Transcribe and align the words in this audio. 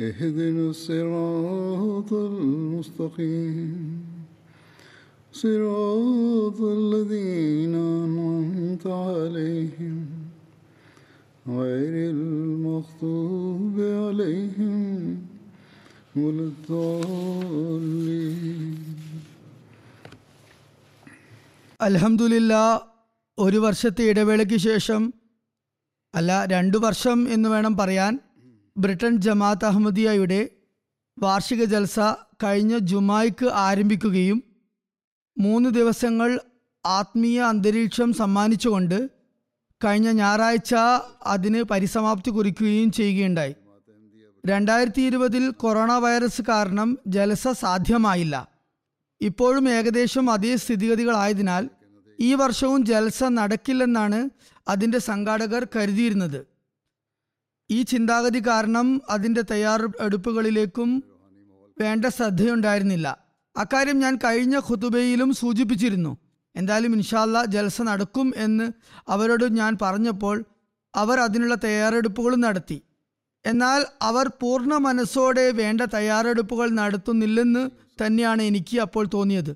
اهدنا 0.00 0.70
الصراط 0.70 2.10
المستقيم 2.12 3.70
صراط 5.34 6.60
الذين 6.80 7.74
أنعمت 7.74 8.84
عليهم 8.86 9.96
غير 11.50 11.94
المغضوب 12.10 13.76
عليهم 14.02 14.82
ولا 16.16 16.44
الضالين 16.50 17.96
അൽഹംദുലില്ല 21.80 22.52
ഒരു 23.38 23.58
വർഷത്തെ 23.58 24.04
ഇടവേളയ്ക്ക് 24.10 24.58
ശേഷം 24.60 25.02
അല്ല 26.14 26.30
രണ്ടു 26.44 26.78
വർഷം 26.78 27.18
എന്ന് 27.28 27.48
വേണം 27.48 27.72
പറയാൻ 27.76 28.12
ബ്രിട്ടൻ 28.77 29.17
ജമാഅത്ത് 29.17 29.65
അഹമ്മദിയയുടെ 29.65 30.49
വാർഷിക 31.19 31.63
ജൽസ 31.63 31.99
കഴിഞ്ഞ 32.43 32.77
ജുമായ്ക്ക് 32.77 33.45
ആരംഭിക്കുകയും 33.45 34.43
മൂന്ന് 35.37 35.69
ദിവസങ്ങൾ 35.69 36.39
ആത്മീയ 36.85 37.41
അന്തരീക്ഷം 37.41 38.13
സമ്മാനിച്ചുകൊണ്ട് 38.13 39.09
കഴിഞ്ഞ 39.85 40.11
ഞായറാഴ്ച 40.11 40.75
അതിന് 41.25 41.63
പരിസമാപ്തി 41.63 42.29
കുറിക്കുകയും 42.29 42.91
ചെയ്യുകയുണ്ടായി. 42.91 43.55
രണ്ടായിരത്തി 44.45 45.01
ഇരുപതിൽ 45.01 45.49
കൊറോണ 45.49 45.91
വൈറസ് 45.91 46.41
കാരണം 46.49 46.97
ജലസ 47.07 47.47
സാധ്യമായില്ല. 47.47 48.47
ഇപ്പോഴും 49.21 49.69
ഏകദേശം 49.69 50.31
അതേ 50.31 50.55
സ്ഥിതിഗതികളായതിനാൽ 50.55 51.69
ഈ 52.19 52.33
വർഷവും 52.33 52.85
ജലസ 52.85 53.23
നടക്കില്ലെന്നാണ് 53.23 54.29
അതിന്റെ 54.67 54.97
സംഘാടകർ 54.97 55.67
കരുതിയിരുന്നത്. 55.75 56.50
ഈ 57.71 57.81
ചിന്താഗതി 57.83 58.39
കാരണം 58.47 59.01
അതിന്റെ 59.09 59.41
തയ്യാറെടുപ്പുകളിലേക്കും 59.41 61.03
വേണ്ട 61.79 62.05
ശ്രദ്ധയുണ്ടായിരുന്നില്ല. 62.05 63.17
അക്കാര്യം 63.57 63.99
ഞാൻ 63.99 64.15
കഴിഞ്ഞ 64.15 64.59
ഖുതുബയിലും 64.59 65.33
സൂചിപ്പിച്ചിരുന്നു. 65.33 66.17
എന്തായാലും 66.55 66.93
ഇൻഷാല്ല 66.93 67.45
ജൽസ 67.45 67.81
നടക്കും 67.81 68.33
എന്ന് 68.37 68.71
അവരോട് 69.07 69.57
ഞാൻ 69.57 69.77
പറഞ്ഞപ്പോൾ 69.81 70.45
അവർ 70.95 71.19
അതിനുള്ള 71.19 71.55
തയ്യാറെടുപ്പുകൾ 71.55 72.35
നടത്തി. 72.35 72.83
എന്നാൽ 73.45 73.85
അവർ 74.01 74.27
പൂർണ 74.41 74.73
മനസ്സോടെ 74.73 75.51
വേണ്ട 75.51 75.81
തയ്യാറെടുപ്പുകൾ 75.81 76.69
നടത്തുന്നില്ലെന്ന് 76.69 77.69
തന്നെയാണ് 78.03 78.41
എനിക്ക് 78.41 78.79
അപ്പോൾ 78.79 79.07
തോന്നിയത്. 79.13 79.55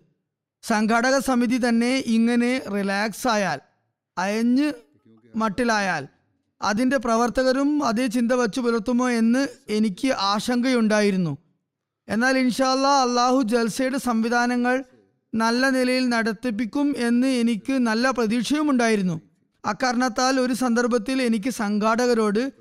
സംഘാടക 0.64 1.20
സമിതി 1.20 1.58
തന്നെ 1.70 1.98
ഇങ്ങനെ 1.98 2.62
റിലാക്സ് 2.76 3.28
ആയാൽ 3.28 3.60
അയഞ്ഞ് 4.18 4.74
മട്ടിലായാൽ 5.36 6.08
അതിന്റെ 6.62 6.98
പ്രവർത്തകരും 6.98 7.84
അതേ 7.84 8.08
ചിന്ത 8.08 8.32
വച്ചു 8.32 8.62
പുലർത്തുമോ 8.62 9.10
എന്ന് 9.10 9.48
എനിക്ക് 9.70 10.10
ആശങ്കയുണ്ടായിരുന്നു. 10.32 11.38
എന്നാൽ 12.08 12.38
ഇൻഷാല്ല 12.38 12.88
അള്ളാഹു 12.88 13.42
ജൽസയുടെ 13.42 13.98
സംവിധാനങ്ങൾ 13.98 14.84
നല്ല 15.34 15.70
നിലയിൽ 15.70 16.10
നടത്തിപ്പിക്കും 16.10 16.94
എന്ന് 16.98 17.28
എനിക്ക് 17.28 17.74
നല്ല 17.88 18.12
പ്രതീക്ഷയുമുണ്ടായിരുന്നു. 18.12 19.22
അക്കാരണത്താൽ 19.64 20.40
ഒരു 20.40 20.54
സന്ദർഭത്തിൽ 20.54 21.22
എനിക്ക് 21.22 21.50
സംഘാടകരോട് 21.50 22.52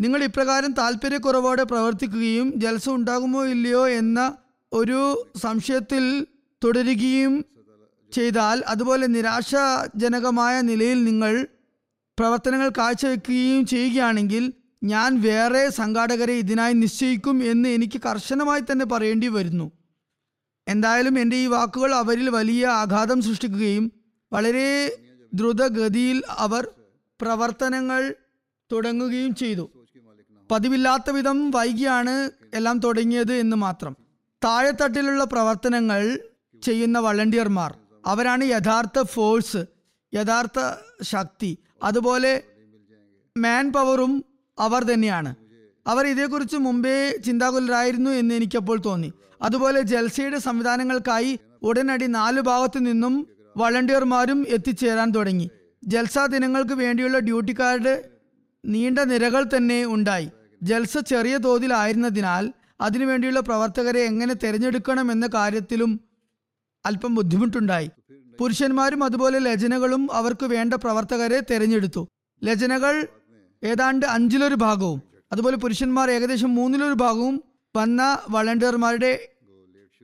നിങ്ങൾ 0.00 0.22
ഇപ്രകാരം 0.24 0.72
താല്പര്യക്കുറവോടെ 0.72 1.62
പ്രവർത്തിക്കുകയും 1.62 2.60
ജലസ 2.60 2.88
ഉണ്ടാകുമോ 2.88 3.44
ഇല്ലയോ 3.44 3.88
എന്ന 3.88 4.36
ഒരു 4.72 5.00
സംശയത്തിൽ 5.42 6.26
തുടരുകയും 6.64 7.44
ചെയ്താൽ 8.12 8.62
അതുപോലെ 8.66 9.06
നിരാശാജനകമായ 9.06 10.60
നിലയിൽ 10.60 11.04
നിങ്ങൾ 11.04 11.46
പ്രവർത്തനങ്ങൾ 12.18 12.68
കാഴ്ചവെക്കുകയും 12.78 13.66
ചെയ്യുകയാണെങ്കിൽ 13.66 14.44
ഞാൻ 14.82 15.20
വേറെ 15.20 15.68
സംഘാടകരെ 15.70 16.34
ഇതിനായി 16.34 16.72
നിശ്ചയിക്കും 16.72 17.44
എന്ന് 17.44 17.68
എനിക്ക് 17.68 18.00
കർശനമായി 18.06 18.60
തന്നെ 18.60 18.84
പറയേണ്ടി 18.84 19.28
വരുന്നു. 19.28 19.66
എന്തായാലും 20.66 21.18
എന്റെ 21.18 21.36
ഈ 21.36 21.46
വാക്കുകൾ 21.46 21.94
അവരിൽ 21.94 22.28
വലിയ 22.28 22.66
ആഘാതം 22.66 23.22
സൃഷ്ടിക്കുകയും 23.22 23.92
വളരെ 24.32 24.68
ദ്രുതഗതിയിൽ 25.34 26.22
അവർ 26.28 26.68
പ്രവർത്തനങ്ങൾ 27.20 28.14
തുടങ്ങുകയും 28.72 29.34
ചെയ്തു. 29.34 29.64
പതിവില്ലാത്ത 30.50 31.10
വിധം 31.10 31.50
വൈകിയാണ് 31.50 32.14
എല്ലാം 32.54 32.78
തുടങ്ങിയത് 32.78 33.32
എന്ന് 33.32 33.56
മാത്രം. 33.56 33.96
താഴെത്തട്ടിലുള്ള 34.44 35.24
പ്രവർത്തനങ്ങൾ 35.24 36.18
ചെയ്യുന്ന 36.62 36.98
വളണ്ടിയർമാർ 36.98 37.70
അവരാണ് 38.06 38.44
യഥാർത്ഥ 38.44 39.02
ഫോഴ്സ് 39.02 39.62
യഥാർത്ഥ 40.12 40.60
ശക്തി. 41.02 41.58
അതുപോലെ 41.84 42.42
മാൻ 43.38 43.72
പവറും 43.72 44.24
അവർ 44.58 44.84
തന്നെയാണ്. 44.84 45.34
അവർ 45.86 46.06
ഇതേക്കുറിച്ച് 46.06 46.56
മുമ്പേ 46.56 47.16
ചിന്താകുലരായിരുന്നു 47.26 48.10
എന്ന് 48.10 48.34
എനിക്കപ്പോൾ 48.34 48.80
തോന്നി. 48.80 49.12
അതുപോലെ 49.42 49.80
ജൽസയുടെ 49.80 50.38
സംവിധാനങ്ങൾക്കായി 50.38 51.38
ഉടനടി 51.62 52.06
നാലു 52.06 52.40
ഭാഗത്തു 52.40 52.78
നിന്നും 52.78 53.26
വളണ്ടിയർമാരും 53.56 54.46
എത്തിച്ചേരാൻ 54.48 55.10
തുടങ്ങി. 55.10 55.50
ജൽസ 55.84 56.18
ദിനങ്ങൾക്ക് 56.18 56.72
വേണ്ടിയുള്ള 56.72 57.18
ഡ്യൂട്ടിക്കാരുടെ 57.18 58.04
നീണ്ട 58.64 58.98
നിരകൾ 58.98 59.46
തന്നെ 59.56 59.84
ഉണ്ടായി. 59.86 60.30
ജൽസ 60.62 60.98
ചെറിയ 60.98 61.36
തോതിലായിരുന്നതിനാൽ 61.36 62.52
അതിനുവേണ്ടിയുള്ള 62.80 63.40
പ്രവർത്തകരെ 63.40 64.00
എങ്ങനെ 64.00 64.34
തിരഞ്ഞെടുക്കണം 64.34 65.12
എന്ന 65.12 65.26
കാര്യത്തിലും 65.26 66.00
അല്പം 66.86 67.14
ബുദ്ധിമുട്ടുണ്ടായി. 67.14 67.90
പുരുഷന്മാരും 68.40 69.04
അതുപോലെ 69.04 69.38
ലജനകളും 69.38 70.12
അവർക്ക് 70.12 70.46
വേണ്ട 70.46 70.74
പ്രവർത്തകരെ 70.74 71.40
തിരഞ്ഞെടുത്തു. 71.40 72.08
ലജനകൾ 72.44 73.08
ഏതാണ്ട് 73.64 74.06
അഞ്ചിലൊരു 74.06 74.54
ഭാഗവും 74.54 75.02
അതുപോലെ 75.32 75.56
പുരുഷന്മാർ 75.56 76.10
ഏകദേശം 76.10 76.54
മൂന്നിലൊരു 76.54 76.92
ഭാഗവും 76.92 77.42
വന്ന 77.76 78.18
വളണ്ടിയർമാരുടെ 78.30 79.28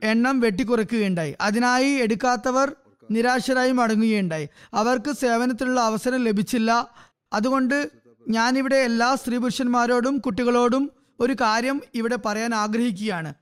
എണ്ണം 0.03 0.41
വെട്ടിക്കുറയ്ക്കുകയുണ്ടായി 0.41 1.37
അതിനായി 1.41 1.91
എടുക്കാത്തവർ 1.91 2.77
നിരാശരായി 3.11 3.73
മടങ്ങുകയുണ്ടായി. 3.73 4.49
അവർക്ക് 4.75 5.13
സേവനത്തിനുള്ള 5.13 5.81
അവസരം 5.81 6.25
ലഭിച്ചില്ല. 6.25 6.91
അതുകൊണ്ട് 7.33 7.91
ഞാനിവിടെ 8.29 8.77
എല്ലാ 8.77 9.15
സ്ത്രീ 9.15 9.37
പുരുഷന്മാരോടും 9.37 10.19
കുട്ടികളോടും 10.19 10.91
ഒരു 11.21 11.33
കാര്യം 11.33 11.83
ഇവിടെ 11.95 12.17
പറയാൻ 12.17 12.55
ആഗ്രഹിക്കുകയാണ്. 12.55 13.35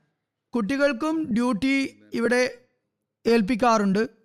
കുട്ടികൾക്കും 0.55 1.33
ഡ്യൂട്ടി 1.33 2.01
ഇവിടെ 2.13 2.57
ഏൽപ്പിക്കാറുണ്ട്. 3.27 4.18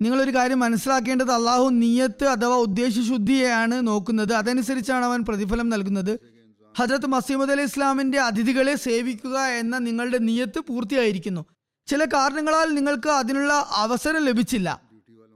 നിങ്ങളൊരു 0.00 0.34
കാര്യം 0.34 0.60
മനസ്സിലാക്കേണ്ടത് 0.60 1.30
അള്ളാഹു 1.30 1.68
നീയത്ത് 1.68 2.24
അഥവാ 2.24 2.56
ഉദ്ദേശശുദ്ധിയെയാണ് 2.56 3.86
നോക്കുന്നത്. 3.86 4.32
അതനുസരിച്ചാണ് 4.32 5.04
അവൻ 5.04 5.24
പ്രതിഫലം 5.24 5.68
നൽകുന്നത്. 5.68 6.20
ഹജരത്ത് 6.78 7.06
മസീമദ് 7.06 7.50
അലി 7.50 7.62
ഇസ്ലാമിന്റെ 7.62 8.20
അതിഥികളെ 8.20 8.74
സേവിക്കുക 8.74 9.38
എന്ന 9.38 9.78
നിങ്ങളുടെ 9.78 10.18
നീയത്ത് 10.18 10.58
പൂർത്തിയായിരിക്കുന്നു. 10.58 11.44
ചില 11.86 12.04
കാരണങ്ങളാൽ 12.04 12.74
നിങ്ങൾക്ക് 12.74 13.08
അതിനുള്ള 13.08 13.66
അവസരം 13.70 14.24
ലഭിച്ചില്ല. 14.24 14.80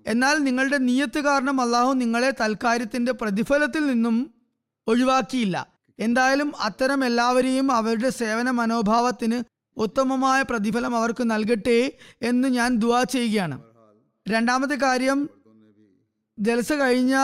എന്നാൽ 0.06 0.36
നിങ്ങളുടെ 0.38 0.78
നീയത്ത് 0.78 1.20
കാരണം 1.20 1.60
അള്ളാഹു 1.60 1.92
നിങ്ങളെ 1.92 2.30
തൽക്കാര്യത്തിന്റെ 2.30 3.12
പ്രതിഫലത്തിൽ 3.12 3.86
നിന്നും 3.86 4.34
ഒഴിവാക്കിയില്ല. 4.86 5.66
എന്തായാലും 5.98 6.52
അത്തരം 6.60 7.04
എല്ലാവരെയും 7.04 7.72
അവരുടെ 7.72 8.08
സേവന 8.08 8.50
മനോഭാവത്തിന് 8.50 9.42
ഉത്തമമായ 9.76 10.42
പ്രതിഫലം 10.42 10.96
അവർക്ക് 10.96 11.30
നൽകട്ടെ 11.30 11.98
എന്ന് 12.22 12.48
ഞാൻ 12.48 12.76
ദുവാ 12.76 13.02
ചെയ്യുകയാണ്. 13.02 13.69
രണ്ടാമത്തെ 14.28 14.74
കാര്യം 14.74 15.28
ജലസ 16.38 16.72
കഴിഞ്ഞ 16.72 17.14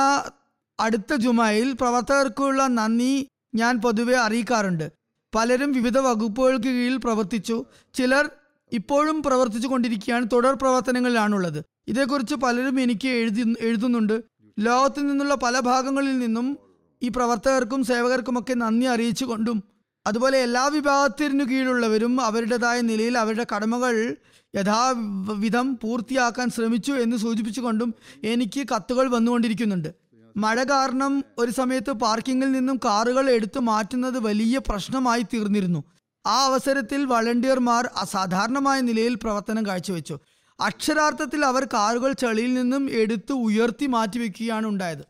അടുത്ത 0.81 1.14
ജുമായിൽ 1.14 1.72
പ്രവർത്തകർക്കുള്ള 1.72 2.66
നന്ദി 2.66 3.28
ഞാൻ 3.54 3.81
പൊതുവെ 3.81 4.16
അറിയിക്കാറുണ്ട്. 4.16 4.93
പലരും 5.34 5.72
വിവിധ 5.72 5.98
വകുപ്പുകൾക്ക് 5.98 6.64
കീഴിൽ 6.64 6.96
പ്രവർത്തിച്ചു. 6.96 7.64
ചിലർ 7.94 8.31
ഇപ്പോഴും 8.72 9.22
പ്രവർത്തിച്ചു 9.22 9.69
കൊണ്ടിരിക്കുകയാണ്. 9.69 10.26
തുടർ 10.32 10.54
പ്രവർത്തനങ്ങളിലാണുള്ളത്. 10.54 11.64
ഇതേക്കുറിച്ച് 11.88 12.34
പലരും 12.34 12.81
എനിക്ക് 12.81 13.08
എഴുതി 13.08 13.54
എഴുതുന്നുണ്ട്. 13.60 14.22
ലോകത്തു 14.58 15.00
നിന്നുള്ള 15.00 15.34
പല 15.34 15.60
ഭാഗങ്ങളിൽ 15.60 16.19
നിന്നും 16.19 16.58
ഈ 17.02 17.08
പ്രവർത്തകർക്കും 17.08 17.84
സേവകർക്കുമൊക്കെ 17.84 18.54
നന്ദി 18.54 18.87
അറിയിച്ചുകൊണ്ടും 18.87 19.62
അതുപോലെ 20.06 20.38
എല്ലാ 20.38 20.67
വിഭാഗത്തിനു 20.67 21.44
കീഴിലുള്ളവരും 21.44 22.20
അവരുടേതായ 22.20 22.81
നിലയിൽ 22.81 23.19
അവരുടെ 23.19 23.47
കടമകൾ 23.55 24.17
യഥാവിധം 24.56 25.79
പൂർത്തിയാക്കാൻ 25.82 26.50
ശ്രമിച്ചു 26.50 26.93
എന്ന് 26.93 27.17
സൂചിപ്പിച്ചുകൊണ്ടും 27.17 27.94
എനിക്ക് 28.25 28.67
കത്തുകൾ 28.75 29.08
വന്നുകൊണ്ടിരിക്കുന്നുണ്ട്. 29.08 29.94
മഴ 30.37 30.62
കാരണം 30.62 31.25
ഒരു 31.38 31.50
സമയത്ത് 31.50 31.93
പാർക്കിങ്ങിൽ 31.93 32.53
നിന്നും 32.53 32.76
കാറുകൾ 32.76 33.31
എടുത്തു 33.31 33.58
മാറ്റുന്നത് 33.58 34.19
വലിയ 34.19 34.58
പ്രശ്നമായി 34.58 35.23
തീർന്നിരുന്നു. 35.23 35.85
ആ 36.26 36.44
അവസരത്തിൽ 36.44 37.05
വളണ്ടിയർമാർ 37.05 37.91
അസാധാരണമായ 37.97 38.81
നിലയിൽ 38.81 39.14
പ്രവർത്തനം 39.14 39.67
കാഴ്ചവെച്ചു. 39.67 40.19
അക്ഷരാർത്ഥത്തിൽ 40.61 41.44
അവർ 41.44 41.64
കാറുകൾ 41.64 42.12
ചെളിയിൽ 42.12 42.55
നിന്നും 42.55 42.91
എടുത്ത് 42.91 43.32
ഉയർത്തി 43.32 43.87
മാറ്റിവെക്കുകയാണ് 43.87 44.67
ഉണ്ടായത്. 44.67 45.05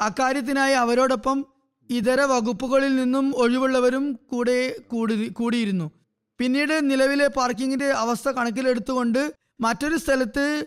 അക്കാര്യത്തിനായി 0.00 0.74
അവരോടൊപ്പം 0.74 1.53
ഇതര 1.90 2.20
വകുപ്പുകളിൽ 2.20 2.96
നിന്നും 2.96 3.34
ഒഴിവുള്ളവരും 3.36 4.18
കൂടെ 4.30 4.76
കൂടി 4.78 5.28
കൂടിയിരുന്നു. 5.28 5.90
പിന്നീട് 6.38 6.90
നിലവിലെ 6.90 7.26
പാർക്കിങ്ങിന്റെ 7.26 7.90
അവസ്ഥ 7.90 8.28
കണക്കിലെടുത്തുകൊണ്ട് 8.28 9.34
മറ്റൊരു 9.60 9.96
സ്ഥലത്ത് 9.96 10.66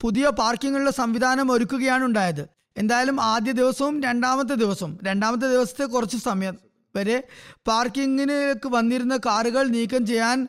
പുതിയ 0.00 0.28
പാർക്കിങ്ങുള്ള 0.28 0.90
സംവിധാനം 0.90 1.52
ഒരുക്കുകയാണ് 1.52 2.04
ഉണ്ടായത്. 2.04 2.48
എന്തായാലും 2.76 3.20
ആദ്യ 3.20 3.52
ദിവസവും 3.52 4.02
രണ്ടാമത്തെ 4.02 4.54
ദിവസവും 4.54 4.98
രണ്ടാമത്തെ 5.02 5.46
ദിവസത്തെ 5.46 5.84
കുറച്ച് 5.84 6.16
സമയം 6.16 6.58
വരെ 6.96 7.28
പാർക്കിങ്ങിലേക്ക് 7.66 8.68
വന്നിരുന്ന 8.68 9.16
കാറുകൾ 9.16 9.68
നീക്കം 9.68 10.06
ചെയ്യാൻ 10.06 10.48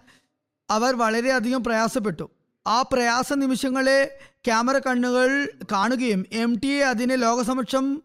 അവർ 0.69 0.95
വളരെയധികം 0.95 1.63
പ്രയാസപ്പെട്ടു. 1.63 2.29
ആ 2.67 2.81
പ്രയാസ 2.81 3.33
നിമിഷങ്ങളെ 3.33 4.19
ക്യാമറ 4.45 4.77
കണ്ണുകൾ 4.77 5.49
കാണുകയും 5.71 6.25
എം 6.31 6.59
ടി 6.59 6.67
എ 6.67 6.81
അതിനെ 6.81 7.15
ലോകസമക്ഷം 7.15 8.01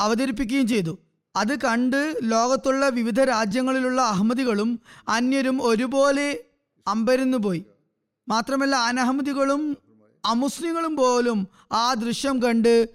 അവതരിപ്പിക്കുകയും 0.00 0.68
ചെയ്തു. 0.68 0.98
അത് 1.38 1.54
കണ്ട് 1.60 2.00
ലോകത്തുള്ള 2.22 2.88
വിവിധ 2.88 3.20
രാജ്യങ്ങളിലുള്ള 3.20 4.00
അഹമ്മദികളും 4.02 4.70
അന്യരും 5.08 5.62
ഒരുപോലെ 5.62 6.28
അമ്പരന്നു 6.86 7.38
പോയി. 7.38 7.62
മാത്രമല്ല 8.28 8.74
അനഹമ്മദികളും 8.90 9.62
അമുസ്ലിങ്ങളും 10.24 10.94
പോലും 10.96 11.38
ആ 11.72 11.94
ദൃശ്യം 11.94 12.36
കണ്ട് 12.42 12.88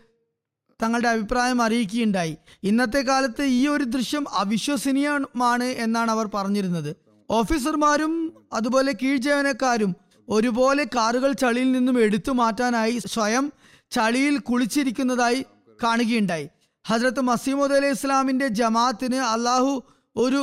തങ്ങളുടെ 0.80 1.10
അഭിപ്രായം 1.10 1.60
അറിയിക്കുകയുണ്ടായി. 1.62 2.34
ഇന്നത്തെ 2.64 3.02
കാലത്ത് 3.02 3.44
ഈ 3.58 3.68
ഒരു 3.68 3.84
ദൃശ്യം 3.84 4.24
അവിശ്വസനീയമാണ് 4.32 5.68
എന്നാണ് 5.84 6.12
അവർ 6.12 6.30
പറഞ്ഞിരുന്നത്. 6.34 6.96
ഓഫീസർമാരും 7.30 8.14
അതുപോലെ 8.54 8.92
കീഴ്ജീവനക്കാരും 9.02 9.92
ഒരുപോലെ 10.30 10.84
കാറുകൾ 10.96 11.32
ചളിയിൽ 11.34 11.72
നിന്നും 11.72 11.96
എടുത്തു 12.00 12.32
മാറ്റാനായി 12.32 12.98
സ്വയം 13.06 13.46
ചളിയിൽ 13.92 14.36
കുളിച്ചിരിക്കുന്നതായി 14.40 15.46
കാണുകയുണ്ടായി. 15.84 16.48
ഹസ്രത്ത് 16.86 17.22
മസീമുദ് 17.22 17.74
അലൈഹി 17.74 17.92
ഇസ്ലാമിന്റെ 17.92 18.48
ജമാഅത്തിന് 18.48 19.16
അള്ളാഹു 19.16 19.84
ഒരു 20.16 20.42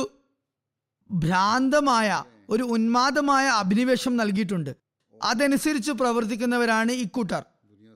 ഭ്രാന്തമായ 1.09 2.23
ഒരു 2.49 2.63
ഉന്മാദമായ 2.63 3.47
അഭിനിവേശം 3.47 4.15
നൽകിയിട്ടുണ്ട്. 4.15 4.71
അതനുസരിച്ച് 5.23 5.91
പ്രവർത്തിക്കുന്നവരാണ് 5.91 6.91
ഇക്കൂട്ടർ 6.91 7.43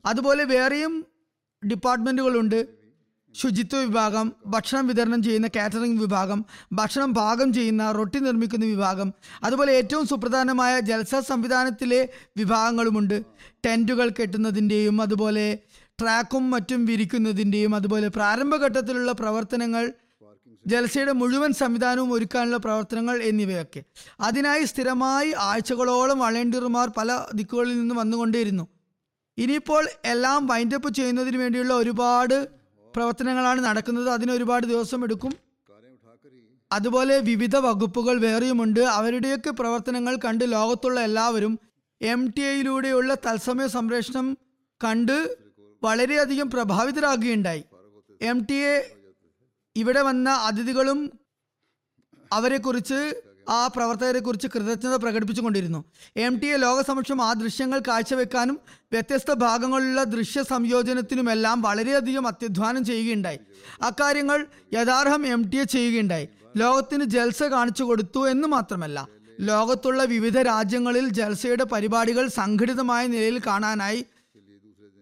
അതുപോലെ 0.06 0.44
വേറെയും 0.44 0.94
ഡിപ്പാർട്ട്മെന്റുകളുണ്ട്. 1.64 2.68
ശുചിത്വ 3.36 3.78
വിഭാഗം 3.78 4.36
ഭക്ഷണം 4.46 4.88
വിതരണം 4.88 5.24
ചെയ്യുന്ന 5.24 5.48
കാറ്ററിംഗ് 5.56 6.02
വിഭാഗം 6.02 6.46
ഭക്ഷണം 6.74 7.14
പാകം 7.14 7.54
ചെയ്യുന്ന 7.54 7.92
റൊട്ടി 7.92 8.20
നിർമ്മിക്കുന്ന 8.20 8.66
വിഭാഗം 8.66 9.14
അതുപോലെ 9.44 9.72
ഏറ്റവും 9.74 10.08
സുപ്രധാനമായ 10.08 10.80
ജൽസ 10.80 11.16
സംവിധാനത്തിലെ 11.16 12.10
വിഭാഗങ്ങളുമുണ്ട്. 12.38 13.18
ടെന്റുകൾ 13.66 14.10
കെട്ടുന്നതിന്റെയും 14.10 15.02
അതുപോലെ 15.02 15.48
ട്രാക്കും 16.02 16.50
മറ്റും 16.50 16.86
വിരിക്കുന്നതിന്റെയും 16.86 17.76
അതുപോലെ 17.76 18.08
പ്രാരംഭഘട്ടത്തിലുള്ള 18.08 19.12
പ്രവർത്തനങ്ങൾ 19.12 19.94
ജലസയുടെ 20.68 21.12
മുഴുവൻ 21.12 21.54
സംവിധാനവും 21.54 22.14
ഒരുക്കാനുള്ള 22.14 22.58
പ്രവർത്തനങ്ങൾ 22.58 23.22
എന്നിവയൊക്കെ. 23.22 23.84
അതിനായി 24.20 24.64
സ്ഥിരമായി 24.64 25.34
ആഴ്ചകളോളം 25.40 26.20
വളണ്ടിയർമാർ 26.20 26.92
പല 26.98 27.26
ദിക്കുകളിൽ 27.36 27.80
നിന്ന് 27.80 27.96
വന്നുകൊണ്ടേയിരുന്നു. 27.96 28.68
ഇനിയിപ്പോൾ 29.38 29.88
എല്ലാം 30.06 30.48
വൈൻഡപ്പ് 30.48 30.94
ചെയ്യുന്നതിന് 30.94 31.38
വേണ്ടിയുള്ള 31.38 31.74
ഒരുപാട് 31.74 32.48
പ്രവർത്തനങ്ങളാണ് 32.96 33.66
നടക്കുന്നത്. 33.66 34.10
അതിന് 34.10 34.32
ഒരുപാട് 34.32 34.68
ദിവസം 34.68 35.04
എടുക്കും. 35.04 35.34
അതുപോലെ 36.72 37.20
വിവിധ 37.20 37.56
വകുപ്പുകൾ 37.56 38.20
വേറെയുമുണ്ട്. 38.20 38.80
അവരുടെയൊക്കെ 38.80 39.50
പ്രവർത്തനങ്ങൾ 39.50 40.16
കണ്ട് 40.16 40.52
ലോകത്തുള്ള 40.52 41.00
എല്ലാവരും 41.00 41.60
എം 42.02 42.34
ടി 42.38 42.42
ഐയിലൂടെയുള്ള 42.42 43.14
തത്സമയ 43.14 43.68
സംപ്രേഷണം 43.68 44.38
കണ്ട് 44.84 45.45
വളരെയധികം 45.86 46.50
പ്രഭാവിതരാകുകയുണ്ടായി. 46.50 47.64
എം 48.22 48.38
ടി 48.50 48.58
എ 48.72 48.74
ഇവിടെ 49.76 50.02
വന്ന 50.02 50.30
അതിഥികളും 50.50 51.00
അവരെക്കുറിച്ച് 52.34 53.00
ആ 53.50 53.58
പ്രവർത്തകരെ 53.68 54.20
കുറിച്ച് 54.20 54.48
കൃതജ്ഞത 54.48 54.96
പ്രകടിപ്പിച്ചുകൊണ്ടിരുന്നു. 54.96 55.80
എം 56.18 56.34
ടി 56.40 56.48
എ 56.48 56.58
ലോകസമക്ഷം 56.58 57.20
ആ 57.22 57.34
ദൃശ്യങ്ങൾ 57.34 57.80
കാഴ്ചവെക്കാനും 57.88 58.58
വ്യത്യസ്ത 58.92 59.34
ഭാഗങ്ങളിലുള്ള 59.34 60.04
ദൃശ്യ 60.14 60.44
സംയോജനത്തിനുമെല്ലാം 60.44 61.58
വളരെയധികം 61.62 62.28
അത്യധ്വാനം 62.28 62.84
ചെയ്യുകയുണ്ടായി. 62.86 63.40
അക്കാര്യങ്ങൾ 63.82 64.40
യഥാർഹം 64.74 65.24
എം 65.28 65.44
ടി 65.50 65.60
എ 65.60 65.64
ചെയ്യുകയുണ്ടായി. 65.76 66.28
ലോകത്തിന് 66.58 67.06
ജൽസ 67.16 67.44
കാണിച്ചു 67.54 67.84
കൊടുത്തു 67.84 68.22
എന്ന് 68.30 68.48
മാത്രമല്ല 68.48 69.00
ലോകത്തുള്ള 69.40 70.02
വിവിധ 70.04 70.38
രാജ്യങ്ങളിൽ 70.40 71.06
ജൽസയുടെ 71.20 71.66
പരിപാടികൾ 71.74 72.26
സംഘടിതമായ 72.40 73.04
നിലയിൽ 73.08 73.38
കാണാനായി 73.48 74.02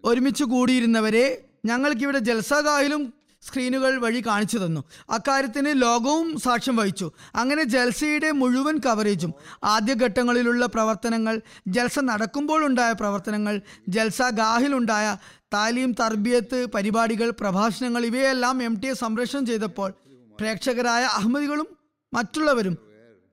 ഒരുമിച്ച് 0.05 0.43
കൂടിയിരുന്നവരെ 0.43 1.25
ഞങ്ങൾക്കിവിടെ 1.65 2.19
ജൽസഗാഹിലും 2.19 3.13
സ്ക്രീനുകൾ 3.43 3.99
വഴി 3.99 4.23
കാണിച്ചു 4.27 4.57
തന്നു. 4.57 4.83
അക്കാര്യത്തിന് 5.09 5.81
ലോകവും 5.81 6.39
സാക്ഷ്യം 6.39 6.75
വഹിച്ചു. 6.75 7.11
അങ്ങനെ 7.35 7.63
ജൽസയുടെ 7.63 8.31
മുഴുവൻ 8.31 8.77
കവറേജും 8.77 9.33
ആദ്യഘട്ടങ്ങളിലുള്ള 9.63 10.65
പ്രവർത്തനങ്ങൾ 10.65 11.41
ജൽസ 11.67 11.99
നടക്കുമ്പോൾ 11.99 12.65
ഉണ്ടായ 12.65 12.91
പ്രവർത്തനങ്ങൾ 12.91 13.61
ജൽസ 13.89 14.21
ഗാഹിലുണ്ടായ 14.21 15.17
താലീം 15.53 15.91
തർബിയത്ത് 15.91 16.65
പരിപാടികൾ 16.65 17.29
പ്രഭാഷണങ്ങൾ 17.29 18.05
ഇവയെല്ലാം 18.05 18.63
എം 18.63 18.75
ടി 18.79 18.87
എ 18.87 18.93
സംപ്രേഷണം 18.93 19.45
ചെയ്തപ്പോൾ 19.45 19.93
പ്രേക്ഷകരായ 20.39 21.03
അഹമ്മദികളും 21.03 21.67
മറ്റുള്ളവരും 22.13 22.77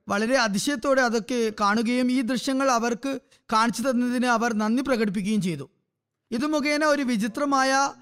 വളരെ 0.07 0.37
അതിശയത്തോടെ 0.37 1.01
അതൊക്കെ 1.01 1.51
കാണുകയും 1.59 2.11
ഈ 2.11 2.21
ദൃശ്യങ്ങൾ 2.21 2.71
അവർക്ക് 2.71 3.19
കാണിച്ചു 3.53 3.81
തന്നതിന് 3.81 4.25
അവർ 4.25 4.53
നന്ദി 4.53 4.81
പ്രകടിപ്പിക്കുകയും 4.81 5.41
ചെയ്തു. 5.41 5.69
ഇത് 6.31 6.45
മുഖേന 6.45 6.85
ഒരു 6.85 7.01
വിചിത്രമായ 7.01 7.93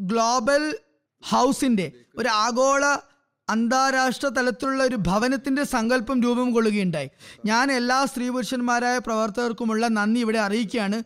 ഗ്ലോബൽ 0.00 0.78
ഹൗസിന്റെ 1.22 1.92
ഒരു 2.16 2.28
ആഗോള 2.28 2.84
അന്താരാഷ്ട്ര 3.48 4.28
തലത്തിലുള്ള 4.28 4.84
ഒരു 4.84 4.96
ഭവനത്തിന്റെ 4.96 5.64
സങ്കല്പം 5.64 6.22
രൂപം 6.22 6.52
കൊള്ളുകയുണ്ടായി. 6.52 7.10
ഞാൻ 7.44 7.72
എല്ലാ 7.72 8.04
സ്ത്രീ 8.04 8.28
പുരുഷന്മാരായ 8.28 8.98
പ്രവർത്തകർക്കുമുള്ള 8.98 9.88
നന്ദി 9.88 10.20
ഇവിടെ 10.20 10.38
അറിയിക്കുകയാണ്. 10.38 11.02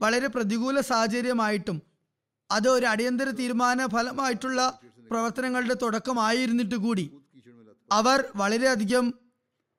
വളരെ 0.00 0.26
പ്രതികൂല 0.26 0.80
സാഹചര്യമായിട്ടും 0.80 1.82
അത് 2.50 2.68
ഒരു 2.68 2.86
അടിയന്തര 2.86 3.30
തീരുമാന 3.30 3.86
ഫലമായിട്ടുള്ള 3.86 4.78
പ്രവർത്തനങ്ങളുടെ 5.10 5.74
തുടക്കമായിരുന്നിട്ട് 5.74 6.74
കൂടി 6.74 7.10
അവർ 7.92 8.24
വളരെയധികം 8.36 9.14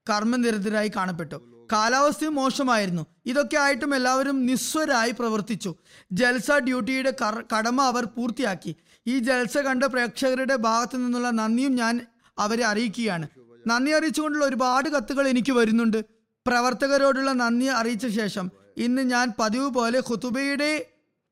കർമ്മനിരതരായി 0.10 0.92
കാണപ്പെട്ടു. 0.96 1.55
കാലാവസ്ഥയും 1.72 2.36
മോശമായിരുന്നു. 2.36 3.06
ഇതൊക്കെ 3.26 3.58
ആയിട്ടും 3.58 3.96
എല്ലാവരും 3.96 4.46
നിസ്വരായി 4.46 5.12
പ്രവർത്തിച്ചു. 5.12 5.76
ജൽസ 6.12 6.52
ഡ്യൂട്ടിയുടെ 6.52 7.14
കടമ 7.56 7.82
അവർ 7.82 8.06
പൂർത്തിയാക്കി. 8.06 8.76
ഈ 9.08 9.20
ജൽസ 9.20 9.58
കണ്ട 9.58 9.84
പ്രേക്ഷകരുടെ 9.84 10.56
ഭാഗത്തു 10.56 10.98
നിന്നുള്ള 10.98 11.30
നന്ദിയും 11.30 11.76
ഞാൻ 11.76 12.02
അവരെ 12.38 12.66
അറിയിക്കുകയാണ്. 12.66 13.28
നന്ദി 13.68 13.92
അറിയിച്ചുകൊണ്ടുള്ള 13.92 14.46
ഒരുപാട് 14.46 14.90
കത്തുകൾ 14.90 15.28
എനിക്ക് 15.28 15.52
വരുന്നുണ്ട്. 15.52 16.06
പ്രവർത്തകരോടുള്ള 16.48 17.32
നന്ദി 17.32 17.66
അറിയിച്ച 17.66 18.08
ശേഷം 18.08 18.52
ഇന്ന് 18.78 19.02
ഞാൻ 19.02 19.32
പതിവ് 19.40 19.70
പോലെ 19.70 20.00
ഖുതുബയുടെ 20.00 20.86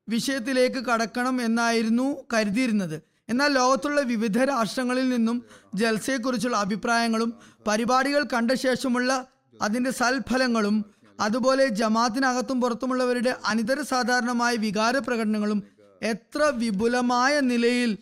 വിഷയത്തിലേക്ക് 0.10 0.76
കടക്കണം 0.76 1.42
എന്നായിരുന്നു 1.42 2.16
കരുതിയിരുന്നത്. 2.34 3.02
എന്നാൽ 3.30 3.54
ലോകത്തുള്ള 3.54 4.02
വിവിധ 4.02 4.38
രാഷ്ട്രങ്ങളിൽ 4.44 5.10
നിന്നും 5.10 5.44
ജൽസയെക്കുറിച്ചുള്ള 5.76 6.58
അഭിപ്രായങ്ങളും 6.58 7.34
പരിപാടികൾ 7.68 8.24
കണ്ട 8.34 8.52
ശേഷമുള്ള 8.52 9.26
അതിന്റെ 9.62 9.92
സൽഫലങ്ങളും 9.92 10.86
അതുപോലെ 11.20 11.68
ജമാത്തിനകത്തും 11.68 12.62
പുറത്തുമുള്ളവരുടെ 12.62 13.36
അനിതര 13.46 13.82
സാധാരണമായ 13.82 14.56
വികാര 14.56 14.98
പ്രകടനങ്ങളും 14.98 15.64
എത്ര 16.02 16.52
വിപുലമായ 16.56 17.40
നിലയിൽ 17.40 17.98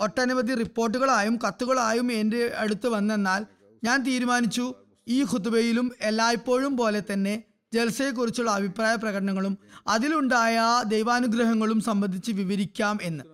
ഒട്ടനവധി 0.00 0.54
റിപ്പോർട്ടുകളായും 0.54 1.38
കത്തുകളായും 1.48 2.12
എന്റെ 2.12 2.54
അടുത്ത് 2.58 2.88
വന്നെന്നാൽ 2.88 3.46
ഞാൻ 3.84 4.02
തീരുമാനിച്ചു 4.02 4.74
ഈ 5.08 5.22
ഖുതുബയിലും 5.22 5.92
എല്ലായ്പ്പോഴും 6.00 6.76
പോലെ 6.76 7.02
തന്നെ 7.12 7.42
ജൽസയെക്കുറിച്ചുള്ള 7.74 8.50
അഭിപ്രായ 8.50 8.94
പ്രകടനങ്ങളും 8.94 9.58
അതിലുണ്ടായ 9.88 10.82
ദൈവാനുഗ്രഹങ്ങളും 10.86 11.80
സംബന്ധിച്ച് 11.80 12.32
വിവരിക്കാം 12.32 12.98
എന്ന്. 13.02 13.24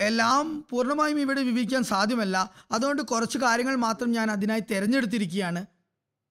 എല്ലാം 0.00 0.64
പൂർണമായും 0.70 1.20
ഇവിടെ 1.20 1.42
വിവരിക്കാൻ 1.42 1.82
സാധ്യമല്ല. 1.82 2.54
അതുകൊണ്ട് 2.72 3.02
കുറച്ച് 3.02 3.38
കാര്യങ്ങൾ 3.38 3.74
മാത്രം 3.76 4.10
ഞാൻ 4.10 4.30
അതിനായി 4.30 4.60
തിരഞ്ഞെടുത്തിരിക്കുകയാണ്. 4.60 5.75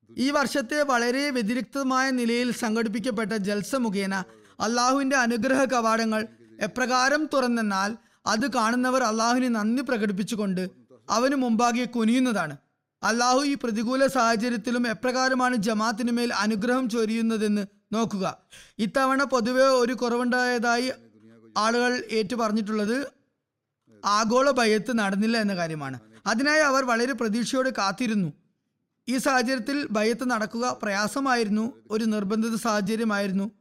ഈ 0.09 0.29
വർഷത്തെ 0.29 0.81
വളരെ 0.81 1.29
വ്യതിരിക്തമായ 1.29 2.09
നിലയിൽ 2.09 2.51
സംഘടിപ്പിക്കപ്പെട്ട 2.51 3.33
ജൽസ 3.33 3.75
മുഖേന 3.75 4.23
അള്ളാഹുവിന്റെ 4.59 5.15
അനുഗ്രഹ 5.15 5.63
കവാടങ്ങൾ 5.63 6.27
എപ്രകാരം 6.61 7.29
തുറന്നെന്നാൽ 7.33 7.97
അത് 8.27 8.51
കാണുന്നവർ 8.51 9.03
അള്ളാഹുവിന് 9.03 9.55
നന്ദി 9.55 9.81
പ്രകടിപ്പിച്ചുകൊണ്ട് 9.81 10.69
അവന് 11.09 11.35
മുമ്പാകെ 11.35 11.85
കുനിയുന്നതാണ്. 11.85 12.57
അള്ളാഹു 13.03 13.43
ഈ 13.43 13.53
പ്രതികൂല 13.53 14.07
സാഹചര്യത്തിലും 14.07 14.87
എപ്രകാരമാണ് 14.87 15.55
ജമാത്തിന് 15.55 16.11
മേൽ 16.11 16.33
അനുഗ്രഹം 16.33 16.89
ചൊരിയുന്നതെന്ന് 16.89 17.65
നോക്കുക. 17.93 18.37
ഇത്തവണ 18.79 19.23
പൊതുവെ 19.23 19.67
ഒരു 19.67 19.93
കുറവുണ്ടായതായി 19.93 20.91
ആളുകൾ 21.57 22.03
ഏറ്റു 22.11 22.35
പറഞ്ഞിട്ടുള്ളത് 22.35 23.11
ആഗോള 24.05 24.51
ഭയത്ത് 24.51 24.99
നടന്നില്ല 24.99 25.37
എന്ന 25.37 25.55
കാര്യമാണ്. 25.55 25.99
അതിനായി 26.27 26.61
അവർ 26.61 26.83
വളരെ 26.83 27.13
പ്രതീക്ഷയോടെ 27.13 27.69
കാത്തിരുന്നു. 27.69 28.33
ഈ 29.07 29.17
സാഹചര്യത്തിൽ 29.17 29.87
ഭയത്ത് 29.91 30.31
നടക്കുക 30.31 30.79
പ്രയാസമായിരുന്നു 30.81 31.73
ഒരു 31.91 32.05
നിർബന്ധിത 32.05 32.55
സാഹചര്യമായിരുന്നു. 32.55 33.51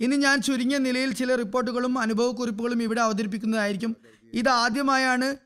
ഇനി 0.00 0.16
ഞാൻ 0.16 0.42
ചുരുങ്ങിയ 0.42 0.78
നിലയിൽ 0.78 1.10
ചില 1.12 1.34
റിപ്പോർട്ടുകളും 1.34 1.98
അനുഭവക്കുറിപ്പുകളും 1.98 2.82
ഇവിടെ 2.82 3.00
അവതരിപ്പിക്കുന്നതായിരിക്കും. 3.00 3.96
ഇത് 4.34 4.48
ആദ്യമായാണ് 4.48 5.36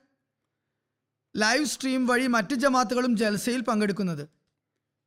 ലൈവ് 1.37 1.65
സ്ട്രീം 1.65 2.07
വഴി 2.07 2.27
മറ്റ് 2.27 2.55
ജമാത്തുകളും 2.55 3.17
ജൽസയിൽ 3.17 3.61
പങ്കെടുക്കുന്നത്. 3.61 4.29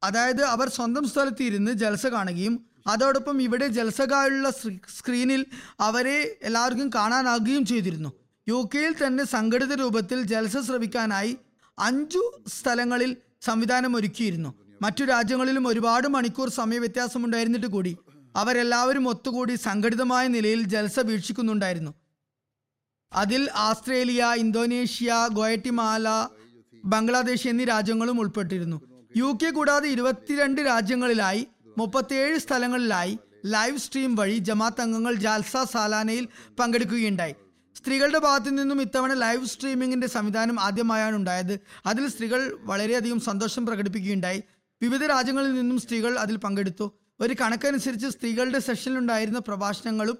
അതായത് 0.04 0.42
അവർ 0.44 0.70
സ്വന്തം 0.70 1.06
സ്ഥലത്ത് 1.10 1.44
ഇരുന്ന് 1.44 1.72
ജൽസ 1.72 2.08
കാണുകയും 2.08 2.66
അതോടൊപ്പം 2.88 3.42
ഇവിടെ 3.42 3.68
ജൽസകായുള്ള 3.68 4.50
സ്ക്രീനിൽ 4.98 5.46
അവരെ 5.80 6.40
എല്ലാവർക്കും 6.44 6.90
കാണാനാകുകയും 6.96 7.66
ചെയ്തിരുന്നു. 7.66 8.12
യു 8.50 8.70
കെയിൽ 8.76 8.94
തന്നെ 8.94 9.24
സംഘടിത 9.24 9.74
രൂപത്തിൽ 9.74 10.22
ജൽസ 10.22 10.58
ശ്രവിക്കാനായി 10.58 11.38
അഞ്ചു 11.80 12.22
സ്ഥലങ്ങളിൽ 12.48 13.18
സംവിധാനം 13.42 13.96
ഒരുക്കിയിരുന്നു. 13.96 14.54
മറ്റു 14.82 15.04
രാജ്യങ്ങളിലും 15.04 15.68
ഒരുപാട് 15.68 16.08
മണിക്കൂർ 16.08 16.50
സമയ 16.50 16.78
വ്യത്യാസമുണ്ടായിരുന്നിട്ട് 16.78 17.68
കൂടി 17.68 17.98
അവരെല്ലാവരും 18.36 19.10
ഒത്തുകൂടി 19.10 19.56
സംഘടിതമായ 19.56 20.28
നിലയിൽ 20.28 20.64
ജൽസ 20.64 21.00
വീക്ഷിക്കുന്നുണ്ടായിരുന്നു. 21.00 21.94
അതിൽ 23.14 23.50
ആസ്ട്രേലിയ 23.56 24.26
ഇന്തോനേഷ്യ 24.38 25.28
ഗോയറ്റിമാല 25.32 26.08
ബംഗ്ലാദേശ് 26.86 27.48
എന്നീ 27.48 27.66
രാജ്യങ്ങളും 27.66 28.20
ഉൾപ്പെട്ടിരുന്നു. 28.20 28.82
യു 29.18 29.38
കെ 29.44 29.50
കൂടാതെ 29.50 29.90
ഇരുപത്തിരണ്ട് 29.90 30.62
രാജ്യങ്ങളിലായി 30.62 31.48
മുപ്പത്തിയേഴ് 31.78 32.40
സ്ഥലങ്ങളിലായി 32.40 33.20
ലൈവ് 33.46 33.78
സ്ട്രീം 33.78 34.16
വഴി 34.16 34.38
ജമാത്ത് 34.38 34.82
അംഗങ്ങൾ 34.82 35.14
ജാൽസ 35.14 35.58
സാലാനയിൽ 35.72 36.28
പങ്കെടുക്കുകയുണ്ടായി. 36.60 37.36
സ്ത്രീകളുടെ 37.78 38.20
ഭാഗത്തു 38.20 38.50
നിന്നും 38.50 38.82
ഇത്തവണ 38.82 39.14
ലൈവ് 39.14 39.46
സ്ട്രീമിംഗിന്റെ 39.46 40.08
സംവിധാനം 40.08 40.60
ആദ്യമായാണ് 40.60 41.16
ഉണ്ടായത്. 41.16 41.60
അതിൽ 41.86 42.08
സ്ത്രീകൾ 42.08 42.58
വളരെയധികം 42.62 43.20
സന്തോഷം 43.20 43.66
പ്രകടിപ്പിക്കുകയുണ്ടായി. 43.66 44.44
വിവിധ 44.82 45.04
രാജ്യങ്ങളിൽ 45.06 45.54
നിന്നും 45.54 45.80
സ്ത്രീകൾ 45.80 46.20
അതിൽ 46.20 46.38
പങ്കെടുത്തു. 46.38 46.94
ഒരു 47.20 47.36
കണക്കനുസരിച്ച് 47.42 48.08
സ്ത്രീകളുടെ 48.08 48.60
സെഷനിലുണ്ടായിരുന്ന 48.60 49.40
പ്രഭാഷണങ്ങളും 49.40 50.18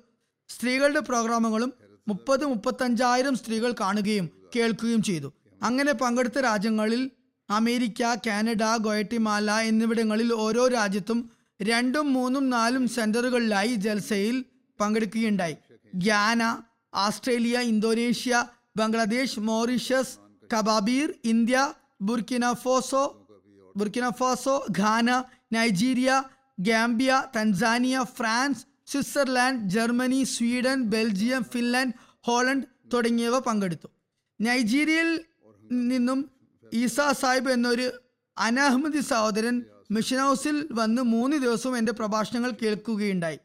സ്ത്രീകളുടെ 0.50 1.00
പ്രോഗ്രാമുകളും 1.00 1.74
മുപ്പത് 2.08 2.46
മുപ്പത്തഞ്ചായിരം 2.46 3.36
സ്ത്രീകൾ 3.36 3.72
കാണുകയും 3.80 4.30
കേൾക്കുകയും 4.56 5.04
ചെയ്തു. 5.04 5.34
അങ്ങനെ 5.64 5.94
പങ്കെടുത്ത 5.94 6.40
രാജ്യങ്ങളിൽ 6.40 7.12
അമേരിക്ക 7.50 8.16
കാനഡ 8.16 8.64
ഗോയറ്റിമാല 8.78 9.52
എന്നിവിടങ്ങളിൽ 9.52 10.34
ഓരോ 10.34 10.68
രാജ്യത്തും 10.68 11.32
രണ്ടും 11.62 12.14
മൂന്നും 12.14 12.50
നാലും 12.50 12.88
സെന്ററുകളിലായി 12.88 13.76
ജൽസയിൽ 13.76 14.46
പങ്കെടുക്കുകയുണ്ടായി. 14.80 15.56
Guyana 15.96 16.62
Australia 16.94 17.60
Indonesia 17.60 18.48
Bangladesh 18.78 19.40
Mauritius 19.40 20.18
Kababir 20.54 21.14
India 21.24 21.74
Burkina Faso 22.02 23.28
Burkina Faso 23.76 24.66
Ghana 24.80 25.24
Nigeria 25.54 26.24
Gambia 26.60 27.24
Tanzania 27.36 28.00
France 28.14 28.66
Switzerland 28.88 29.70
Germany 29.70 30.24
Sweden 30.24 30.84
Belgium 30.84 31.44
Finland 31.44 31.94
Holland 32.28 32.68
തുടങ്ങിയവ 32.94 33.40
പങ്കെടുത്തു. 33.40 33.88
നൈജീരിയയിൽ 34.42 35.26
നിന്നും 35.72 36.32
ഈസ 36.74 37.00
സാഹിബ് 37.12 37.52
എന്നൊരു 37.52 37.92
അനഹമ്മദി 38.38 39.00
സഹോദരൻ 39.00 39.66
മിഷൻ 39.92 40.18
ഹൗസിൽ 40.18 40.68
വന്ന് 40.72 41.02
മൂന്ന് 41.02 41.38
ദിവസവും 41.38 41.78
എന്റെ 41.78 41.92
പ്രഭാഷണങ്ങൾ 41.92 42.52
കേൾക്കുകയുണ്ടായി. 42.52 43.40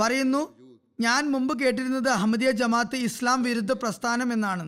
പറയുന്നു 0.00 0.59
ഞാൻ 1.00 1.22
മുമ്പ് 1.32 1.52
കേട്ടിരുന്നത് 1.60 2.08
അഹമ്മദിയ 2.08 2.50
ജമാഅത്ത് 2.60 2.96
ഇസ്ലാം 3.08 3.38
വിരുദ്ധ 3.42 3.72
പ്രസ്ഥാനം 3.72 4.28
എന്നാണ്. 4.32 4.64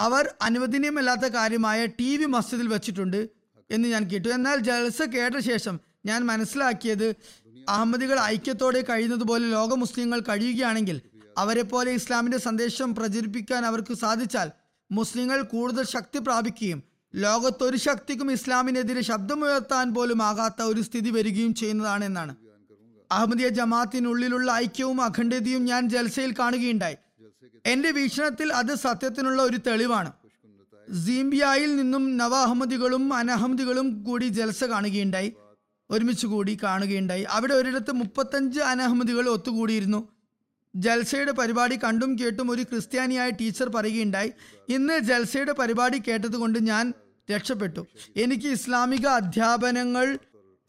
അവർ 0.00 0.24
അനുവദനീയമല്ലാത്ത 0.42 1.26
കാര്യമായ 1.36 1.86
ടി 1.98 2.10
വി 2.16 2.26
മസ്ജിദിൽ 2.34 2.68
വെച്ചിട്ടുണ്ട് 2.74 3.20
എന്ന് 3.70 3.86
ഞാൻ 3.88 4.04
കേട്ടു. 4.10 4.28
എന്നാൽ 4.28 4.58
ജൽസ 4.68 5.02
കേട്ട 5.14 5.38
ശേഷം 5.50 5.80
ഞാൻ 6.08 6.20
മനസ്സിലാക്കിയത് 6.26 7.08
അഹമ്മദികൾ 7.68 8.18
ഐക്യത്തോടെ 8.34 8.80
കഴിയുന്നതുപോലെ 8.90 9.46
ലോക 9.56 9.74
മുസ്ലിങ്ങൾ 9.74 10.20
കഴിയുകയാണെങ്കിൽ 10.28 10.98
അവരെ 11.38 11.64
പോലെ 11.72 11.90
ഇസ്ലാമിന്റെ 11.98 12.38
സന്ദേശം 12.38 12.94
പ്രചരിപ്പിക്കാൻ 12.94 13.62
അവർക്ക് 13.70 13.94
സാധിച്ചാൽ 14.04 14.48
മുസ്ലിങ്ങൾ 14.90 15.38
കൂടുതൽ 15.54 15.84
ശക്തി 15.96 16.18
പ്രാപിക്കുകയും 16.18 16.80
ലോകത്തൊരു 17.14 17.78
ശക്തിക്കും 17.86 18.28
ഇസ്ലാമിനെതിരെ 18.32 19.02
ശബ്ദമുയർത്താൻ 19.10 19.86
പോലും 19.94 20.20
ആകാത്ത 20.22 20.62
ഒരു 20.72 20.82
സ്ഥിതി 20.88 21.10
വരികയും 21.10 21.54
ചെയ്യുന്നതാണ് 21.54 22.04
എന്നാണ്. 22.04 22.32
അഹമ്മദിയ 23.12 23.48
ജമാഅത്തിനുള്ളിലുള്ള 23.48 24.52
ഐക്യവും 24.52 25.02
അഖണ്ഡതയും 25.02 25.64
ഞാൻ 25.64 25.88
ജൽസയിൽ 25.88 26.34
കാണുകയുണ്ടായി. 26.38 26.96
എന്റെ 27.66 27.90
വീക്ഷണത്തിൽ 27.90 28.52
അത് 28.52 28.74
സത്യത്തിനുള്ള 28.74 29.42
ഒരു 29.42 29.56
തെളിവാണ്. 29.56 30.12
സീംബിയായിൽ 31.06 31.76
നിന്നും 31.76 32.16
നവ 32.16 32.34
അഹമ്മദികളും 32.34 33.14
അനഹമ്മദികളും 33.14 34.04
കൂടി 34.04 34.24
ജൽസ 34.24 34.64
കാണുകയുണ്ടായി. 34.64 35.34
ഒരുമിച്ച് 35.90 36.26
കൂടി 36.26 36.58
കാണുകയുണ്ടായി. 36.62 37.22
അവിടെ 37.22 37.54
ഒരിടത്ത് 37.54 37.92
മുപ്പത്തഞ്ച് 37.92 38.60
അനഹമ്മദികൾ 38.60 39.28
ഒത്തുകൂടിയിരുന്നു. 39.28 40.08
ജൽസയുടെ 40.74 41.32
പരിപാടി 41.32 41.76
കണ്ടും 41.84 42.18
കേട്ടും 42.18 42.50
ഒരു 42.50 42.62
ക്രിസ്ത്യാനിയായ 42.62 43.30
ടീച്ചർ 43.30 43.68
പറയുകയുണ്ടായി 43.68 44.32
ഇന്ന് 44.68 44.98
ജൽസയുടെ 44.98 45.52
പരിപാടി 45.52 45.98
കേട്ടതുകൊണ്ട് 45.98 46.58
ഞാൻ 46.58 46.92
രക്ഷപ്പെട്ടു. 47.30 47.86
എനിക്ക് 48.16 48.48
ഇസ്ലാമിക 48.48 49.06
അധ്യാപനങ്ങൾ 49.06 50.18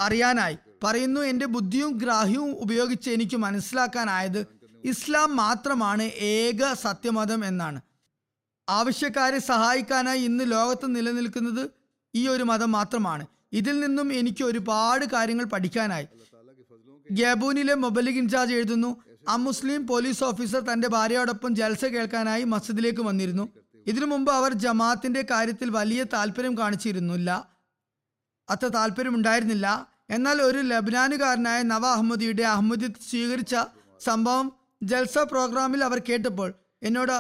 അറിയാനായി. 0.02 0.58
പറയുന്നു 0.84 1.22
എന്റെ 1.22 1.46
ബുദ്ധിയും 1.46 1.98
ഗ്രാഹ്യവും 1.98 2.52
ഉപയോഗിച്ച് 2.52 3.10
എനിക്ക് 3.10 3.38
മനസ്സിലാക്കാനായത് 3.38 4.48
ഇസ്ലാം 4.84 5.36
മാത്രമാണ് 5.36 6.04
ഏക 6.04 6.74
സത്യമതം 6.74 7.46
എന്നാണ്. 7.46 7.82
ആവശ്യക്കാരെ 8.70 9.40
സഹായിക്കാനായി 9.40 10.22
ഇന്ന് 10.22 10.52
ലോകത്ത് 10.52 10.96
നിലനിൽക്കുന്നത് 10.96 11.72
ഈ 12.16 12.28
ഒരു 12.28 12.44
മതം 12.44 12.72
മാത്രമാണ്. 12.72 13.28
ഇതിൽ 13.54 13.80
നിന്നും 13.80 14.14
എനിക്ക് 14.14 14.44
ഒരുപാട് 14.44 15.06
കാര്യങ്ങൾ 15.06 15.46
പഠിക്കാനായി. 15.46 16.08
ഗാബൂനിലെ 17.12 17.74
മൊബലിക് 17.74 18.16
ഇൻചാർജ് 18.16 18.54
എഴുതുന്നു 18.54 19.04
അമുസ്ലിം 19.28 19.88
പോലീസ് 19.88 20.24
ഓഫീസർ 20.24 20.60
തന്റെ 20.60 20.88
ഭാര്യയോടൊപ്പം 20.88 21.56
ജൽസ 21.56 21.86
കേൾക്കാനായി 21.86 22.44
മസ്ജിദിലേക്ക് 22.44 23.02
വന്നിരുന്നു. 23.02 23.50
ഇതിനു 23.88 24.06
മുമ്പ് 24.06 24.32
അവർ 24.32 24.54
ജമാഅത്തിന്റെ 24.54 25.26
കാര്യത്തിൽ 25.32 25.70
വലിയ 25.70 26.04
താല്പര്യം 26.04 26.58
കാണിച്ചിരുന്നില്ല. 26.58 27.50
അത്ര 28.50 28.68
താല്പര്യം 28.68 29.16
ഉണ്ടായിരുന്നില്ല 29.16 29.91
എന്നാൽ 30.16 30.38
ഒരു 30.48 30.60
ലബനാനുകാരനായ 30.72 31.60
നവ 31.72 31.86
അഹമ്മദിയുടെ 31.96 32.46
അഹമ്മദി 32.54 32.88
സ്വീകരിച്ച 33.10 33.56
സംഭവം 34.08 34.48
ജൽസ 34.92 35.18
പ്രോഗ്രാമിൽ 35.32 35.82
അവർ 35.88 36.00
കേട്ടപ്പോൾ 36.10 36.50
എന്നോട് 36.88 37.14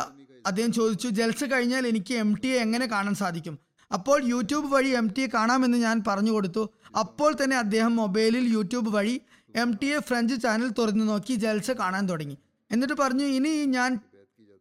അദ്ദേഹം 0.49 0.71
ചോദിച്ചു 0.77 1.07
ജൽസ 1.19 1.43
കഴിഞ്ഞാൽ 1.51 1.83
എനിക്ക് 1.91 2.13
എം 2.23 2.31
ടിയെ 2.41 2.57
എങ്ങനെ 2.65 2.85
കാണാൻ 2.93 3.15
സാധിക്കും? 3.21 3.55
അപ്പോൾ 3.91 4.17
യൂട്യൂബ് 4.31 4.67
വഴി 4.73 4.91
എം 4.99 5.07
ടി 5.15 5.23
കാണാമെന്ന് 5.35 5.79
ഞാൻ 5.85 5.97
പറഞ്ഞു 6.07 6.31
കൊടുത്തു. 6.35 6.63
അപ്പോൾ 7.01 7.31
തന്നെ 7.41 7.57
അദ്ദേഹം 7.63 7.93
മൊബൈലിൽ 8.01 8.45
യൂട്യൂബ് 8.55 8.89
വഴി 8.95 9.15
M 9.63 9.69
T 9.79 9.87
A 9.95 9.99
French 10.07 10.35
channel 10.43 10.69
തുറന്നു 10.79 11.05
നോക്കി 11.11 11.33
ജൽസ 11.45 11.71
കാണാൻ 11.81 12.03
തുടങ്ങി. 12.11 12.37
എന്നിട്ട് 12.71 12.95
പറഞ്ഞു 13.03 13.25
ഇനി 13.37 13.51
ഞാൻ 13.77 13.91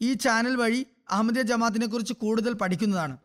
ഈ 0.00 0.10
ചാനൽ 0.25 0.54
വഴി 0.62 0.80
അഹമ്മദിയ 1.14 1.42
ജമാഅത്തിനെ 1.50 1.87
കുറിച്ച് 1.87 2.14
കൂടുതൽ 2.25 2.52
പഠിക്കുന്നതാണ്. 2.62 3.16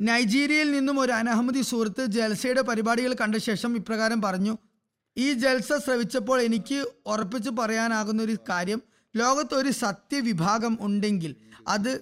നൈജീരിയയിൽ 0.00 0.68
നിന്നും 0.76 0.96
ഒരു 1.00 1.12
അനഹമ്മദി 1.12 1.62
സുഹൃത്ത് 1.70 2.04
ജൽസയുടെ 2.16 2.62
പരിപാടികൾ 2.68 3.12
കണ്ട 3.22 3.36
ശേഷം 3.48 3.76
ഇപ്രകാരം 3.80 4.20
പറഞ്ഞു 4.26 4.54
ഈ 5.16 5.26
ജൽസ 5.42 5.72
ശ്രവിച്ചപ്പോൾ 5.84 6.38
എനിക്ക് 6.48 6.78
ഉറപ്പിച്ച് 7.12 7.50
പറയാനാകുന്ന 7.60 8.20
ഒരു 8.22 8.36
കാര്യം 8.50 8.80
ലോകത്ത് 9.14 9.54
ഒരു 9.54 9.70
സത്യവിഭാഗം 9.84 10.74
ഉണ്ടെങ്കിൽ 10.86 11.32
അത് 11.74 11.92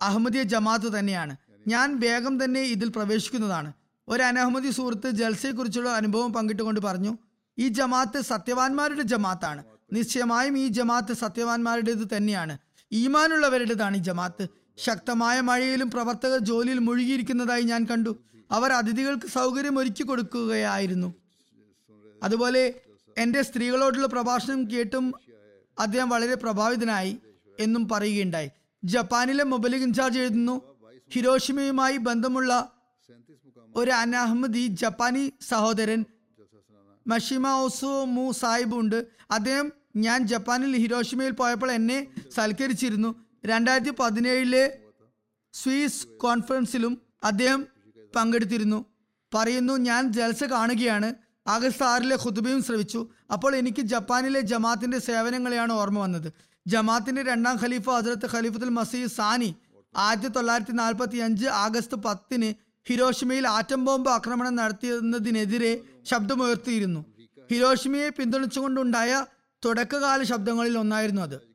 അഹമ്മദിയ 0.00 0.42
ജമാഅത്ത് 0.52 0.88
തന്നെയാണ്. 0.98 1.34
ഞാൻ 1.66 1.88
വേഗം 2.04 2.34
തന്നെ 2.42 2.62
ഇതിൽ 2.74 2.88
പ്രവേശിക്കുന്നതാണ്. 2.96 3.70
ഒരു 4.08 4.22
അനഹമ്മദി 4.22 4.70
സുഹൃത്ത് 4.70 5.08
ജൽസയെക്കുറിച്ചുള്ള 5.20 5.90
അനുഭവം 6.00 6.30
പങ്കിട്ടുകൊണ്ട് 6.32 6.80
പറഞ്ഞു 6.86 7.12
ഈ 7.58 7.68
ജമാഅത്ത് 7.78 8.20
സത്യവാന്മാരുടെ 8.32 9.02
ജമാഅത്താണ്. 9.02 9.62
നിശ്ചയമായും 9.92 10.54
ഈ 10.58 10.66
ജമാഅത്ത് 10.78 11.14
സത്യവാന്മാരുടേത് 11.24 12.04
തന്നെയാണ്. 12.16 12.54
ഈമാനുള്ളവരുടേതാണ് 12.92 13.96
ഈ 13.96 14.02
ജമാഅത്ത്. 14.08 14.44
ശക്തമായ 14.78 15.40
മഴയിലും 15.40 15.90
പ്രവർത്തകർ 15.90 16.38
ജോലിയിൽ 16.38 16.78
മുഴുകിയിരിക്കുന്നതായി 16.78 17.62
ഞാൻ 17.62 17.84
കണ്ടു. 17.84 18.22
അവർ 18.50 18.72
അതിഥികൾക്ക് 18.72 19.26
സൗകര്യം 19.26 19.78
ഒരുക്കി 19.78 20.02
കൊടുക്കുകയായിരുന്നു. 20.02 21.14
അതുപോലെ 22.22 22.80
എന്റെ 23.18 23.42
സ്ത്രീകളോടുള്ള 23.42 24.06
പ്രഭാഷണം 24.06 24.70
കേട്ടും 24.70 25.14
അദ്ദേഹം 25.78 26.08
വളരെ 26.08 26.34
പ്രഭാവിതനായി 26.34 27.18
എന്നും 27.60 27.88
പറയുകയുണ്ടായി. 27.88 28.50
ജപ്പാനിലെ 28.84 29.44
മൊബൈൽ 29.44 29.76
ഇൻചാർജ് 29.76 30.18
എഴുതുന്നു 30.18 30.60
ഹിരോഷിമയുമായി 31.12 31.96
ബന്ധമുള്ള 31.96 32.72
ഒരു 33.76 33.90
അനഹമ്മദി 33.90 34.66
ജപ്പാനി 34.66 35.32
സഹോദരൻ 35.48 36.04
മഷിമ 37.06 37.48
ഓസോ 37.48 38.04
മു 38.04 38.32
സാഹിബ് 38.32 38.74
ഉണ്ട് 38.74 39.06
അദ്ദേഹം 39.30 39.72
ഞാൻ 39.96 40.26
ജപ്പാനിൽ 40.26 40.76
ഹിരോഷിമയിൽ 40.76 41.30
പോയപ്പോൾ 41.30 41.70
എന്നെ 41.70 42.06
സൽക്കരിച്ചിരുന്നു. 42.34 43.31
രണ്ടായിരത്തി 43.46 43.90
പതിനേഴിലെ 43.90 44.78
സ്വീസ് 45.52 46.06
കോൺഫറൻസിലും 46.06 47.00
അദ്ദേഹം 47.24 47.66
പങ്കെടുത്തിരുന്നു. 48.16 48.84
പറയുന്നു 49.34 49.76
ഞാൻ 49.76 50.12
ജൽസ 50.12 50.44
കാണുകയാണ്. 50.44 51.14
ആഗസ്റ്റ് 51.46 51.84
ആറിലെ 51.84 52.16
ഖുതുബയും 52.16 52.62
ശ്രവിച്ചു. 52.62 53.08
അപ്പോൾ 53.32 53.56
എനിക്ക് 53.56 53.82
ജപ്പാനിലെ 53.82 54.40
ജമാത്തിന്റെ 54.40 54.98
സേവനങ്ങളെയാണ് 54.98 55.72
ഓർമ്മ 55.72 55.98
വന്നത്. 55.98 56.32
ജമാത്തിന്റെ 56.66 57.22
രണ്ടാം 57.22 57.58
ഖലീഫ 57.62 57.90
ഹസരത്ത് 57.90 58.34
ഖലീഫത്തുൽ 58.34 58.68
മസീദ് 58.68 59.10
സാനി 59.10 59.56
ആയിരത്തി 59.96 60.28
തൊള്ളായിരത്തി 60.28 60.72
നാൽപ്പത്തി 60.72 61.16
അഞ്ച് 61.16 61.46
ആഗസ്റ്റ് 61.46 61.96
പത്തിന് 61.96 62.54
ഹിരോഷിമയിൽ 62.88 63.46
ആറ്റം 63.46 63.84
ബോംബ് 63.84 64.10
ആക്രമണം 64.10 64.56
നടത്തിയതിനെതിരെ 64.56 65.80
ശബ്ദമുയർത്തിയിരുന്നു. 66.02 67.04
ഹിരോഷിമയെ 67.52 68.08
പിന്തുണച്ചുകൊണ്ടുണ്ടായ 68.08 69.26
തുടക്കകാല 69.64 70.22
ശബ്ദങ്ങളിൽ 70.22 70.78
ഒന്നായിരുന്നു 70.78 71.22
അത്. 71.22 71.51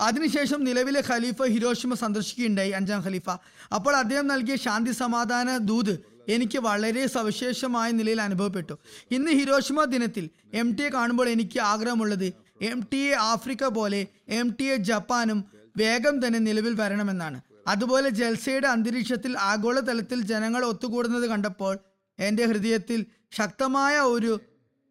അതിനുശേഷം 0.00 0.64
നിലവിലെ 0.64 1.02
ഖലീഫ 1.08 1.42
ഹിരോഷിമ 1.42 1.94
സന്ദർശിക്കുകയുണ്ടായി 1.94 2.70
അഞ്ചാം 2.70 3.00
ഖലീഫ. 3.00 3.30
അപ്പോൾ 3.74 3.96
അദ്ദേഹം 3.96 4.26
നൽകിയ 4.26 4.56
ശാന്തി 4.56 4.90
സമാധാന 4.90 5.56
ദൂത് 5.56 6.18
എനിക്ക് 6.28 6.58
വളരെ 6.58 7.06
സവിശേഷമായ 7.06 7.90
നിലയിൽ 7.90 8.20
അനുഭവപ്പെട്ടു. 8.20 8.78
ഇന്ന് 9.10 9.30
ഹിരോഷിമ 9.30 9.84
ദിനത്തിൽ 9.84 10.30
എം 10.54 10.74
ടി 10.74 10.82
എ 10.82 10.88
കാണുമ്പോൾ 10.88 11.28
എനിക്ക് 11.28 11.60
ആഗ്രഹമുള്ളത് 11.60 12.32
എം 12.62 12.88
ടി 12.92 12.96
എ 12.96 13.12
ആഫ്രിക്ക 13.12 13.64
പോലെ 13.64 14.06
എം 14.28 14.56
ടി 14.60 14.64
എ 14.64 14.76
ജപ്പാനും 14.76 15.44
വേഗം 15.76 16.26
തന്നെ 16.26 16.38
നിലവിൽ 16.38 16.74
വരണമെന്നാണ്. 16.74 17.40
അതുപോലെ 17.66 18.08
ജൽസയുടെ 18.08 18.68
അന്തരീക്ഷത്തിൽ 18.68 19.38
ആഗോളതലത്തിൽ 19.38 20.20
ജനങ്ങൾ 20.20 20.64
ഒത്തുകൂടുന്നത് 20.64 21.26
കണ്ടപ്പോൾ 21.26 21.78
എന്റെ 22.18 22.44
ഹൃദയത്തിൽ 22.44 23.06
ശക്തമായ 23.32 23.98
ഒരു 23.98 24.40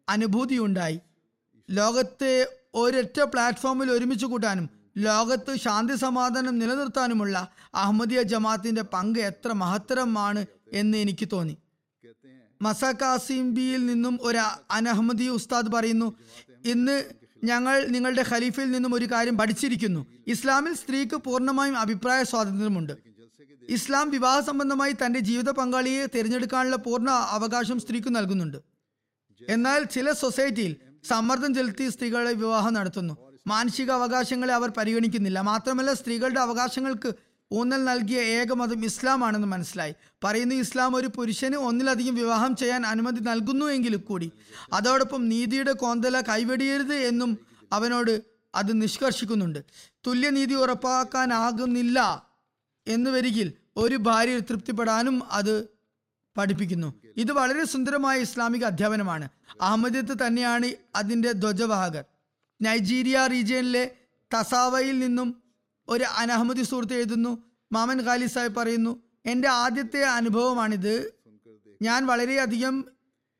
അനുഭൂതിയുണ്ടായി. 0.08 1.00
ലോകത്തെ 1.70 2.46
ഒരൊറ്റ 2.74 3.20
പ്ലാറ്റ്ഫോമിൽ 3.20 3.90
ഒരുമിച്ച് 3.90 4.26
കൂട്ടാനും 4.26 4.77
ലോകത്ത് 4.98 5.56
ശാന്തി 5.56 5.94
സമാധാനം 5.94 6.58
നിലനിർത്താനുമുള്ള 6.58 7.48
അഹമ്മദിയ 7.74 8.22
ജമാഅത്തിന്റെ 8.22 8.82
പങ്ക് 8.82 9.18
എത്ര 9.18 9.52
മഹത്തരമാണ് 9.52 10.46
എന്ന് 10.72 10.98
എനിക്ക് 10.98 11.28
തോന്നി. 11.32 11.56
മസക്കാസിംബിയിൽ 12.62 13.86
നിന്നും 13.86 14.18
ഒരു 14.22 14.38
അനഹമ്മദി 14.70 15.28
ഉസ്താദ് 15.28 15.72
പറയുന്നു 15.72 16.14
ഇന്ന് 16.64 17.04
ഞങ്ങൾ 17.44 17.86
നിങ്ങളുടെ 17.86 18.24
ഖലീഫയിൽ 18.30 18.70
നിന്നും 18.70 18.94
ഒരു 18.94 19.04
കാര്യം 19.04 19.38
പഠിച്ചിരിക്കുന്നു. 19.38 20.06
ഇസ്ലാമിൽ 20.26 20.74
സ്ത്രീക്ക് 20.74 21.16
പൂർണമായും 21.16 21.78
അഭിപ്രായ 21.78 22.22
സ്വാതന്ത്ര്യമുണ്ട്. 22.22 22.92
ഇസ്ലാം 23.68 24.10
വിവാഹ 24.10 24.40
സംബന്ധമായി 24.40 24.92
തന്റെ 24.92 25.20
ജീവിത 25.20 25.50
പങ്കാളിയെ 25.50 26.06
തിരഞ്ഞെടുക്കാനുള്ള 26.06 26.76
പൂർണ 26.76 27.10
അവകാശം 27.10 27.80
സ്ത്രീക്ക് 27.80 28.16
നൽകുന്നുണ്ട്. 28.16 28.58
എന്നാൽ 29.48 29.84
ചില 29.84 30.12
സൊസൈറ്റിയിൽ 30.12 30.76
സമ്മർദ്ദം 31.04 31.54
ചെലുത്തി 31.54 31.88
സ്ത്രീകളെ 31.88 32.32
വിവാഹം 32.32 32.74
നടത്തുന്നു. 32.74 33.27
മാനസിക 33.46 33.90
അവകാശങ്ങളെ 33.90 34.54
അവർ 34.54 34.68
പരിഗണിക്കുന്നില്ല. 34.68 35.40
മാത്രമല്ല 35.40 35.92
സ്ത്രീകളുടെ 35.92 36.40
അവകാശങ്ങൾക്ക് 36.40 37.12
ഊന്നൽ 37.52 37.84
നൽകിയ 37.84 38.18
ഏക 38.20 38.52
മതം 38.52 38.84
ഇസ്ലാം 38.84 39.24
ആണെന്ന് 39.24 39.48
മനസ്സിലായി. 39.48 39.94
പറയുന്നു 40.24 40.54
ഇസ്ലാം 40.54 40.96
ഒരു 40.96 41.06
പുരുഷന് 41.06 41.56
ഒന്നിലധികം 41.56 42.14
വിവാഹം 42.14 42.56
ചെയ്യാൻ 42.56 42.86
അനുമതി 42.86 43.20
നൽകുന്നു 43.20 43.66
എങ്കിലും 43.66 44.00
കൂടി. 44.00 44.32
അതോടൊപ്പം 44.72 45.28
നീതിയുടെ 45.28 45.72
കോന്തല 45.72 46.20
കൈവെടിയരുത് 46.20 46.94
എന്നും 46.94 47.38
അവനോട് 47.72 48.22
അത് 48.54 48.82
നിഷ്കർഷിക്കുന്നുണ്ട്. 48.82 49.64
തുല്യനീതി 50.06 50.54
ഉറപ്പാക്കാനാകുന്നില്ല 50.54 52.28
എന്ന് 52.86 53.10
വരികിൽ 53.10 53.52
ഒരു 53.76 53.96
ഭാര്യ 53.96 54.38
തൃപ്തിപ്പെടാനും 54.38 55.22
അത് 55.30 55.68
പഠിപ്പിക്കുന്നു. 56.38 56.94
ഇത് 57.16 57.32
വളരെ 57.32 57.64
സുന്ദരമായ 57.64 58.20
ഇസ്ലാമിക 58.20 58.64
അധ്യാപനമാണ്. 58.64 59.28
അഹമ്മദിയത്ത് 59.60 60.26
തന്നെയാണ് 60.26 60.72
അതിന്റെ 60.94 61.32
ധ്വജവാഹകർ. 61.32 62.04
നൈജീരിയ 62.62 63.26
റീജിയനിലെ 63.26 63.84
തസാവയിൽ 64.30 64.98
നിന്നും 64.98 65.42
ഒരു 65.88 66.04
അനഹമ്മദി 66.04 66.62
സുഹൃത്ത് 66.62 66.94
എഴുതുന്നു. 66.94 67.32
മാമൻ 67.72 67.98
ഖാലി 68.06 68.26
സാഹിബ് 68.26 68.56
പറയുന്നു 68.56 69.02
എന്റെ 69.26 69.48
ആദ്യത്തെ 69.48 70.02
അനുഭവമാണിത്. 70.02 71.12
ഞാൻ 71.82 72.06
വളരെയധികം 72.06 72.84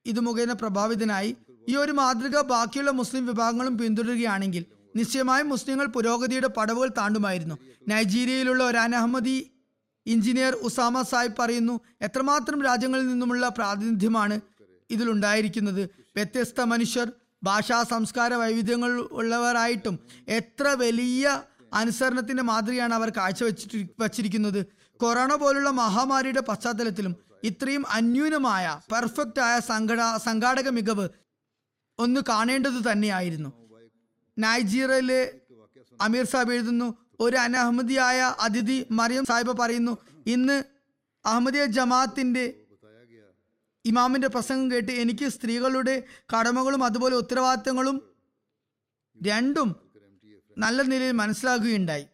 ഇത് 0.07 0.21
മുഖേന 0.21 0.53
പ്രഭാവിതനായി. 0.53 1.37
ഈ 1.69 1.77
ഒരു 1.77 1.93
മാതൃക 1.93 2.41
ബാക്കിയുള്ള 2.41 2.91
മുസ്ലിം 2.91 3.27
വിഭാഗങ്ങളും 3.27 3.79
പിന്തുടരുകയാണെങ്കിൽ 3.79 4.65
നിശ്ചയമായും 4.97 5.49
മുസ്ലിങ്ങൾ 5.49 5.87
പുരോഗതിയുടെ 5.87 6.47
പടവുകൾ 6.47 6.91
താണ്ടുമായിരുന്നു. 6.99 7.57
നൈജീരിയയിലുള്ള 7.89 8.65
ഒരു 8.65 8.77
അനഹമ്മദി 8.77 9.51
എഞ്ചിനീയർ 10.07 10.53
ഉസാമ 10.53 11.03
സാഹിബ് 11.03 11.37
പറയുന്നു 11.39 11.81
എത്രമാത്രം 12.03 12.63
രാജ്യങ്ങളിൽ 12.63 13.07
നിന്നുമുള്ള 13.09 13.49
പ്രാതിനിധ്യമാണ് 13.49 14.41
ഇതിലുണ്ടായിരിക്കുന്നത്. 14.91 15.83
വ്യത്യസ്ത 16.17 16.61
മനുഷ്യർ 16.61 17.13
ഭാഷാ 17.42 17.79
സംസ്കാര 17.92 18.35
വൈവിധ്യങ്ങൾ 18.35 18.92
ഉള്ളവരായിട്ടും 19.20 19.96
എത്ര 20.38 20.68
വലിയ 20.83 21.24
അനുസരണത്തിന്റെ 21.81 22.42
മാതൃകയാണ് 22.51 22.94
അവർ 22.98 23.09
കാഴ്ചവെച്ചിട്ട് 23.18 23.79
വച്ചിരിക്കുന്നത്. 24.03 24.61
കൊറോണ 25.01 25.33
പോലുള്ള 25.35 25.70
മഹാമാരിയുടെ 25.81 26.42
പശ്ചാത്തലത്തിലും 26.51 27.14
ഇത്രയും 27.48 27.85
അന്യൂനമായ 27.96 28.66
പെർഫെക്റ്റ് 28.92 29.40
ആയ 29.48 29.57
സംഘട 29.70 30.01
സംഘാടക 30.27 30.68
മികവ് 30.79 31.07
ഒന്ന് 31.98 32.20
കാണേണ്ടത് 32.31 32.81
തന്നെയായിരുന്നു. 32.88 33.51
നൈജീരിയയിലെ 34.37 35.20
അമീർ 36.01 36.27
സാഹിബ് 36.33 36.55
എഴുതുന്നു 36.57 36.88
ഒരു 37.24 37.37
അനഹമ്മദിയായ 37.37 38.18
അതിഥി 38.46 38.79
മറിയം 38.98 39.24
സാഹിബ് 39.31 39.55
പറയുന്നു 39.61 39.94
ഇന്ന് 40.35 40.57
അഹമ്മദിയ 41.24 41.62
ജമാഅത്തിന്റെ 41.77 42.44
ഇമാമിന്റെ 43.88 44.29
പ്രസംഗം 44.29 44.70
കേട്ട് 44.70 44.92
എനിക്ക് 44.92 45.29
സ്ത്രീകളുടെ 45.29 46.03
കടമകളും 46.35 46.85
അതുപോലെ 46.85 47.16
ഉത്തരവാദിത്തങ്ങളും 47.16 47.96
രണ്ടും 49.27 49.77
നല്ല 50.59 50.83
നിലയിൽ 50.83 51.12
മനസ്സിലാക്കുകയുണ്ടായി. 51.12 52.07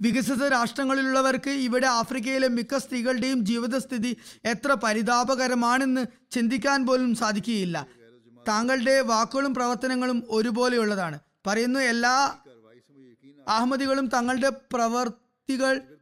വികസിത 0.00 0.48
രാഷ്ട്രങ്ങളിലുള്ളവർക്ക് 0.48 1.50
ഇവിടെ 1.50 1.86
ആഫ്രിക്കയിലെ 1.86 2.48
മിക്ക 2.48 2.78
സ്ത്രീകളുടെയും 2.78 3.44
ജീവിതസ്ഥിതി 3.44 4.16
എത്ര 4.44 4.76
പരിതാപകരമാണെന്ന് 4.84 6.06
ചിന്തിക്കാൻ 6.30 6.86
പോലും 6.86 7.14
സാധിക്കുകയില്ല. 7.14 7.86
താങ്കളുടെ 8.48 9.00
വാക്കുകളും 9.00 9.54
പ്രവർത്തനങ്ങളും 9.54 10.24
ഒരുപോലെയുള്ളതാണ്. 10.28 11.18
പറയുന്നു 11.46 11.80
എല്ലാ 11.80 12.36
അഹമ്മദികളും 13.48 14.06
തങ്ങളുടെ 14.06 14.48
പ്രവർത്തികൾ 14.48 15.95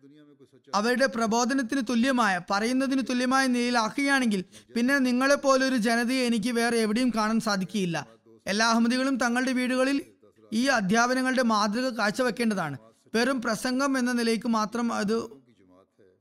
അവരുടെ 0.74 1.06
പ്രബോധനത്തിന് 1.06 1.82
തുല്യമായ 1.90 2.40
പറയുന്നതിന് 2.50 3.02
തുല്യമായ 3.10 3.46
നിലയിലാക്കുകയാണെങ്കിൽ 3.46 4.44
പിന്നെ 4.76 4.98
നിങ്ങളെ 4.98 5.34
പോലൊരു 5.34 5.76
ജനതയെ 5.76 6.26
എനിക്ക് 6.26 6.50
വേറെ 6.50 6.78
എവിടെയും 6.78 7.10
കാണാൻ 7.10 7.40
സാധിക്കുകയില്ല. 7.40 8.06
എല്ലാ 8.46 8.70
അഹമ്മദികളും 8.70 9.16
തങ്ങളുടെ 9.16 9.52
വീടുകളിൽ 9.52 10.02
ഈ 10.52 10.66
അധ്യാപനങ്ങളുടെ 10.66 11.42
മാതൃക 11.42 11.88
കാഴ്ചവെക്കേണ്ടതാണ്. 11.88 12.76
വെറും 13.14 13.42
പ്രസംഗം 13.42 13.98
എന്ന 13.98 14.12
നിലയ്ക്ക് 14.12 14.46
മാത്രം 14.46 14.92
അത് 14.92 15.22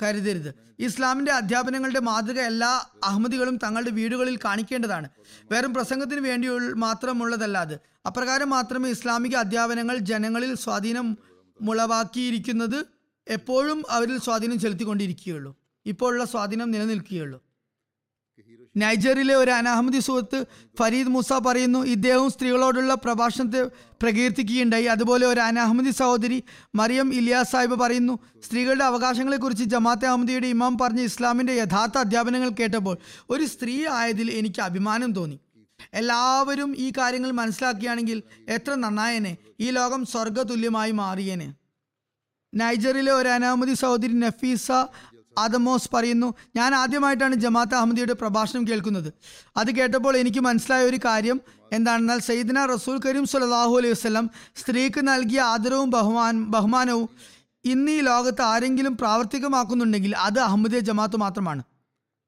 കരുതരുത്. 0.03 0.53
ഇസ്ലാമിന്റെ 0.79 1.31
അധ്യാപനങ്ങളുടെ 1.31 1.99
മാതൃക 1.99 2.39
എല്ലാ 2.39 2.85
അഹമ്മദികളും 3.03 3.57
തങ്ങളുടെ 3.57 3.89
വീടുകളിൽ 3.89 4.39
കാണിക്കേണ്ടതാണ്. 4.45 5.09
വെറും 5.51 5.73
പ്രസംഗത്തിന് 5.73 6.19
വേണ്ടി 6.19 6.47
മാത്രമുള്ളതല്ല 6.73 7.57
അത് 7.57 7.79
അപ്രകാരം 8.07 8.49
മാത്രമേ 8.49 8.89
ഇസ്ലാമിക 8.89 9.35
അധ്യാപനങ്ങൾ 9.35 9.97
ജനങ്ങളിൽ 9.97 10.55
സ്വാധീനം 10.55 11.17
മുളവാക്കിയിരിക്കുന്നത് 11.61 12.92
എപ്പോഴും 13.27 13.83
അവരിൽ 13.89 14.17
സ്വാധീനം 14.17 14.59
ചെലുത്തിക്കൊണ്ടിരിക്കുകയുള്ളൂ. 14.59 15.55
ഇപ്പോഴുള്ള 15.85 16.25
സ്വാധീനം 16.25 16.71
നിലനിൽക്കുകയുള്ളൂ. 16.71 17.43
നൈജറിലെ 18.77 19.35
ഒരു 19.35 19.51
അനഹമ്മദി 19.51 19.99
സുഹൃത്ത് 19.99 20.45
ഫരീദ് 20.79 21.07
മൂസ 21.07 21.33
പറയുന്നു 21.33 21.79
ഇദ്ദേഹവും 21.79 22.31
സ്ത്രീകളോടുള്ള 22.31 22.93
പ്രഭാഷണത്തെ 22.93 23.63
പ്രകീർത്തിക്കുകയുണ്ടായി. 24.01 24.85
അതുപോലെ 24.85 25.27
ഒരു 25.27 25.39
അനഹമ്മദി 25.39 25.91
സഹോദരി 25.91 26.43
മറിയം 26.75 27.13
ഇലിയാസ് 27.13 27.51
സാഹിബ് 27.51 27.79
പറയുന്നു 27.79 28.19
സ്ത്രീകളുടെ 28.41 28.83
അവകാശങ്ങളെക്കുറിച്ച് 28.83 29.63
ജമാഅത്തെ 29.63 30.07
അഹമ്മദിയുടെ 30.07 30.47
ഇമാം 30.47 30.77
പറഞ്ഞ 30.77 31.01
ഇസ്ലാമിന്റെ 31.01 31.53
യഥാർത്ഥ 31.53 31.97
അധ്യാപനങ്ങൾ 31.97 32.49
കേട്ടപ്പോൾ 32.49 32.97
ഒരു 33.29 33.45
സ്ത്രീ 33.45 33.85
ആയതിൽ 33.85 34.31
എനിക്ക് 34.31 34.61
അഭിമാനം 34.61 35.13
തോന്നി. 35.13 35.39
എല്ലാവരും 35.93 36.75
ഈ 36.77 36.91
കാര്യങ്ങൾ 36.97 37.31
മനസ്സിലാക്കുകയാണെങ്കിൽ 37.31 38.23
എത്ര 38.49 38.75
നന്നായനെ. 38.75 39.37
ഈ 39.59 39.69
ലോകം 39.69 40.05
സ്വർഗതുല്യമായി 40.05 40.91
മാറിയേനെ. 40.91 41.53
നൈജറിലെ 42.61 43.11
ഒരു 43.21 43.29
അനാമതി 43.37 43.73
സഹോദരി 43.81 44.15
നഫീസ 44.25 44.71
ആദമോസ് 45.43 45.89
പറയുന്നു 45.93 46.27
ഞാൻ 46.57 46.71
ആദ്യമായിട്ടാണ് 46.79 47.35
ജമാഅത്ത് 47.43 47.75
അഹമ്മദിയുടെ 47.77 48.15
പ്രഭാഷണം 48.21 48.63
കേൾക്കുന്നത്. 48.69 49.09
അത് 49.59 49.69
കേട്ടപ്പോൾ 49.77 50.13
എനിക്ക് 50.21 50.41
മനസ്സിലായ 50.47 50.83
ഒരു 50.89 50.99
കാര്യം 51.05 51.37
എന്താണെന്നാൽ 51.77 52.19
സയ്യിദ്ന 52.29 52.65
റസൂൽ 52.73 52.97
കരീം 53.05 53.25
സുലല്ലാഹു 53.31 53.73
അലൈഹി 53.79 53.93
വസ്ലം 53.95 54.25
സ്ത്രീക്ക് 54.61 55.01
നൽകിയ 55.09 55.41
ആദരവും 55.53 55.89
ബഹുമാൻ 55.95 56.43
ബഹുമാനവും 56.55 57.07
ഇന്ന് 57.65 57.91
ഈ 57.97 58.01
ലോകത്ത് 58.09 58.43
ആരെങ്കിലും 58.51 58.93
പ്രാവർത്തികമാക്കുന്നുണ്ടെങ്കിൽ 59.01 60.13
അത് 60.27 60.39
അഹമ്മദിയ 60.47 60.79
ജമാഅത്ത് 60.89 61.17
മാത്രമാണ്. 61.25 61.61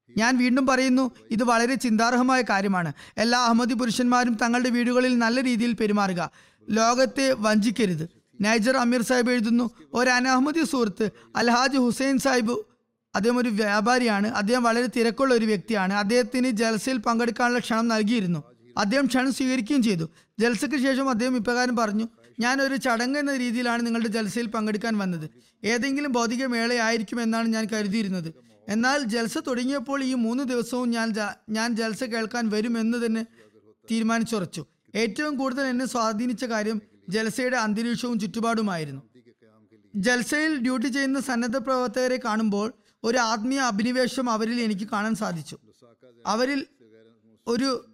ഞാൻ 0.10 0.34
വീണ്ടും 0.42 0.66
പറയുന്നു 0.70 1.06
ഇത് 1.36 1.44
വളരെ 1.52 1.76
ചിന്താർഹമായ 1.86 2.42
കാര്യമാണ്. 2.50 2.92
എല്ലാ 3.24 3.40
അഹമ്മദി 3.48 3.76
പുരുഷന്മാരും 3.80 4.36
തങ്ങളുടെ 4.44 4.70
വീടുകളിൽ 4.76 5.14
നല്ല 5.24 5.38
രീതിയിൽ 5.50 5.74
പെരുമാറുക. 5.82 6.22
ലോകത്തെ 6.68 7.26
വഞ്ചിക്കരുത്. 7.46 8.06
നൈജർ 8.42 8.78
അമീർ 8.78 9.02
സാഹിബ് 9.02 9.32
എഴുതുന്നു. 9.32 9.70
ഒരു 9.94 10.10
അനഹമ്മദി 10.10 10.64
സുഹൃത്ത് 10.66 11.10
അൽഹാജ് 11.36 11.78
ഹുസൈൻ 11.78 12.18
സാഹിബ് 12.18 12.58
അദ്ദേഹം 13.16 13.38
ഒരു 13.38 13.50
വ്യാപാരിയാണ്. 13.50 14.28
അദ്ദേഹം 14.28 14.64
വളരെ 14.64 14.88
തിരക്കുള്ള 14.88 15.34
ഒരു 15.34 15.46
വ്യക്തിയാണ്. 15.46 15.94
അദ്ദേഹത്തിന് 15.94 16.50
ജൽസയിൽ 16.50 16.98
പങ്കെടുക്കാനുള്ള 16.98 17.60
ക്ഷണം 17.60 17.88
നൽകിയിരുന്നു. 17.88 18.44
അദ്ദേഹം 18.78 19.06
ക്ഷണം 19.06 19.34
സ്വീകരിക്കുകയും 19.34 19.84
ചെയ്തു. 19.84 20.10
ജൽസയ്ക്ക് 20.40 20.78
ശേഷം 20.78 21.10
അദ്ദേഹം 21.10 21.36
ഇപ്രകാരം 21.36 21.76
പറഞ്ഞു 21.76 22.08
ഞാൻ 22.40 22.62
ഒരു 22.62 22.76
ചടങ്ങ് 22.76 23.20
എന്ന 23.20 23.38
രീതിയിലാണ് 23.38 23.86
നിങ്ങളുടെ 23.86 24.08
ജൽസയിൽ 24.08 24.48
പങ്കെടുക്കാൻ 24.48 24.98
വന്നത്. 24.98 25.30
ഏതെങ്കിലും 25.64 26.12
ഭൗതിക 26.12 26.46
മേളയായിരിക്കും 26.46 27.22
എന്നാണ് 27.22 27.48
ഞാൻ 27.48 27.66
കരുതിയിരുന്നത്. 27.66 28.34
എന്നാൽ 28.70 29.04
ജൽസ 29.04 29.38
തുടങ്ങിയപ്പോൾ 29.38 30.04
ഈ 30.04 30.14
മൂന്ന് 30.14 30.44
ദിവസവും 30.44 30.90
ഞാൻ 30.90 31.14
ഞാൻ 31.50 31.76
ജൽസ 31.76 32.04
കേൾക്കാൻ 32.04 32.50
വരുമെന്ന് 32.50 33.06
തന്നെ 33.06 33.26
തീരുമാനിച്ചുറച്ചു. 33.92 34.66
ഏറ്റവും 34.96 35.38
കൂടുതൽ 35.38 35.62
എന്നെ 35.62 35.86
സ്വാധീനിച്ച 35.86 36.46
കാര്യം 36.46 36.82
ജൽസയുടെ 37.10 37.58
അന്തരീക്ഷവും 37.58 38.20
ചുറ്റുപാടുമായിരുന്നു. 38.20 39.02
ജൽസയിൽ 39.96 40.58
ഡ്യൂട്ടി 40.58 40.88
ചെയ്യുന്ന 40.88 41.20
സന്നദ്ധ 41.20 41.58
പ്രവർത്തകരെ 41.58 42.20
കാണുമ്പോൾ 42.26 42.74
ഒരു 43.04 43.18
ആത്മീയ 43.18 43.60
അഭിനിവേശം 43.60 44.30
അവരിൽ 44.30 44.62
എനിക്ക് 44.62 44.88
കാണാൻ 44.90 45.16
സാധിച്ചു. 45.16 45.58
അവരിൽ 46.26 46.66
ഒരു 47.48 47.86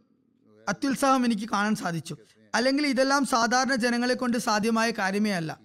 അത്യുത്സാഹം 0.69 1.25
എനിക്ക് 1.25 1.49
കാണാൻ 1.49 1.75
സാധിച്ചു. 1.75 2.17
അല്ലെങ്കിൽ 2.55 2.87
ഇതെല്ലാം 2.87 3.25
സാധാരണ 3.25 3.75
ജനങ്ങളെ 3.75 4.13
കൊണ്ട് 4.13 4.37
സാധ്യമായ 4.37 4.91
കാര്യമേ 4.91 5.31
അല്ല. 5.31 5.59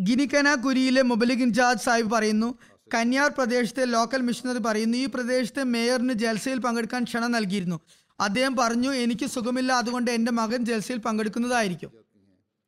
ഗിനിക്കന 0.00 0.54
കുരിയിലെ 0.54 1.02
മുബലിക് 1.02 1.38
ഇൻചാർജ് 1.38 1.80
സാഹിബ് 1.80 2.10
പറയുന്നു 2.10 2.58
കന്യാർ 2.94 3.30
പ്രദേശത്തെ 3.30 3.84
ലോക്കൽ 3.84 4.20
മിഷണറി 4.20 4.58
പറയുന്നു 4.58 4.98
ഈ 4.98 5.06
പ്രദേശത്തെ 5.06 5.62
മേയറിന് 5.62 6.12
ജൽസയിൽ 6.12 6.58
പങ്കെടുക്കാൻ 6.58 7.04
ക്ഷണം 7.04 7.32
നൽകിയിരുന്നു. 7.32 7.80
അദ്ദേഹം 8.20 8.56
പറഞ്ഞു 8.56 8.92
എനിക്ക് 8.92 9.26
സുഖമില്ല 9.26 9.72
അതുകൊണ്ട് 9.72 10.10
എന്റെ 10.10 10.32
മകൻ 10.32 10.64
ജൽസയിൽ 10.64 10.98
പങ്കെടുക്കുന്നതായിരിക്കും. 10.98 11.99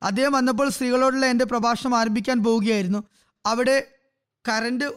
അദ്ദേഹം 0.02 0.32
വന്നപ്പോൾ 0.32 0.68
സ്ത്രീകളോടുള്ള 0.68 1.26
എന്റെ 1.26 1.44
പ്രഭാഷണം 1.44 1.96
ആരംഭിക്കാൻ 1.96 2.44
പോവുകയായിരുന്നു. 2.44 3.04
അവിടെ 3.46 3.86
കറണ്ട് 4.48 4.94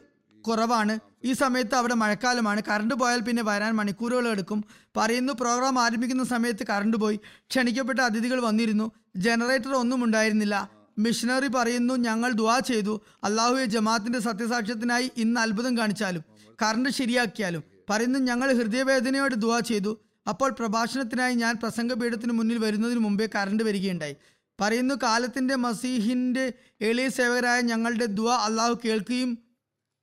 കുറവാണ്. 0.48 1.00
ഈ 1.24 1.34
സമയത്ത് 1.34 1.76
അവിടെ 1.76 1.94
മഴക്കാലമാണ്. 1.94 2.62
കറണ്ട് 2.68 2.96
പോയാൽ 2.96 3.20
പിന്നെ 3.20 3.44
വരാൻ 3.44 3.74
മണിക്കൂറുകൾ 3.76 4.28
എടുക്കും. 4.28 4.64
പറയുന്നു 4.98 5.34
പ്രോഗ്രാം 5.34 5.80
ആരംഭിക്കുന്ന 5.80 6.24
സമയത്ത് 6.24 6.68
കറണ്ട് 6.70 6.98
പോയി. 6.98 7.20
ക്ഷണിക്കപ്പെട്ട 7.50 8.00
അതിഥികൾ 8.00 8.40
വന്നിരുന്നു. 8.42 8.92
ജനറേറ്റർ 9.16 9.76
ഒന്നും 9.76 10.04
ഉണ്ടായിരുന്നില്ല. 10.04 10.70
മിഷനറി 10.98 11.48
പറയുന്നു 11.48 11.94
ഞങ്ങൾ 11.94 12.32
ദുവാ 12.32 12.60
ചെയ്തു. 12.60 13.02
അള്ളാഹുയെ 13.24 13.66
ജമാഅത്തിന്റെ 13.66 14.20
സത്യസാക്ഷ്യത്തിനായി 14.20 15.12
ഇന്ന് 15.18 15.42
അത്ഭുതം 15.42 15.78
കാണിച്ചാലും 15.78 16.24
കറണ്ട് 16.62 16.90
ശരിയാക്കിയാലും. 16.90 17.64
പറയുന്നു 17.90 18.20
ഞങ്ങൾ 18.20 18.54
ഹൃദയവേദനയോട് 18.54 19.36
ദുവാ 19.36 19.60
ചെയ്തു. 19.60 20.00
അപ്പോൾ 20.30 20.52
പ്രഭാഷണത്തിനായി 20.52 21.36
ഞാൻ 21.36 21.56
പ്രസംഗപീഠത്തിന് 21.56 22.34
മുന്നിൽ 22.34 22.58
വരുന്നതിന് 22.58 23.00
മുമ്പേ 23.00 23.30
കറണ്ട് 23.36 23.64
വരികയുണ്ടായി. 23.64 24.16
പറയുന്നു 24.62 24.96
കാലത്തിന്റെ 25.04 25.56
മസീഹിന്റെ 25.56 26.54
എളിയ 26.82 27.10
സേവകരായ 27.10 27.62
ഞങ്ങളുടെ 27.62 28.06
ദുവ 28.06 28.34
അള്ളാഹു 28.34 28.80
കേൾക്കുകയും 28.86 29.38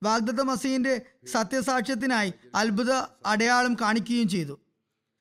വാഗ്ദത്ത 0.03 0.37
മസീഹിന്റെ 0.37 1.03
സത്യസാക്ഷ്യത്തിനായി 1.33 2.33
അത്ഭുത 2.55 2.93
അടയാളം 3.27 3.75
കാണിക്കുകയും 3.75 4.29
ചെയ്തു. 4.29 4.61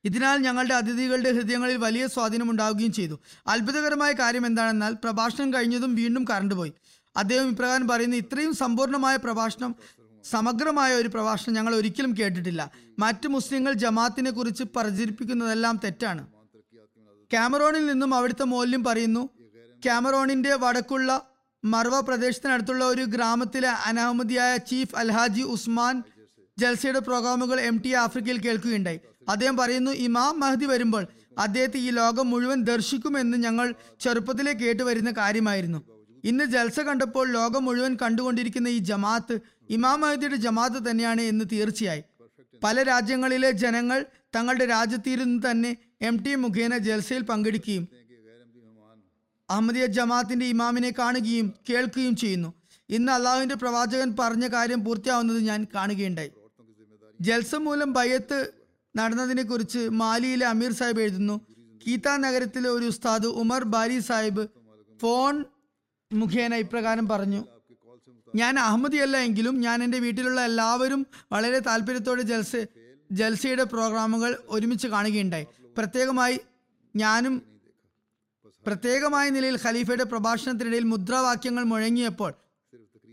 ഇതിനാൽ 0.04 0.38
ഞങ്ങളുടെ 0.38 0.76
അതിഥികളുടെ 0.76 1.32
ഹൃദയങ്ങളിൽ 1.32 1.78
വലിയ 1.78 2.08
സ്വാധീനം 2.08 2.52
ഉണ്ടാവുകയും 2.52 2.91
ചെയ്തു. 2.91 3.20
അത്ഭുതകരമായ 3.48 4.12
കാര്യം 4.12 4.46
എന്താണെന്നാൽ 4.46 4.94
പ്രഭാഷണം 4.94 5.54
കഴിഞ്ഞതും 5.54 5.96
വീണ്ടും 5.96 6.26
കറണ്ട് 6.30 6.56
പോയി. 6.56 6.74
അദ്ദേഹം 7.17 7.50
ഇപ്രകാരം 7.50 7.88
പറയുന്നു 7.88 8.17
ഇത്രയും 8.17 8.54
സമ്പൂർണമായ 8.54 9.15
പ്രഭാഷണം 9.15 9.76
സമഗ്രമായ 10.24 10.94
ഒരു 10.94 11.08
പ്രഭാഷണം 11.08 11.56
ഞങ്ങൾ 11.56 11.76
ഒരിക്കലും 11.76 12.17
കേട്ടിട്ടില്ല. 12.20 12.72
മറ്റു 13.00 13.28
മുസ്ലിങ്ങൾ 13.28 13.74
ജമാത്തിനെ 13.74 14.32
കുറിച്ച് 14.32 14.63
പ്രചരിപ്പിക്കുന്നതെല്ലാം 14.63 15.80
തെറ്റാണ്. 15.84 16.28
കാമറോണിൽ 17.34 17.86
നിന്നും 17.86 18.12
അവിടുത്തെ 18.15 18.46
മൂല്യം 18.54 18.82
പറയുന്നു 18.84 19.24
കാമറോണിന്റെ 19.86 20.54
വടക്കുള്ള 20.63 21.10
മർവ 21.63 21.96
പ്രദേശത്തിനടുത്തുള്ള 22.00 22.84
ഒരു 22.86 23.04
ഗ്രാമത്തിലെ 23.13 23.72
അനഹമ്മദിയായ 23.88 24.58
ചീഫ് 24.70 24.96
അൽഹാജി 24.96 25.44
ഉസ്മാൻ 25.56 25.96
ജൽസയുടെ 26.58 27.00
പ്രോഗ്രാമുകൾ 27.00 27.58
എം 27.70 27.76
ടി 27.84 27.91
ആഫ്രിക്കയിൽ 27.94 28.39
കേൾക്കുകയുണ്ടായി. 28.46 29.00
അദ്ദേഹം 29.30 29.56
പറയുന്നു 29.58 29.91
ഇമാം 30.06 30.34
മഹദി 30.39 30.65
വരുമ്പോൾ 30.65 31.04
അദ്ദേഹത്തെ 31.38 31.80
ഈ 31.80 31.89
ലോകം 31.89 32.30
മുഴുവൻ 32.30 32.60
ദർശിക്കുമെന്ന് 32.63 33.38
ഞങ്ങൾ 33.38 33.67
ചെറുപ്പത്തിലെ 34.04 34.54
കേട്ടുവരുന്ന 34.54 35.12
കാര്യമായിരുന്നു. 35.12 35.80
ഇന്ന് 36.24 36.46
ജൽസ 36.46 36.80
കണ്ടപ്പോൾ 36.80 37.26
ലോകം 37.32 37.63
മുഴുവൻ 37.65 37.94
കണ്ടുകൊണ്ടിരിക്കുന്ന 38.02 38.67
ഈ 38.67 38.80
ജമാഅത്ത് 38.89 39.36
ഇമാം 39.70 40.00
മഹദിയുടെ 40.02 40.36
ജമാഅത്ത് 40.36 40.82
തന്നെയാണ് 40.89 41.22
എന്ന് 41.22 41.46
തീർച്ചയായി. 41.54 42.04
പല 42.62 42.84
രാജ്യങ്ങളിലെ 42.84 43.52
ജനങ്ങൾ 43.63 44.00
തങ്ങളുടെ 44.36 44.65
രാജ്യത്തിരുന്ന് 44.65 45.39
തന്നെ 45.48 45.72
എം 46.02 46.16
ടി 46.24 46.36
മുഖേന 46.36 46.78
ജൽസയിൽ 46.78 47.24
പങ്കെടുക്കുകയും 47.24 47.88
അഹമ്മദിയ 49.50 49.86
ജമാഅത്തിന്റെ 49.86 50.46
ഇമാമിനെ 50.46 50.94
കാണുകയും 51.00 51.54
കേൾക്കുകയും 51.70 52.16
ചെയ്യുന്നു. 52.16 52.50
ഇന്ന് 52.90 53.12
അള്ളാഹുവിന്റെ 53.12 53.56
പ്രവാചകൻ 53.56 54.10
പറഞ്ഞ 54.20 54.48
കാര്യം 54.48 54.80
പൂർത്തിയാവുന്നത് 54.86 55.40
ഞാൻ 55.50 55.68
കാണുകയുണ്ടായി. 55.76 56.32
ജൽസ 57.22 57.56
മൂലം 57.56 57.94
ബയ്യത്ത് 57.94 58.40
നടന്നതിനെ 58.96 59.44
കുറിച്ച് 59.44 59.82
മാലിയിലെ 60.02 60.46
അമീർ 60.46 60.72
സാഹിബ് 60.72 61.02
എഴുതുന്നു. 61.02 61.36
കീത്ത 61.84 62.10
നഗരത്തിലെ 62.26 62.70
ഒരു 62.70 62.86
ഉസ്താദ് 62.86 63.28
ഉമർ 63.42 63.64
ബാലി 63.64 64.00
സാഹിബ് 64.00 64.44
ഫോൺ 65.02 65.46
മുഖേന 66.12 66.54
ഇപ്രകാരം 66.56 67.08
പറഞ്ഞു 67.08 67.42
ഞാൻ 68.36 68.60
അഹമ്മദിയല്ല 68.60 69.18
എങ്കിലും 69.18 69.56
ഞാൻ 69.62 69.84
എന്റെ 69.84 70.00
വീട്ടിലുള്ള 70.00 70.42
എല്ലാവരും 70.42 71.02
വളരെ 71.32 71.60
താല്പര്യത്തോടെ 71.60 72.22
ജൽസ 72.22 72.56
ജൽസയുടെ 73.12 73.64
പ്രോഗ്രാമുകൾ 73.64 74.38
ഒരുമിച്ച് 74.48 74.88
കാണുകയുണ്ടായി. 74.88 75.48
പ്രത്യേകമായി 75.77 76.38
ഞാനും 76.95 77.36
പ്രത്യേകമായ 78.65 79.29
നിലയിൽ 79.29 79.57
ഖലീഫയുടെ 79.63 80.03
പ്രഭാഷണത്തിനിടയിൽ 80.03 80.84
മുദ്രാവാക്യങ്ങൾ 80.84 81.63
മുഴങ്ങിയപ്പോൾ 81.63 82.31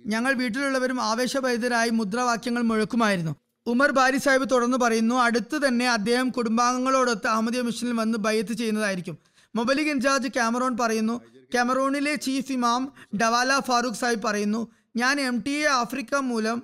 ഞങ്ങൾ 0.06 0.32
വീട്ടിലുള്ളവരും 0.32 0.98
ആവേശഭരിതരായി 1.00 1.90
മുദ്രാവാക്യങ്ങൾ 1.90 2.62
മുഴക്കുമായിരുന്നു. 2.62 3.32
ഉമർ 3.66 3.90
ബാരി 3.98 4.16
സാഹിബ് 4.16 4.46
തുടർന്ന് 4.50 4.78
പറയുന്നു 4.78 5.14
അടുത്ത് 5.14 5.56
തന്നെ 5.66 5.86
അദ്ദേഹം 5.88 6.28
കുടുംബാംഗങ്ങളോടൊത്ത് 6.30 7.26
അഹമ്മദിയ 7.26 7.62
മിഷനിൽ 7.62 7.92
വന്ന് 7.92 8.18
ബയ്യത്ത് 8.18 8.52
ചെയ്യുന്നതായിരിക്കും. 8.52 9.16
മൊബലിക് 9.54 9.90
ഇൻചാർജ് 9.94 10.28
കാമറോൺ 10.36 10.76
പറയുന്നു 10.76 11.16
ക്യാമറോണിലെ 11.54 12.14
ചീഫ് 12.26 12.52
ഇമാം 12.52 12.82
ഡവാല 13.22 13.58
ഫാറൂഖ് 13.58 14.00
സാഹിബ് 14.02 14.22
പറയുന്നു 14.22 14.60
ഞാൻ 14.96 15.20
എം 15.20 15.36
ടി 15.46 15.54
എ 15.62 15.66
ആഫ്രിക്ക 15.80 16.14
മൂലം 16.30 16.58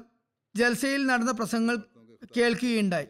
ജൽസയിൽ 0.57 1.07
നടന്ന 1.07 1.33
പ്രസംഗങ്ങൾ 1.33 1.77
കേൾക്കുകയുണ്ടായി. 2.37 3.07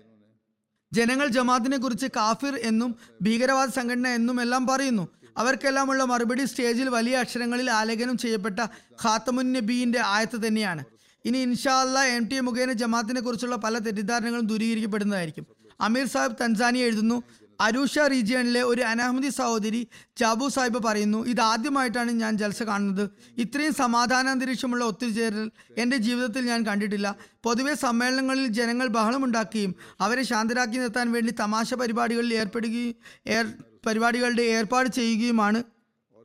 ജനങ്ങൾ 0.97 1.27
ജമാഅത്തിനെ 1.37 1.79
കുറിച്ച് 1.85 2.09
കാഫിർ 2.17 2.55
എന്നും 2.71 2.91
ഭീകരവാദ 3.27 3.69
സംഘടന 3.79 4.09
എന്നും 4.19 4.37
എല്ലാം 4.45 4.65
പറയുന്നു. 4.71 5.05
അവർക്കെല്ലാമുള്ള 5.41 6.03
മറുപടി 6.11 6.45
സ്റ്റേജിൽ 6.51 6.89
വലിയ 6.97 7.15
അക്ഷരങ്ങളിൽ 7.23 7.69
ആലേഖനം 7.79 8.17
ചെയ്യപ്പെട്ട 8.23 8.61
ഖാത്തമുൻ 9.03 9.49
നബീന്റെ 9.55 10.01
ആയത്ത് 10.15 10.39
തന്നെയാണ്. 10.47 10.83
ഇനി 11.25 11.39
ഇൻഷാ 11.49 11.75
അല്ല 11.85 11.99
എം 12.17 12.25
ടി 12.31 12.39
മുഖേന 12.49 12.73
ജമാഅത്തിനെ 12.83 13.21
കുറിച്ചുള്ള 13.27 13.57
പല 13.65 13.75
തെറ്റിദ്ധാരണകളും 13.87 14.47
ദൂരീകരിക്കപ്പെടുന്നതായിരിക്കും. 14.53 15.47
അമീർ 15.87 16.07
സാഹിബ് 16.15 16.39
തൻസാനി 16.41 16.81
എഴുതുന്നു 16.87 17.17
അരൂഷ 17.61 17.99
റീജിയണിലെ 17.99 18.63
ഒരു 18.63 18.83
അനഹമ്മദി 18.83 19.29
സഹോദരി 19.29 19.89
ജാബു 20.17 20.49
സാഹിബ് 20.49 20.83
പറയുന്നു 20.83 21.27
ഇതാദ്യമായിട്ടാണ് 21.27 22.11
ഞാൻ 22.11 22.39
ജൽസ 22.39 22.63
കാണുന്നത്. 22.63 23.11
ഇത്രയും 23.39 23.75
സമാധാനാന്തരീക്ഷമുള്ള 23.75 24.85
ഒത്തുചേരൽ 24.85 25.51
എന്റെ 25.79 25.97
ജീവിതത്തിൽ 25.97 26.47
ഞാൻ 26.47 26.67
കണ്ടിട്ടില്ല. 26.67 27.17
പൊതുവെ 27.43 27.75
സമ്മേളനങ്ങളിൽ 27.75 28.47
ജനങ്ങൾ 28.47 28.87
ബഹളമുണ്ടാക്കുകയും 28.87 29.75
അവരെ 30.01 30.23
ശാന്തരാക്കി 30.23 30.79
നിർത്താൻ 30.79 31.13
വേണ്ടി 31.13 31.35
തമാശ 31.41 31.75
പരിപാടികളിൽ 31.75 32.35
ഏർപ്പെടുകയും 32.35 32.95
ഏർ 33.27 33.47
പരിപാടികളുടെ 33.87 34.43
ഏർപ്പാട് 34.43 34.89
ചെയ്യുകയുമാണ് 34.89 35.63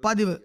പതിവ്. 0.06 0.36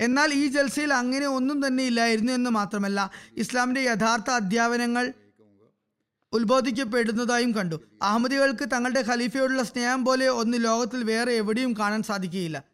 എന്നാൽ 0.00 0.34
ഈ 0.34 0.46
ജൽസയിൽ 0.46 0.94
അങ്ങനെ 0.94 1.26
ഒന്നും 1.26 1.66
തന്നെ 1.66 1.84
ഇല്ലായിരുന്നു 1.84 2.32
എന്ന് 2.32 2.50
മാത്രമല്ല 2.50 3.10
ഇസ്ലാമിന്റെ 3.36 3.80
യഥാർത്ഥ 3.80 4.30
അധ്യാപനങ്ങൾ 4.30 5.12
ഉത്ബോധിക്കപ്പെടുന്നതായും 6.32 7.54
കണ്ടു. 7.54 7.80
അഹമ്മദികൾക്ക് 8.02 8.68
തങ്ങളുടെ 8.72 9.04
ഖലീഫയോടുള്ള 9.08 9.62
സ്നേഹം 9.62 10.04
പോലെ 10.04 10.28
ഒന്ന് 10.28 10.58
ലോകത്തിൽ 10.60 11.04
വേറെ 11.04 11.32
എവിടെയും 11.32 11.72
കാണാൻ 11.72 12.02
സാധിക്കുകയില്ല. 12.02 12.64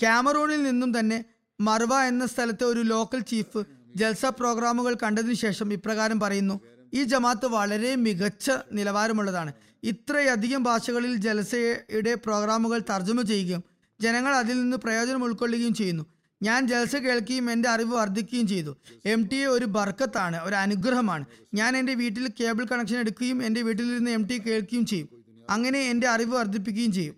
ക്യാമറൂണിൽ 0.00 0.62
നിന്നും 0.62 0.98
തന്നെ 0.98 1.24
മർവ 1.60 2.00
എന്ന 2.00 2.26
സ്ഥലത്തെ 2.26 2.64
ഒരു 2.64 2.80
ലോക്കൽ 2.80 3.20
ചീഫ് 3.20 3.64
ജൽസ 3.96 4.26
പ്രോഗ്രാമുകൾ 4.26 4.96
കണ്ടതിനു 5.02 5.34
ശേഷം 5.34 5.72
ഇപ്രകാരം 5.72 6.20
പറയുന്നു 6.20 6.60
ഈ 6.94 7.02
ജമാത്ത് 7.02 7.46
വളരെ 7.46 7.96
മികച്ച 7.96 8.50
നിലവാരമുള്ളതാണ്. 8.72 9.52
ഇത്രയധികം 9.82 10.62
ഭാഷകളിൽ 10.62 11.16
ജലസയുടെ 11.16 12.14
പ്രോഗ്രാമുകൾ 12.14 12.82
തർജമ 12.90 13.22
ചെയ്യുകയും 13.22 13.64
ജനങ്ങൾ 14.00 14.34
അതിൽ 14.34 14.60
നിന്ന് 14.60 14.76
പ്രയോജനം 14.76 15.24
ഉൾക്കൊള്ളുകയും 15.24 15.74
ചെയ്യുന്നു. 15.74 16.04
ഞാൻ 16.42 16.66
ജൽസ 16.66 16.96
കേൾക്കുകയും 16.96 17.50
എന്റെ 17.50 17.68
അറിവ് 17.68 17.94
വർദ്ധിക്കുകയും 17.94 18.46
ചെയ്തു. 18.48 18.76
എം 19.04 19.26
ടി 19.26 19.36
എ 19.36 19.46
ഒരു 19.46 19.64
ബർക്കത്താണ് 19.64 20.42
ഒരു 20.42 20.54
അനുഗ്രഹമാണ്. 20.54 21.24
ഞാൻ 21.54 21.76
എന്റെ 21.76 21.94
വീട്ടിൽ 21.94 22.28
കേബിൾ 22.40 22.64
കണക്ഷൻ 22.64 22.98
എടുക്കുകയും 22.98 23.42
എന്റെ 23.42 23.62
വീട്ടിൽ 23.62 23.96
നിന്ന് 23.96 24.10
എം 24.10 24.26
ടി 24.26 24.38
കേൾക്കുകയും 24.38 24.86
ചെയ്യും. 24.86 25.08
അങ്ങനെ 25.50 25.80
എന്റെ 25.80 26.08
അറിവ് 26.08 26.36
വർദ്ധിപ്പിക്കുകയും 26.36 26.92
ചെയ്യും. 26.92 27.16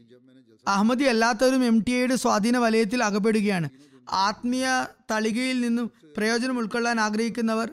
അഹമ്മദി 0.68 1.04
അല്ലാത്തവരും 1.04 1.64
എം 1.64 1.80
ടി 1.80 1.92
എയുടെ 1.92 2.16
സ്വാധീന 2.16 2.56
വലയത്തിൽ 2.58 3.04
അകപ്പെടുകയാണ്. 3.04 3.68
ആത്മീയ 4.10 4.86
തളികയിൽ 5.10 5.60
നിന്നും 5.60 5.90
പ്രയോജനം 6.16 6.58
ഉൾക്കൊള്ളാൻ 6.58 7.00
ആഗ്രഹിക്കുന്നവർ 7.00 7.70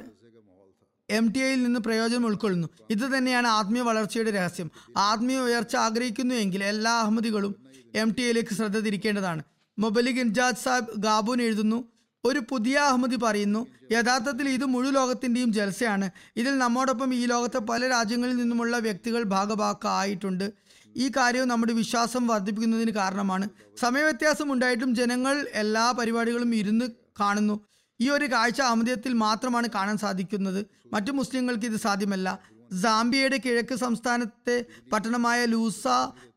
എം 1.09 1.31
ടി 1.31 1.39
ഐയിൽ 1.39 1.63
നിന്ന് 1.63 1.79
പ്രയോജനം 1.79 2.25
ഉൾക്കൊള്ളുന്നു. 2.25 2.67
ഇത് 2.89 3.17
തന്നെയാണ് 3.17 3.47
ആത്മീയ 3.47 3.81
വളർച്ചയുടെ 3.81 4.31
രഹസ്യം. 4.31 4.71
ആത്മീയ 4.97 5.39
ഉയർച്ച 5.39 5.75
ആഗ്രഹിക്കുന്നു 5.75 6.35
എങ്കിൽ 6.35 6.63
എല്ലാ 6.63 6.91
അഹമ്മദികളും 6.91 7.55
എം 7.95 8.13
ടി 8.13 8.21
ഐയിലേക്ക് 8.21 8.49
ശ്രദ്ധ 8.49 8.79
തിരിക്കേണ്ടതാണ്. 8.79 9.43
മൊബലിക് 9.79 10.19
ഇൻജാദ് 10.19 10.61
സാബ് 10.63 10.93
ഗാബൂൻ 10.97 11.41
എഴുതുന്നു. 11.41 11.79
ഒരു 12.25 12.39
പുതിയ 12.49 12.77
അഹമ്മദി 12.77 13.15
പറയുന്നു 13.15 13.67
യഥാർത്ഥത്തിൽ 13.91 14.49
ഇത് 14.49 14.65
മുഴു 14.65 14.89
ലോകത്തിന്റെയും 14.89 15.53
ജലസയാണ് 15.53 16.09
ഇതിൽ 16.37 16.57
നമ്മോടൊപ്പം 16.57 17.13
ഈ 17.13 17.25
ലോകത്തെ 17.25 17.57
പല 17.57 17.87
രാജ്യങ്ങളിൽ 17.87 18.35
നിന്നുമുള്ള 18.37 18.77
വ്യക്തികൾ 18.77 19.23
ഭാഗഭാക്കായിട്ടുണ്ട് 19.23 20.51
ഈ 20.97 21.11
കാര്യവും 21.17 21.47
നമ്മുടെ 21.47 21.73
വിശ്വാസം 21.73 22.27
വർദ്ധിപ്പിക്കുന്നതിന് 22.27 22.91
കാരണമാണ്. 22.91 23.49
സമയവ്യത്യാസം 23.79 24.53
ഉണ്ടായിട്ടും 24.53 24.95
ജനങ്ങൾ 24.95 25.47
എല്ലാ 25.53 25.91
പരിപാടികളും 25.91 26.55
ഇരുന്ന് 26.55 26.85
കാണുന്നു. 27.19 27.55
ഈ 27.99 28.09
ഒരു 28.09 28.25
കാഴ്ച 28.25 28.61
അഹമ്മദിയത്തിൽ 28.61 29.13
മാത്രമാണ് 29.13 29.67
കാണാൻ 29.75 29.97
സാധിക്കുന്നത്. 29.97 30.65
മറ്റു 30.93 31.11
മുസ്ലിങ്ങൾക്ക് 31.11 31.65
ഇത് 31.65 31.79
സാധ്യമല്ല. 31.79 32.39
സാംബിയയുടെ 32.81 33.37
കിഴക്ക് 33.45 33.75
സംസ്ഥാനത്തെ 33.75 34.65
പട്ടണമായ 34.93 35.45
ലൂസ 35.45 35.87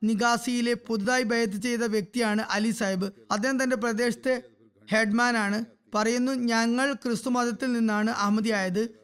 നിഗാസിയിലെ 0.05 0.75
പുതുതായി 0.75 1.23
ബയത്ത് 1.23 1.57
ചെയ്ത 1.57 1.85
വ്യക്തിയാണ് 1.85 2.43
അലി 2.51 2.71
സാഹിബ്. 2.71 3.13
അദ്ദേഹം 3.31 3.63
തന്റെ 3.63 3.77
പ്രദേശത്തെ 3.77 4.43
ഹെഡ്മാൻ 4.91 5.37
ആണ്. 5.37 5.65
പറയുന്നു 5.95 6.33
ഞങ്ങൾ 6.33 6.93
ക്രിസ്തു 6.93 7.31
മതത്തിൽ 7.31 7.73
നിന്നാണ് 7.73 8.11
അഹമ്മദിയായത്. 8.11 9.03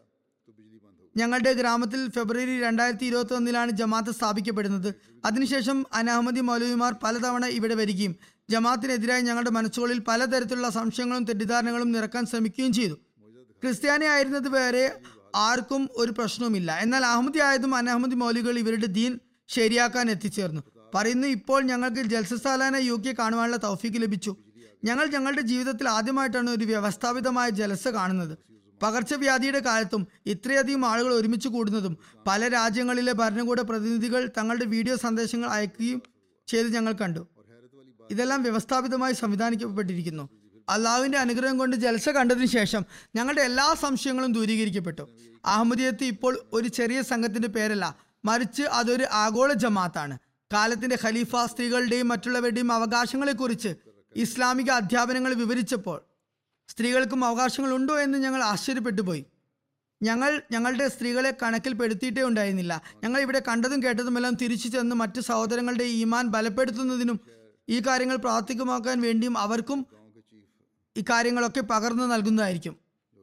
ഞങ്ങളുടെ 1.16 1.52
ഗ്രാമത്തിൽ 1.52 2.10
ഫെബ്രുവരി 2.10 2.60
രണ്ടായിരത്തി 2.60 3.04
ഇരുപത്തി 3.04 3.34
ഒന്നിലാണ് 3.34 3.70
ജമാഅത്ത് 3.70 4.10
സ്ഥാപിക്കപ്പെടുന്നത്. 4.10 4.94
അതിനുശേഷം 5.24 5.86
അനഹമ്മദി 5.92 6.40
മൗലവിമാർ 6.40 6.94
പലതവണ 7.02 7.46
ഇവിടെ 7.46 7.74
വരികയും 7.74 8.16
ജമാഅത്തിനെതിരായി 8.50 9.22
ഞങ്ങളുടെ 9.22 9.50
മനസ്സുകളിൽ 9.50 9.98
പലതരത്തിലുള്ള 9.98 10.70
സംശയങ്ങളും 10.70 11.24
തെറ്റിദ്ധാരണകളും 11.24 11.92
നിറക്കാൻ 11.92 12.26
ശ്രമിക്കുകയും 12.26 12.72
ചെയ്തു. 12.72 12.94
ക്രിസ്ത്യാനി 13.62 14.04
ആയിരുന്നത് 14.04 14.48
വരെ 14.48 15.00
ആർക്കും 15.36 15.88
ഒരു 15.96 16.12
പ്രശ്നവുമില്ല. 16.12 16.72
എന്നാൽ 16.72 17.04
അഹമ്മദി 17.04 17.38
ആയതും 17.38 17.74
അനഹമ്മദി 17.74 18.14
മൗലികൾ 18.14 18.58
ഇവരുടെ 18.58 18.86
ദീൻ 18.86 19.18
ശരിയാക്കാൻ 19.48 20.10
എത്തിച്ചേർന്നു. 20.10 20.62
പറയുന്നു 20.94 21.26
ഇപ്പോൾ 21.26 21.62
ഞങ്ങൾക്ക് 21.62 21.96
ജൽസസാലാന 21.96 22.76
യു 22.76 22.92
കെ 22.92 23.14
കാണുവാനുള്ള 23.18 23.56
തൗഫീക്ക് 23.56 24.02
ലഭിച്ചു. 24.02 24.36
ഞങ്ങൾ 24.84 25.06
ഞങ്ങളുടെ 25.06 25.40
ജീവിതത്തിൽ 25.40 25.88
ആദ്യമായിട്ടാണ് 25.88 26.50
ഒരു 26.50 26.64
വ്യവസ്ഥാപിതമായ 26.64 27.48
ജലസ 27.48 27.88
കാണുന്നത്. 27.88 28.38
പകർച്ചവ്യാധിയുടെ 28.82 29.60
കാലത്തും 29.60 30.06
ഇത്രയധികം 30.26 30.86
ആളുകൾ 30.86 31.12
ഒരുമിച്ച് 31.14 31.48
കൂടുന്നതും 31.48 31.96
പല 32.26 32.48
രാജ്യങ്ങളിലെ 32.48 33.12
ഭരണകൂട 33.12 33.60
പ്രതിനിധികൾ 33.60 34.30
തങ്ങളുടെ 34.38 34.64
വീഡിയോ 34.64 34.96
സന്ദേശങ്ങൾ 34.96 35.48
അയക്കുകയും 35.48 36.02
ചെയ്ത് 36.46 36.74
ഞങ്ങൾ 36.74 36.92
കണ്ടു. 36.92 37.28
ഇതെല്ലാം 38.10 38.42
വ്യവസ്ഥാപിതമായി 38.42 39.12
സംവിധാനിക്കപ്പെട്ടിരിക്കുന്നു. 39.12 40.28
അള്ളാഹുവിന്റെ 40.68 41.18
അനുഗ്രഹം 41.18 41.58
കൊണ്ട് 41.58 41.76
ജലസ 41.76 42.08
കണ്ടതിന് 42.08 42.46
ശേഷം 42.46 42.84
ഞങ്ങളുടെ 43.16 43.42
എല്ലാ 43.42 43.74
സംശയങ്ങളും 43.74 44.32
ദൂരീകരിക്കപ്പെട്ടു. 44.32 45.08
അഹമ്മദിയത്ത് 45.46 46.04
ഇപ്പോൾ 46.04 46.40
ഒരു 46.52 46.68
ചെറിയ 46.68 47.02
സംഘത്തിന്റെ 47.02 47.48
പേരല്ല 47.48 47.96
മറിച്ച് 48.24 48.62
അതൊരു 48.62 49.06
ആഗോള 49.12 49.52
ജമാത്താണ് 49.52 50.18
കാലത്തിന്റെ 50.52 50.98
ഖലീഫ 51.04 51.36
സ്ത്രീകളുടെയും 51.46 52.08
മറ്റുള്ളവരുടെയും 52.08 52.72
അവകാശങ്ങളെക്കുറിച്ച് 52.72 53.74
ഇസ്ലാമിക 54.16 54.70
അധ്യാപനങ്ങൾ 54.70 55.34
വിവരിച്ചപ്പോൾ 55.34 55.98
സ്ത്രീകൾക്കും 56.68 57.24
അവകാശങ്ങളുണ്ടോ 57.24 58.00
എന്ന് 58.00 58.18
ഞങ്ങൾ 58.18 58.42
ആശ്ചര്യപ്പെട്ടു 58.42 59.02
പോയി 59.02 59.24
ഞങ്ങൾ 60.02 60.42
ഞങ്ങളുടെ 60.50 60.88
സ്ത്രീകളെ 60.88 61.30
കണക്കിൽപ്പെടുത്തിയിട്ടേ 61.42 62.22
ഉണ്ടായിരുന്നില്ല. 62.22 62.82
ഞങ്ങൾ 63.04 63.20
ഇവിടെ 63.20 63.42
കണ്ടതും 63.48 63.82
കേട്ടതുമെല്ലാം 63.82 64.34
തിരിച്ചു 64.34 64.68
ചെന്ന് 64.68 64.96
മറ്റ് 64.96 65.20
സഹോദരങ്ങളുടെ 65.20 65.84
ഈമാൻ 65.84 66.26
ബലപ്പെടുത്തുന്നതിനും 66.26 67.20
ഈ 67.68 67.80
കാര്യങ്ങൾ 67.86 68.16
പ്രാവർത്തികമാക്കാൻ 68.16 69.00
വേണ്ടിയും 69.00 69.38
അവർക്കും 69.38 69.86
ഈ 70.98 71.04
കാര്യങ്ങളൊക്കെ 71.10 71.60
പകർന്നു 71.60 72.04
നൽകുന്നതായിരിക്കും. 72.04 72.74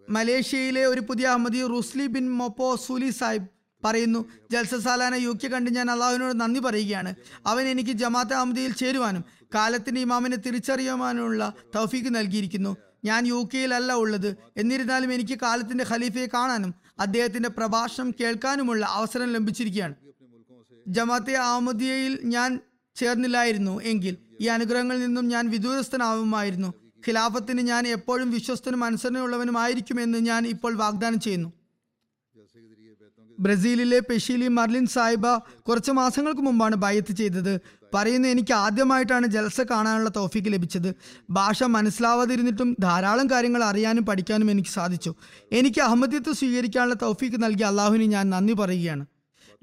മലേഷ്യയിലെ 0.10 0.86
ഒരു 0.86 1.00
പുതിയ 1.00 1.28
Ahmadi 1.28 1.62
Rusli 1.62 2.08
bin 2.08 2.32
Moppo 2.32 2.76
Suli 2.76 3.10
Sahib 3.10 3.48
പറയുന്നു 3.84 4.26
ജൽസസാലാന 4.52 5.16
യു 5.16 5.32
കെ 5.44 5.48
കണ്ട് 5.48 5.70
ഞാൻ 5.76 5.92
അള്ളാഹുവിനോട് 5.92 6.40
നന്ദി 6.40 6.60
പറയുകയാണ്. 6.60 7.16
അവൻ 7.48 7.68
എനിക്ക് 7.68 7.90
ജമാഅത്ത് 7.90 8.34
അഹമ്മദിയിൽ 8.34 8.74
ചേരുവാനും 8.74 9.24
കാലത്തിന്റെ 9.56 10.02
ഇമാമിനെ 10.02 10.38
തിരിച്ചറിയുവാനുമുള്ള 10.38 11.54
തൗഫീക്ക് 11.76 12.16
നൽകിയിരിക്കുന്നു. 12.16 12.78
ഞാൻ 13.06 13.28
യു 13.28 13.50
കെയിലല്ല 13.54 13.94
ഉള്ളത്. 13.94 14.30
എന്നിരുന്നാലും 14.58 15.14
എനിക്ക് 15.14 15.40
കാലത്തിന്റെ 15.42 15.86
ഖലീഫയെ 15.90 16.28
കാണാനും 16.34 16.74
അദ്ദേഹത്തിന്റെ 17.00 17.50
പ്രഭാഷണം 17.50 18.12
കേൾക്കാനുമുള്ള 18.12 18.86
അവസരം 18.86 19.34
ലഭിച്ചിരിക്കുകയാണ്. 19.34 19.96
ജമാഅത്തെ 20.88 21.34
അഹമ്മദിയയിൽ 21.34 22.20
ഞാൻ 22.24 22.60
ചേർന്നില്ലായിരുന്നു 22.96 23.82
എങ്കിൽ 23.82 24.18
ഈ 24.42 24.46
അനുഗ്രഹങ്ങളിൽ 24.46 25.06
നിന്നും 25.06 25.28
ഞാൻ 25.28 25.50
വിദൂരസ്ഥനാവുമായിരുന്നു. 25.50 26.74
ഖിലാഫത്തിന് 27.08 27.62
ഞാൻ 27.62 27.88
എപ്പോഴും 27.88 28.32
വിശ്വസ്തനും 28.32 28.84
അനുസരണയുള്ളവനുമായിരിക്കുമെന്ന് 28.84 30.18
ഞാൻ 30.18 30.48
ഇപ്പോൾ 30.48 30.76
വാഗ്ദാനം 30.76 31.20
ചെയ്യുന്നു. 31.20 31.54
ബ്രസീലിലെ 33.40 34.00
പെഷീലി 34.00 34.48
മർലിൻ 34.48 34.86
സാഹിബ 34.86 35.28
കുറച്ച് 35.38 35.92
മാസങ്ങൾക്ക് 35.92 36.42
മുമ്പാണ് 36.42 36.76
ബയ്യത്ത് 36.76 37.14
ചെയ്തത്. 37.16 37.60
പറയുന്നു 37.94 38.28
എനിക്ക് 38.30 38.54
ആദ്യമായിട്ടാണ് 38.54 39.28
ജൽസ 39.28 39.62
കാണാനുള്ള 39.62 40.10
തോഫിക്ക് 40.16 40.54
ലഭിച്ചത്. 40.54 40.96
ഭാഷ 41.30 41.64
മനസ്സിലാവാതിരുന്നിട്ടും 41.64 42.76
ധാരാളം 42.80 43.30
കാര്യങ്ങൾ 43.30 43.64
അറിയാനും 43.64 44.06
പഠിക്കാനും 44.06 44.52
എനിക്ക് 44.52 44.70
സാധിച്ചു. 44.70 45.16
എനിക്ക് 45.52 45.82
അഹമ്മദിയത്ത് 45.82 46.32
സ്വീകരിക്കാനുള്ള 46.32 46.96
തൗഫീക്ക് 47.02 47.44
നൽകിയ 47.44 47.66
അള്ളാഹുവിന് 47.66 48.04
ഞാൻ 48.04 48.30
നന്ദി 48.30 48.54
പറയുകയാണ്. 48.54 49.06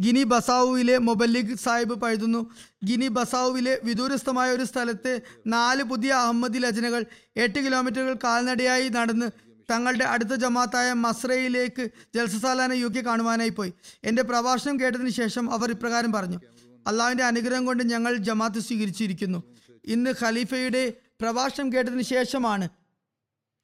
ഗിനി 0.02 0.22
ബസാവുവിലെ 0.22 0.98
മൊബല്ലിഗ് 0.98 1.54
സാഹിബ് 1.54 1.94
പഴുതുന്നു. 1.94 2.50
ഗിനി 2.84 3.08
ബസാവുവിലെ 3.08 3.80
വിദൂരസ്ഥമായ 3.84 4.50
ഒരു 4.50 4.64
സ്ഥലത്തെ 4.64 5.20
നാല് 5.46 5.82
പുതിയ 5.82 6.12
അഹമ്മദി 6.12 6.58
രചനകൾ 6.58 7.04
എട്ട് 7.36 7.58
കിലോമീറ്ററുകൾ 7.58 8.18
കാൽനടയായി 8.24 8.88
നടന്ന് 8.88 9.30
തങ്ങളുടെ 9.70 10.04
അടുത്ത 10.04 10.34
ജമാത്തായ 10.34 10.92
മസ്രയിലേക്ക് 10.92 11.90
ജൽസസാലാന 12.14 12.72
യു 12.72 12.86
കെ 12.86 13.00
കാണുവാനായി 13.00 13.48
പോയി. 13.48 13.72
എന്റെ 14.04 14.22
പ്രഭാഷണം 14.22 14.80
കേട്ടതിന് 14.80 15.08
ശേഷം 15.08 15.52
അവർ 15.52 15.70
ഇപ്രകാരം 15.70 16.12
പറഞ്ഞു. 16.12 16.40
അള്ളാഹുവിന്റെ 16.86 17.24
അനുഗ്രഹം 17.24 17.66
കൊണ്ട് 17.66 17.82
ഞങ്ങൾ 17.84 18.16
ജമാത്ത് 18.16 18.58
സ്വീകരിച്ചിരിക്കുന്നു. 18.58 19.42
ഇന്ന് 19.84 20.14
ഖലീഫയുടെ 20.22 20.92
പ്രഭാഷണം 21.20 21.72
കേട്ടതിന് 21.72 22.02
ശേഷമാണ് 22.02 22.68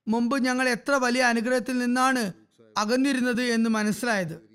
മുമ്പ് 0.09 0.39
ഞങ്ങൾ 0.45 0.69
എത്ര 0.69 0.93
വലിയ 0.93 1.23
അനുഗ്രഹത്തിൽ 1.23 1.79
നിന്നാണ് 1.79 2.33
അകന്നിരുന്നത് 2.77 3.43
എന്ന് 3.43 3.71
മനസ്സിലായത്. 3.71 4.48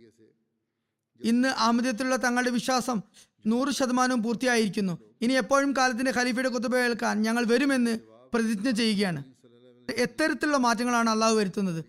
ഇന്ന് 1.24 1.48
അഹമ്മദിയത്തിലുള്ള 1.48 2.16
തങ്ങളുടെ 2.16 2.50
വിശ്വാസം 2.50 3.02
നൂറ് 3.46 3.70
ശതമാനവും 3.70 4.24
പൂർത്തിയായിരിക്കുന്നു. 4.24 4.98
ഇനി 5.22 5.34
എപ്പോഴും 5.34 5.76
കാലത്തിന്റെ 5.78 6.14
ഖലീഫയുടെ 6.18 6.50
കുത്തുബ 6.50 6.76
കേൾക്കാൻ 6.76 7.22
ഞങ്ങൾ 7.22 7.46
വരുമെന്ന് 7.46 8.00
പ്രതിജ്ഞ 8.34 8.72
ചെയ്യുകയാണ്. 8.72 9.24
എത്തരത്തിലുള്ള 9.96 10.58
മാറ്റങ്ങളാണ് 10.58 11.10
അള്ളാഹു 11.10 11.36
വരുത്തുന്നത്. 11.36 11.86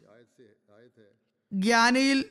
ഗ്യാനയിൽ 1.52 2.24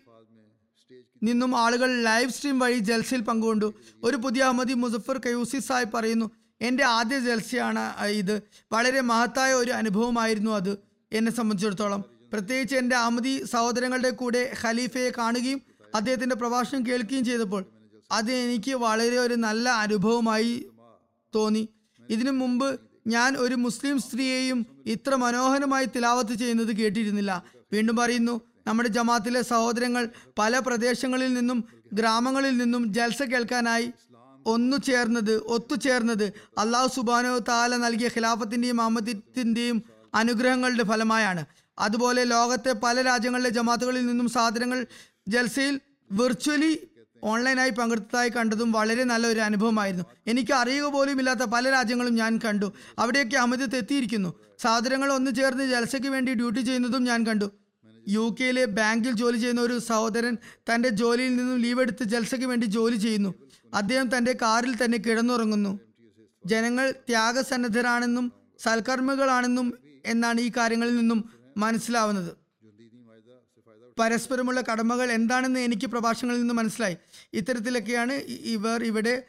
നിന്നും 1.24 1.58
ആളുകൾ 1.58 2.02
ലൈവ് 2.02 2.30
സ്ട്രീം 2.30 2.60
വഴി 2.60 2.80
ജൽസയിൽ 2.80 3.22
പങ്കുകൊണ്ടു. 3.22 3.74
ഒരു 4.04 4.18
പുതിയ 4.18 4.44
അഹമ്മദി 4.44 4.74
മുസഫർ 4.74 5.18
കയൂസി 5.18 5.60
സാഹിബ് 5.60 5.94
പറയുന്നു 5.94 6.32
എന്റെ 6.62 6.84
ആദ്യ 6.84 7.20
ജൽസയാണ് 7.20 8.04
ഇത്. 8.04 8.42
വളരെ 8.72 9.02
മഹത്തായ 9.02 9.54
ഒരു 9.54 9.72
അനുഭവമായിരുന്നു 9.72 10.52
അത്. 10.52 10.78
എന്നെ 11.14 11.32
സംബന്ധിച്ചിടത്തോളം. 11.32 12.04
പ്രത്യേകിച്ച് 12.34 12.76
എന്റെ 12.76 12.96
അഹമ്മദി 12.96 13.44
സഹോദരങ്ങളുടെ 13.46 14.10
കൂടെ 14.10 14.54
ഖലീഫയെ 14.64 15.10
കാണുകയും 15.18 15.62
അദ്ദേഹത്തിന്റെ 15.96 16.36
പ്രഭാഷണം 16.36 16.86
കേൾക്കുകയും 16.86 17.26
ചെയ്തപ്പോൾ 17.26 17.66
അത് 18.12 18.32
എനിക്ക് 18.32 18.74
വളരെ 18.76 19.18
ഒരു 19.18 19.34
നല്ല 19.34 19.70
അനുഭവമായി 19.70 20.66
തോന്നി. 21.36 21.70
ഇതിനു 22.10 22.32
മുമ്പ് 22.32 22.80
ഞാൻ 23.08 23.38
ഒരു 23.38 23.56
മുസ്ലിം 23.56 24.00
സ്ത്രീയെയും 24.02 24.66
ഇത്ര 24.86 25.16
മനോഹരമായി 25.16 25.86
തിലാവത്ത് 25.86 26.34
ചെയ്യുന്നത് 26.34 26.76
കേട്ടിരുന്നില്ല. 26.78 27.44
വീണ്ടും 27.74 27.96
പറയുന്നു 27.96 28.42
നമ്മുടെ 28.68 28.90
ജമാത്തിലെ 28.90 29.42
സഹോദരങ്ങൾ 29.42 30.10
പല 30.40 30.60
പ്രദേശങ്ങളിൽ 30.60 31.34
നിന്നും 31.34 31.64
ഗ്രാമങ്ങളിൽ 31.94 32.58
നിന്നും 32.58 32.94
ജൽസ 32.94 33.24
കേൾക്കാനായി 33.24 33.92
ഒന്നു 34.46 34.78
ചേർന്നത് 34.78 35.34
ഒത്തുചേർന്നത് 35.38 36.24
അള്ളാഹു 36.58 36.88
സുബാനോ 36.88 37.40
താല 37.40 37.78
നൽകിയ 37.78 38.08
ഖിലാഫത്തിന്റെയും 38.08 38.82
അഹമ്മദത്തിന്റെയും 38.82 39.84
അനുഗ്രഹങ്ങളുടെ 40.14 40.84
ഫലമായാണ്. 40.84 41.46
അതുപോലെ 41.80 42.24
ലോകത്തെ 42.24 42.72
പല 42.72 43.02
രാജ്യങ്ങളിലെ 43.02 43.50
ജമാത്തുകളിൽ 43.50 44.06
നിന്നും 44.06 44.30
സാധനങ്ങൾ 44.30 44.88
ജൽസയിൽ 45.28 45.80
വിർച്വലി 46.12 46.90
ഓൺലൈനായി 47.24 47.70
പങ്കെടുത്തതായി 47.70 48.30
കണ്ടതും 48.30 48.72
വളരെ 48.72 49.04
നല്ലൊരു 49.04 49.40
അനുഭവമായിരുന്നു. 49.40 50.06
എനിക്ക് 50.28 50.54
അറിയുക 50.54 50.86
പോലും 50.86 51.20
ഇല്ലാത്ത 51.20 51.40
പല 51.40 51.70
രാജ്യങ്ങളും 51.70 52.16
ഞാൻ 52.16 52.40
കണ്ടു. 52.46 52.74
അവിടെയൊക്കെ 53.00 53.38
അമിതത്ത് 53.38 53.76
എത്തിയിരിക്കുന്നു 53.76 54.34
സഹോദരങ്ങൾ 54.60 55.12
ഒന്ന് 55.12 55.36
ചേർന്ന് 55.36 55.64
ജൽസയ്ക്ക് 55.64 56.08
വേണ്ടി 56.08 56.34
ഡ്യൂട്ടി 56.34 56.60
ചെയ്യുന്നതും 56.60 57.04
ഞാൻ 57.04 57.28
കണ്ടു. 57.28 57.52
യു 58.08 58.36
കെയിലെ 58.40 58.66
ബാങ്കിൽ 58.66 59.12
ജോലി 59.12 59.38
ചെയ്യുന്ന 59.38 59.62
ഒരു 59.62 59.80
സഹോദരൻ 59.80 60.38
തന്റെ 60.74 60.90
ജോലിയിൽ 60.90 61.36
നിന്നും 61.36 61.58
ലീവ് 61.58 61.82
എടുത്ത് 61.82 62.04
ജൽസയ്ക്ക് 62.04 62.46
വേണ്ടി 62.46 62.66
ജോലി 62.66 62.96
ചെയ്യുന്നു. 62.96 63.34
അദ്ദേഹം 63.74 64.18
തന്റെ 64.18 64.38
കാറിൽ 64.42 64.86
തന്നെ 64.86 64.98
കിടന്നുറങ്ങുന്നു. 64.98 65.80
ജനങ്ങൾ 66.46 66.92
ത്യാഗസന്നദ്ധരാണെന്നും 66.92 68.34
സൽക്കർമ്മികളാണെന്നും 68.60 69.74
എന്നാണ് 70.06 70.42
ഈ 70.42 70.52
കാര്യങ്ങളിൽ 70.58 70.96
നിന്നും 70.96 71.30
മനസ്സിലാവുന്നത്. 71.58 72.43
പരസ്പരമുള്ള 74.00 74.62
കടമകൾ 74.62 75.12
എന്താണെന്ന് 75.12 75.60
എനിക്ക് 75.60 75.88
പ്രഭാഷണങ്ങളിൽ 75.88 76.40
നിന്ന് 76.40 76.54
മനസ്സിലായി. 76.54 76.98
ഇത്തരത്തിലൊക്കെയാണ് 77.34 78.14
ഇവർ 78.28 78.84
ഇവിടെ 78.84 79.24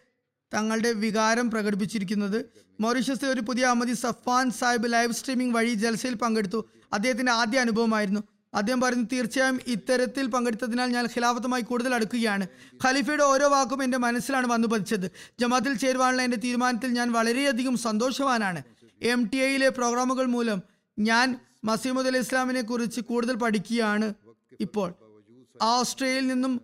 തങ്ങളുടെ 0.55 0.93
വികാരം 0.93 1.51
പ്രകടിപ്പിച്ചിരിക്കുന്നത്. 1.51 2.51
മൗറീഷ്യസിലെ 2.81 3.31
ഒരു 3.31 3.41
പുതിയ 3.41 3.65
Ahmadi 3.65 3.93
Safan 3.93 4.51
Sahib 4.51 4.93
live 4.93 5.13
streaming 5.13 5.57
വഴി 5.57 5.75
ജൽസയിൽ 5.75 6.15
പങ്കെടുത്തു. 6.15 6.69
അദ്ദേഹത്തിന്റെ 6.93 7.33
ആദ്യ 7.33 7.59
അനുഭവമായിരുന്നു. 7.59 8.21
അദ്ദേഹം 8.55 8.81
പറയുന്നു 8.81 9.07
തീർച്ചയായും 9.13 9.61
ഇത്തരത്തിൽ 9.67 10.27
പങ്കെടുത്തതിനാൽ 10.27 10.87
ഞാൻ 10.87 11.05
ഖിലാഫത്തുമായി 11.05 11.63
കൂടുതൽ 11.63 11.95
അടുക്കുകയാണ്. 11.95 12.47
ഖലീഫയുടെ 12.87 13.23
ഓരോ 13.23 13.49
വാക്കും 13.49 13.83
എന്റെ 13.83 13.99
മനസ്സിലാണ് 13.99 14.47
വന്നു 14.47 14.69
പതിച്ചത്. 14.69 15.11
ജമാത്തിൽ 15.41 15.75
ചേരുവാനുള്ള 15.75 16.23
എന്റെ 16.23 16.37
തീരുമാനത്തിൽ 16.37 16.91
ഞാൻ 16.91 17.13
വളരെയധികം 17.13 17.77
സന്തോഷവാനാണ്. 17.77 18.63
എം 19.03 19.31
ടി 19.33 19.37
ഐയിലെ 19.37 19.69
പ്രോഗ്രാമുകൾ 19.69 20.27
മൂലം 20.27 20.63
ഞാൻ 20.99 21.41
മസീമുദ് 21.65 22.07
അലി 22.07 22.19
ഇസ്ലാമിനെ 22.19 22.63
കുറിച്ച് 22.63 23.01
കൂടുതൽ 23.01 23.35
പഠിക്കുകയാണ്. 23.35 24.15
ഇപ്പോൾ 24.61 24.95
ഓസ്ട്രേലിയയിൽ 25.63 26.27
നിന്നും 26.27 26.61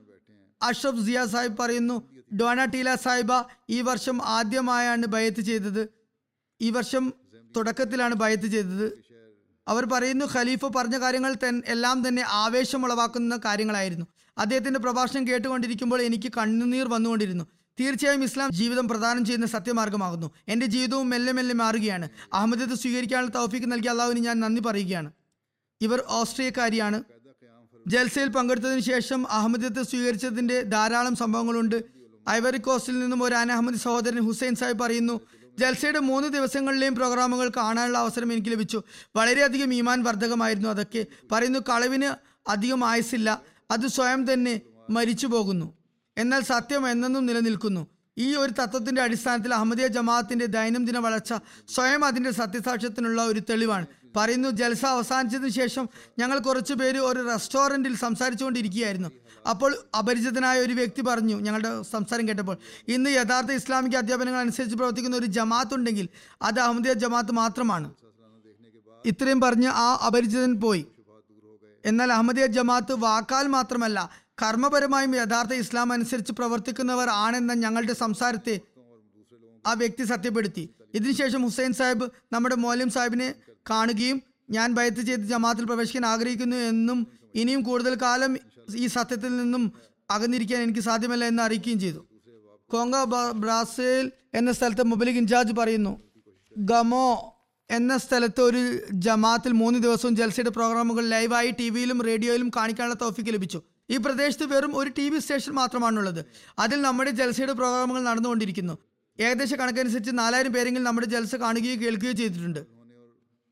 അഷ്റഫ് 0.63 1.07
സിയ 1.07 1.27
സാഹിബ് 1.27 1.59
പറയുന്നു 1.59 2.09
ഡോണ 2.33 2.65
ടീല 2.65 2.95
സാഹിബ 2.95 3.29
ഈ 3.71 3.81
വർഷം 3.81 4.23
ആദ്യമായാണ് 4.23 5.07
ബയത്ത് 5.07 5.41
ചെയ്തത്. 5.41 5.89
ഈ 6.61 6.71
വർഷം 6.71 7.13
തുടക്കത്തിലാണ് 7.57 8.15
ബയത്ത് 8.15 8.47
ചെയ്തത്. 8.47 9.05
അവർ 9.69 9.85
പറയുന്നു 9.85 10.27
ഖലീഫ 10.35 10.65
പറഞ്ഞ 10.77 11.01
കാര്യങ്ങൾ 11.01 11.37
തൻ 11.43 11.63
എല്ലാം 11.67 12.09
തന്നെ 12.09 12.25
ആവേശമുളവാക്കുന്ന 12.29 13.41
കാര്യങ്ങളായിരുന്നു. 13.45 14.07
അദ്ദേഹത്തിന്റെ 14.39 14.81
പ്രഭാഷണം 14.81 15.29
കേട്ടുകൊണ്ടിരിക്കുമ്പോൾ 15.29 16.03
എനിക്ക് 16.03 16.33
കണ്ണുനീർ 16.37 16.89
വന്നുകൊണ്ടിരുന്നു. 16.89 17.45
തീർച്ചയായും 17.81 18.25
ഇസ്ലാം 18.25 18.51
ജീവിതം 18.53 18.89
പ്രദാനം 18.89 19.25
ചെയ്യുന്ന 19.25 19.47
സത്യമാർഗമാകുന്നു. 19.47 20.31
എന്റെ 20.49 20.67
ജീവിതവും 20.67 21.11
മെല്ലെ 21.11 21.33
മെല്ലെ 21.33 21.55
മാറുകയാണ്. 21.55 22.09
അഹമ്മദത്ത് 22.33 22.75
സ്വീകരിക്കാനുള്ള 22.75 23.31
തൗഫീക്ക് 23.35 23.73
നൽകിയ 23.73 23.91
അള്ളാഹുവിന് 23.91 24.25
ഞാൻ 24.25 24.41
നന്ദി 24.41 24.61
പറയുകയാണ്. 24.61 25.13
ഇവർ 25.81 26.03
ഓസ്ട്രിയക്കാരിയാണ്. 26.09 27.03
ജൽസയിൽ 27.91 28.29
പങ്കെടുത്തതിന് 28.29 28.81
ശേഷം 28.81 29.21
അഹമ്മദത്തെ 29.31 29.83
സ്വീകരിച്ചതിന്റെ 29.83 30.63
ധാരാളം 30.63 31.17
സംഭവങ്ങളുണ്ട്. 31.17 31.85
ഐവറി 32.31 32.59
കോസ്റ്റിൽ 32.59 32.99
നിന്നും 32.99 33.23
ഒരു 33.23 33.35
അനഹമ്മദ് 33.35 33.75
സഹോദരൻ 33.75 34.23
ഹുസൈൻ 34.27 34.55
സാഹിബ് 34.55 34.79
പറയുന്നു 34.79 35.21
ജൽസയുടെ 35.59 35.99
മൂന്ന് 35.99 36.29
ദിവസങ്ങളിലെയും 36.29 36.95
പ്രോഗ്രാമുകൾ 36.95 37.49
കാണാനുള്ള 37.57 37.99
അവസരം 37.99 38.33
എനിക്ക് 38.33 38.49
ലഭിച്ചു. 38.49 38.83
വളരെയധികം 39.17 39.75
ഈമാൻ 39.75 40.03
വർദ്ധകമായിരുന്നു 40.03 40.69
അതൊക്കെ. 40.69 41.07
പറയുന്നു 41.33 41.59
കളവിന് 41.59 42.11
അധികം 42.51 42.85
ആയുസില്ല 42.85 43.43
അത് 43.71 43.87
സ്വയം 43.87 44.33
തന്നെ 44.33 44.61
മരിച്ചു 44.91 45.27
പോകുന്നു. 45.27 45.75
എന്നാൽ 46.17 46.41
സത്യം 46.41 46.91
എന്നെന്നും 46.91 47.27
നിലനിൽക്കുന്നു. 47.27 47.87
ഈ 48.19 48.37
ഒരു 48.37 48.53
തത്വത്തിന്റെ 48.53 49.03
അടിസ്ഥാനത്തിൽ 49.03 49.55
അഹമ്മദിയ 49.55 49.87
ജമാഅത്തിന്റെ 49.87 50.47
ദൈനംദിന 50.47 50.99
വളർച്ച 50.99 51.35
സ്വയം 51.69 52.05
അതിന്റെ 52.05 52.31
സത്യസാക്ഷ്യത്തിനുള്ള 52.31 53.25
ഒരു 53.27 53.41
തെളിവാണ്. 53.41 53.87
പറയുന്നു 54.17 54.49
ജൽസ 54.61 54.85
അവസാനിച്ചതിന് 54.97 55.53
ശേഷം 55.61 55.85
ഞങ്ങൾ 56.21 56.39
കുറച്ചു 56.47 56.75
പേര് 56.81 57.01
ഒരു 57.09 57.21
റെസ്റ്റോറന്റിൽ 57.31 57.95
സംസാരിച്ചുകൊണ്ടിരിക്കുകയായിരുന്നു. 58.05 59.11
അപ്പോൾ 59.51 59.73
അപരിചിതനായ 59.99 60.57
ഒരു 60.67 60.75
വ്യക്തി 60.79 61.03
പറഞ്ഞു 61.09 61.37
ഞങ്ങളുടെ 61.47 61.71
സംസാരം 61.91 62.25
കേട്ടപ്പോൾ 62.29 62.57
ഇന്ന് 62.95 63.11
യഥാർത്ഥ 63.11 63.53
ഇസ്ലാമിക 63.61 63.97
അധ്യാപനങ്ങൾ 64.03 64.41
അനുസരിച്ച് 64.47 64.77
പ്രവർത്തിക്കുന്ന 64.81 65.17
ഒരു 65.23 65.29
ജമാഅത്ത് 65.37 65.75
ഉണ്ടെങ്കിൽ 65.79 66.09
അത് 66.49 66.59
അഹമ്മദിയ 66.67 66.95
ജമാഅത്ത് 67.05 67.35
മാത്രമാണ്. 67.43 67.89
ഇത്രയും 69.05 69.41
പറഞ്ഞ് 69.45 69.71
ആ 69.85 69.87
അപരിചിതൻ 70.09 70.55
പോയി. 70.65 70.83
എന്നാൽ 71.85 72.11
അഹമ്മദിയ 72.17 72.47
ജമാഅത്ത് 72.57 72.95
വാക്കാൽ 73.05 73.47
മാത്രമല്ല 73.57 73.99
കർമ്മപരമായും 74.43 75.15
യഥാർത്ഥ 75.21 75.55
ഇസ്ലാം 75.63 75.89
അനുസരിച്ച് 75.95 76.33
പ്രവർത്തിക്കുന്നവർ 76.39 77.09
ആണെന്ന 77.25 77.53
ഞങ്ങളുടെ 77.65 77.95
സംസാരത്തെ 78.03 78.57
ആ 79.65 79.73
വ്യക്തി 79.81 80.05
സത്യപ്പെടുത്തി. 80.13 80.65
ഇതിനുശേഷം 80.99 81.41
ഹുസൈൻ 81.47 81.73
സാഹിബ് 81.79 82.07
നമ്മുടെ 82.35 82.57
മോലിം 82.65 82.91
സാഹിബിനെ 82.97 83.29
കാണുകയും 83.71 84.23
ഞാൻ 84.51 84.75
ബയത്ത് 84.75 85.01
ചെയ്ത് 85.01 85.23
ജമാഅത്തിൽ 85.23 85.65
പ്രവേശിക്കാൻ 85.65 86.07
ആഗ്രഹിക്കുന്നു 86.07 86.57
എന്നും 86.57 87.07
ഇനിയും 87.35 87.63
കൂടുതൽ 87.63 87.95
കാലം 87.95 88.37
ഈ 88.77 88.87
സത്യത്തിൽ 88.87 89.37
നിന്നും 89.37 89.73
അകന്നിരിക്കാൻ 90.11 90.63
എനിക്ക് 90.63 90.81
സാധ്യമല്ല 90.81 91.25
എന്ന് 91.25 91.43
അറിയിക്കുകയും 91.43 91.81
ചെയ്തു. 91.81 92.07
കോങ്ക 92.71 93.05
ബ്രാസേൽ 93.33 94.13
എന്ന 94.35 94.53
സ്ഥലത്തെ 94.53 94.83
മുബലിക് 94.83 95.17
ഇൻചാർജ് 95.17 95.53
പറയുന്നു 95.53 96.03
ഗമോ 96.59 97.37
എന്ന 97.71 97.97
സ്ഥലത്ത് 97.97 98.41
ഒരു 98.41 98.79
ജമാഅത്തിൽ 98.93 99.53
മൂന്ന് 99.53 99.79
ദിവസവും 99.79 100.17
ജൽസയുടെ 100.17 100.51
പ്രോഗ്രാമുകൾ 100.51 101.09
ലൈവായി 101.09 101.51
ടി 101.51 101.71
വിയിലും 101.71 102.03
റേഡിയോയിലും 102.03 102.49
കാണിക്കാനുള്ള 102.57 102.97
തോഫിക്ക് 103.03 103.35
ലഭിച്ചു. 103.35 103.63
ഈ 103.91 103.97
പ്രദേശത്ത് 103.97 104.45
വെറും 104.55 104.77
ഒരു 104.77 104.91
ടി 104.91 105.09
വി 105.09 105.19
സ്റ്റേഷൻ 105.19 105.53
മാത്രമാണുള്ളത്. 105.53 106.25
അതിൽ 106.59 106.83
നമ്മുടെ 106.83 107.11
ജൽസയുടെ 107.11 107.53
പ്രോഗ്രാമുകൾ 107.53 108.03
നടന്നുകൊണ്ടിരിക്കുന്നു. 108.03 108.79
ഏകദേശ 109.21 109.55
കണക്കനുസരിച്ച് 109.55 110.11
നാലായിരം 110.19 110.53
പേരെങ്കിലും 110.53 110.85
നമ്മുടെ 110.85 111.07
ജൽസ 111.07 111.35
കാണുകയോ 111.35 111.75
കേൾക്കുകയോ 111.75 112.13
ചെയ്തിട്ടുണ്ട്. 112.13 112.80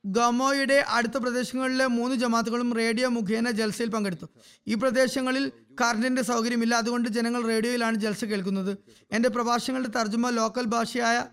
ഗമോയുടെ 0.07 0.85
അടുത്ത 0.89 1.17
പ്രദേശങ്ങളിലെ 1.17 1.87
മൂന്ന് 1.87 2.17
ജമാത്തുകളും 2.17 2.75
റേഡിയോ 2.75 3.09
മുഖേന 3.09 3.51
ജൽസയിൽ 3.51 3.89
പങ്കെടുത്തു. 3.89 4.27
ഈ 4.67 4.75
പ്രദേശങ്ങളിൽ 4.75 5.53
കറണ്ടിന്റെ 5.81 6.23
സൗകര്യമില്ല. 6.23 6.75
അതുകൊണ്ട് 6.75 7.09
ജനങ്ങൾ 7.09 7.47
റേഡിയോയിലാണ് 7.47 7.97
ജൽസ 7.97 8.25
കേൾക്കുന്നത്. 8.25 8.79
എന്റെ 9.13 9.29
പ്രഭാഷണങ്ങളുടെ 9.29 9.99
തർജമ 9.99 10.31
ലോക്കൽ 10.31 10.65
ഭാഷയായ 10.65 11.25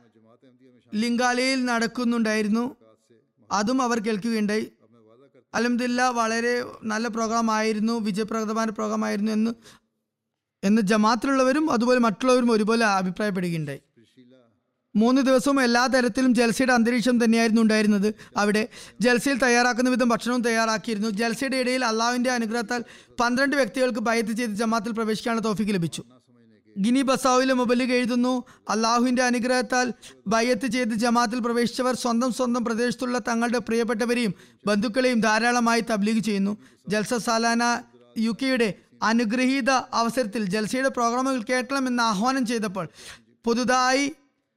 ലിംഗാലയിൽ 0.95 1.65
നടക്കുന്നുണ്ടായിരുന്നു. 1.65 2.75
അതും 3.51 3.82
അവർ 3.82 3.99
കേൾക്കുകയുണ്ടായി. 3.99 4.71
അലഹമില്ല 5.54 6.10
വളരെ 6.10 6.65
നല്ല 6.84 7.08
പ്രോഗ്രാം 7.08 7.51
ആയിരുന്നു 7.51 7.99
വിജയപ്രദമായ 7.99 8.65
പ്രോഗ്രാം 8.65 9.06
ആയിരുന്നു 9.06 9.32
എന്ന് 9.32 9.51
എന്ന് 10.63 10.82
ജമാത്തിലുള്ളവരും 10.82 11.71
അതുപോലെ 11.71 11.99
മറ്റുള്ളവരും 11.99 12.51
ഒരുപോലെ 12.51 12.86
അഭിപ്രായപ്പെടുകയുണ്ടായി. 12.86 13.80
മൂന്ന് 14.95 15.21
ദിവസവും 15.21 15.63
എല്ലാ 15.63 15.88
തരത്തിലും 15.88 16.36
ജൽസയുടെ 16.36 16.73
അന്തരീക്ഷം 16.73 17.23
തന്നെയായിരുന്നു 17.23 17.62
ഉണ്ടായിരുന്നത്. 17.62 18.13
അവിടെ 18.38 18.67
ജൽസയിൽ 19.01 19.38
തയ്യാറാക്കുന്ന 19.38 19.89
വിധം 19.89 20.10
ഭക്ഷണവും 20.10 20.41
തയ്യാറാക്കിയിരുന്നു. 20.41 21.10
ജൽസയുടെ 21.10 21.58
ഇടയിൽ 21.58 21.86
അള്ളാവിന്റെ 21.86 22.31
അനുഗ്രഹത്താൽ 22.31 22.84
പന്ത്രണ്ട് 23.19 23.55
വ്യക്തികൾക്ക് 23.55 23.99
ബയത്ത് 23.99 24.31
ചെയ്ത് 24.31 24.51
ജമാത്തിൽ 24.51 24.91
പ്രവേശിക്കാനുള്ള 24.91 25.47
തോഫിക്ക് 25.47 25.73
ലഭിച്ചു. 25.73 26.03
ഗിനി 26.77 27.01
ബസാവിലെ 27.01 27.53
മൊബൈലിൽ 27.53 27.91
എഴുതുന്നു 27.93 28.43
അള്ളാഹുവിന്റെ 28.69 29.23
അനുഗ്രഹത്താൽ 29.23 29.93
ബയ്യത്ത് 30.27 30.67
ചെയ്ത് 30.67 30.93
ജമാത്തിൽ 30.93 31.39
പ്രവേശിച്ചവർ 31.39 31.95
സ്വന്തം 31.95 32.31
സ്വന്തം 32.31 32.65
പ്രദേശത്തുള്ള 32.65 33.17
തങ്ങളുടെ 33.17 33.58
പ്രിയപ്പെട്ടവരെയും 33.58 34.34
ബന്ധുക്കളെയും 34.65 35.19
ധാരാളമായി 35.19 35.81
തബ്ലീഗ് 35.81 36.19
ചെയ്യുന്നു. 36.19 36.58
ജൽസ 36.89 37.13
സാലാന 37.13 37.63
യു 38.17 38.31
കെയുടെ 38.31 38.73
അനുഗ്രഹീത 39.03 39.69
അവസരത്തിൽ 39.71 40.43
ജൽസയുടെ 40.45 40.89
പ്രോഗ്രാമുകൾ 40.89 41.41
കേട്ടണമെന്ന് 41.49 42.03
ആഹ്വാനം 42.03 42.45
ചെയ്തപ്പോൾ 42.45 42.89
പുതുതായി 43.45 44.12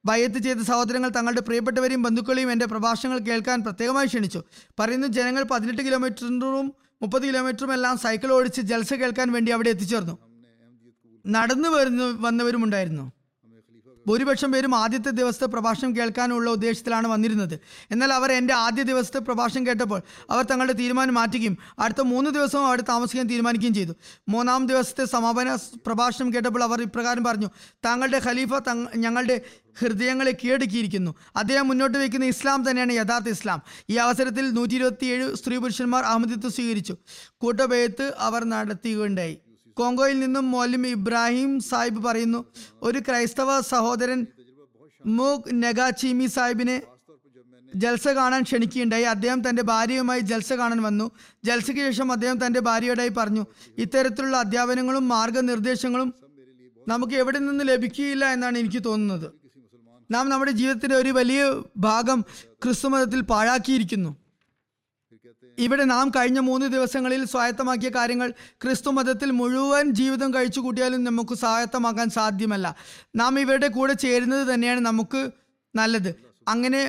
ബയ്യത്ത് 0.08 0.38
ചെയ്ത 0.46 0.60
സഹോദരങ്ങൾ 0.70 1.10
തങ്ങളുടെ 1.16 1.42
പ്രിയപ്പെട്ടവരെയും 1.48 2.02
ബന്ധുക്കളെയും 2.06 2.50
എന്റെ 2.52 2.66
പ്രഭാഷണങ്ങൾ 2.72 3.18
കേൾക്കാൻ 3.28 3.58
പ്രത്യേകമായി 3.66 4.06
ക്ഷണിച്ചു. 4.06 4.40
പറയുന്നു 4.80 5.08
ജനങ്ങൾ 5.18 5.42
പതിനെട്ട് 5.52 5.82
കിലോമീറ്ററും 5.86 6.66
മുപ്പത് 7.02 7.24
കിലോമീറ്ററും 7.28 7.72
എല്ലാം 7.72 7.96
സൈക്കിൾ 7.98 8.30
ഓടിച്ച് 8.38 8.60
ജൽസ 8.70 8.94
കേൾക്കാൻ 8.94 9.28
വേണ്ടി 9.32 9.52
അവിടെ 9.56 9.70
എത്തിച്ചേർന്നു. 9.74 10.16
നടന്നു 11.24 11.68
വരുന്നു 11.68 12.06
വന്നവരും 12.26 12.62
ഉണ്ടായിരുന്നു 12.64 13.04
ഭൂരിപക്ഷം 14.08 14.52
പേരും 14.52 14.74
ആദ്യത്തെ 14.74 15.10
ദിവസത്തെ 15.10 15.46
പ്രഭാഷണം 15.46 15.96
കേൾക്കാനുള്ള 15.96 16.50
ഉദ്ദേശത്തിലാണ് 16.50 17.08
വന്നിരുന്നത്. 17.08 17.54
എന്നാൽ 17.90 18.12
അവർ 18.12 18.32
എന്റെ 18.32 18.54
ആദ്യ 18.54 18.82
ദിവസത്തെ 18.82 19.18
പ്രഭാഷണം 19.18 19.66
കേട്ടപ്പോൾ 19.66 20.00
അവർ 20.30 20.44
തങ്ങളുടെ 20.44 20.72
തീരുമാനം 20.72 21.14
മാറ്റുകയും 21.14 21.58
അടുത്ത 21.78 22.02
മൂന്ന് 22.12 22.30
ദിവസവും 22.30 22.66
അവിടെ 22.66 22.84
താമസിക്കാൻ 22.88 23.26
തീരുമാനിക്കുകയും 23.26 23.74
ചെയ്തു. 23.74 23.92
മൂന്നാം 24.28 24.66
ദിവസത്തെ 24.66 25.04
സമാപന 25.04 25.54
പ്രഭാഷണം 25.86 26.34
കേട്ടപ്പോൾ 26.34 26.62
അവർ 26.62 26.82
ഇപ്രകാരം 26.82 27.24
പറഞ്ഞു 27.24 27.50
താങ്കളുടെ 27.84 28.20
ഖലീഫ 28.26 28.50
ഞങ്ങളുടെ 28.96 29.40
ഹൃദയങ്ങളെ 29.80 30.32
കീഴടക്കിയിരിക്കുന്നു. 30.44 31.14
അദ്ദേഹം 31.36 31.68
മുന്നോട്ട് 31.68 31.98
വയ്ക്കുന്ന 31.98 32.24
ഇസ്ലാം 32.24 32.70
തന്നെയാണ് 32.70 32.92
യഥാർത്ഥ 32.92 33.28
ഇസ്ലാം. 33.28 33.60
ഈ 33.90 33.96
അവസരത്തിൽ 33.96 34.50
നൂറ്റി 34.50 34.74
ഇരുപത്തിയേഴ് 34.74 35.34
സ്ത്രീ 35.34 35.56
പുരുഷന്മാർ 35.56 36.04
അഹമ്മദിത്വം 36.04 36.52
സ്വീകരിച്ചു. 36.52 36.96
കൂട്ടഭയത്ത് 37.36 38.06
അവർ 38.18 38.44
നടത്തുകയുണ്ടായി 38.44 39.36
കോങ്കോയിൽ 39.78 40.20
നിന്നും 40.20 40.50
മൗലിം 40.50 40.86
ഇബ്രാഹിം 40.86 41.60
സാഹിബ് 41.60 42.04
പറയുന്നു 42.04 42.44
ഒരു 42.82 42.98
ക്രൈസ്തവ 42.98 43.60
സഹോദരൻ 43.60 44.26
മൂഗ് 45.06 45.50
നെഗാചീമി 45.62 46.26
സാഹിബിനെ 46.26 46.82
ജൽസ 47.76 48.08
കാണാൻ 48.08 48.42
ക്ഷണിക്കുകയുണ്ടായി. 48.42 49.02
അദ്ദേഹം 49.02 49.48
തന്റെ 49.48 49.62
ഭാര്യയുമായി 49.62 50.20
ജൽസ 50.20 50.52
കാണാൻ 50.52 50.80
വന്നു. 50.82 51.10
ജൽസയ്ക്ക് 51.44 51.82
ശേഷം 51.82 52.12
അദ്ദേഹം 52.12 52.46
തന്റെ 52.46 52.60
ഭാര്യയോടായി 52.60 53.08
പറഞ്ഞു 53.08 53.46
ഇത്തരത്തിലുള്ള 53.78 54.36
അധ്യാപനങ്ങളും 54.36 55.08
മാർഗനിർദ്ദേശങ്ങളും 55.08 56.14
നമുക്ക് 56.88 57.14
എവിടെ 57.14 57.38
നിന്ന് 57.38 57.64
ലഭിക്കുകയില്ല 57.68 58.24
എന്നാണ് 58.32 58.58
എനിക്ക് 58.58 58.80
തോന്നുന്നത്. 58.84 59.28
നാം 60.10 60.28
നമ്മുടെ 60.28 60.50
ജീവിതത്തിന്റെ 60.50 60.96
ഒരു 60.96 61.10
വലിയ 61.10 61.40
ഭാഗം 61.76 62.24
ക്രിസ്തു 62.64 62.88
മതത്തിൽ 62.88 63.20
പാഴാക്കിയിരിക്കുന്നു. 63.20 64.16
ഇവിടെ 65.58 65.84
നാം 65.84 66.10
കഴിഞ്ഞ 66.16 66.38
മൂന്ന് 66.38 66.66
ദിവസങ്ങളിൽ 66.66 67.24
സ്വായത്തമാക്കിയ 67.24 67.88
കാര്യങ്ങൾ 67.88 68.28
ക്രിസ്തു 68.62 68.90
മതത്തിൽ 68.90 69.30
മുഴുവൻ 69.30 69.90
ജീവിതം 69.90 70.34
കഴിച്ചു 70.34 70.60
കൂട്ടിയാലും 70.60 71.04
നമുക്ക് 71.04 71.34
സ്വായത്തമാക്കാൻ 71.34 72.08
സാധ്യമല്ല. 72.10 72.66
നാം 73.16 73.40
ഇവരുടെ 73.40 73.68
കൂടെ 73.68 73.92
ചേരുന്നത് 73.92 74.54
തന്നെയാണ് 74.54 74.80
നമുക്ക് 74.80 75.30
നല്ലത്. 75.74 76.10
അങ്ങനെ 76.48 76.82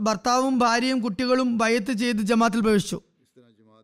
ഭർത്താവും 0.00 0.58
ഭാര്യയും 0.58 1.00
കുട്ടികളും 1.00 1.58
ബയത്ത് 1.58 1.92
ചെയ്ത് 1.92 2.22
ജമാത്തിൽ 2.30 2.60
പ്രവേശിച്ചു. 2.60 3.00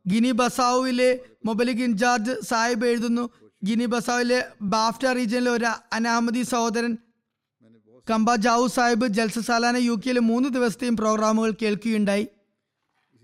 ഗിനി 0.08 0.30
ബസാവുവിലെ 0.30 1.20
മൊബലിക് 1.44 1.82
ഇൻചാർജ് 1.82 2.34
സാഹിബ് 2.48 2.86
എഴുതുന്നു 2.86 3.30
ഗിനി 3.64 3.86
ബസാവിലെ 3.86 4.44
ബാഫ്റ്റ 4.62 5.06
റീജിയനിലെ 5.06 5.50
ഒരു 5.50 5.68
അനാമതി 5.92 6.42
സഹോദരൻ 6.42 6.98
കമ്പ 8.10 8.34
ജാവു 8.34 8.66
സാഹിബ് 8.66 9.06
ജൽസ 9.06 9.38
സാലാന 9.38 9.76
യു 9.76 9.92
കെയിലെ 9.92 10.20
മൂന്ന് 10.20 10.48
ദിവസത്തെയും 10.48 10.96
പ്രോഗ്രാമുകൾ 10.96 11.54
കേൾക്കുകയുണ്ടായി. 11.62 12.26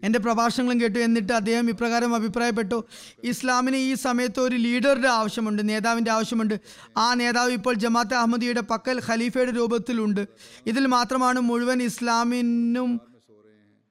എന്റെ 0.05 0.19
പ്രഭാഷണങ്ങളും 0.19 0.81
കേട്ടു 0.81 0.99
എന്നിട്ട് 0.99 1.33
അദ്ദേഹം 1.33 1.71
ഇപ്രകാരം 1.71 2.15
അഭിപ്രായപ്പെട്ടു. 2.15 2.85
ഇസ്ലാമിന് 3.25 3.77
ഈ 3.77 3.95
സമയത്ത് 3.95 4.41
ഒരു 4.41 4.57
ലീഡറുടെ 4.57 5.09
ആവശ്യമുണ്ട് 5.09 5.69
നേതാവിന്റെ 5.69 6.11
ആവശ്യമുണ്ട്. 6.11 6.61
ആ 6.97 7.15
നേതാവ് 7.15 7.53
ഇപ്പോൾ 7.53 7.75
ജമാഅത്ത് 7.75 8.15
അഹമ്മദിയുടെ 8.15 8.61
പക്കൽ 8.61 9.01
ഖലീഫയുടെ 9.09 9.51
രൂപത്തിലുണ്ട്. 9.51 10.29
ഇതിൽ 10.67 10.87
മാത്രമാണ് 10.87 11.41
മുഴുവൻ 11.41 11.83
ഇസ്ലാമിനും 11.83 13.01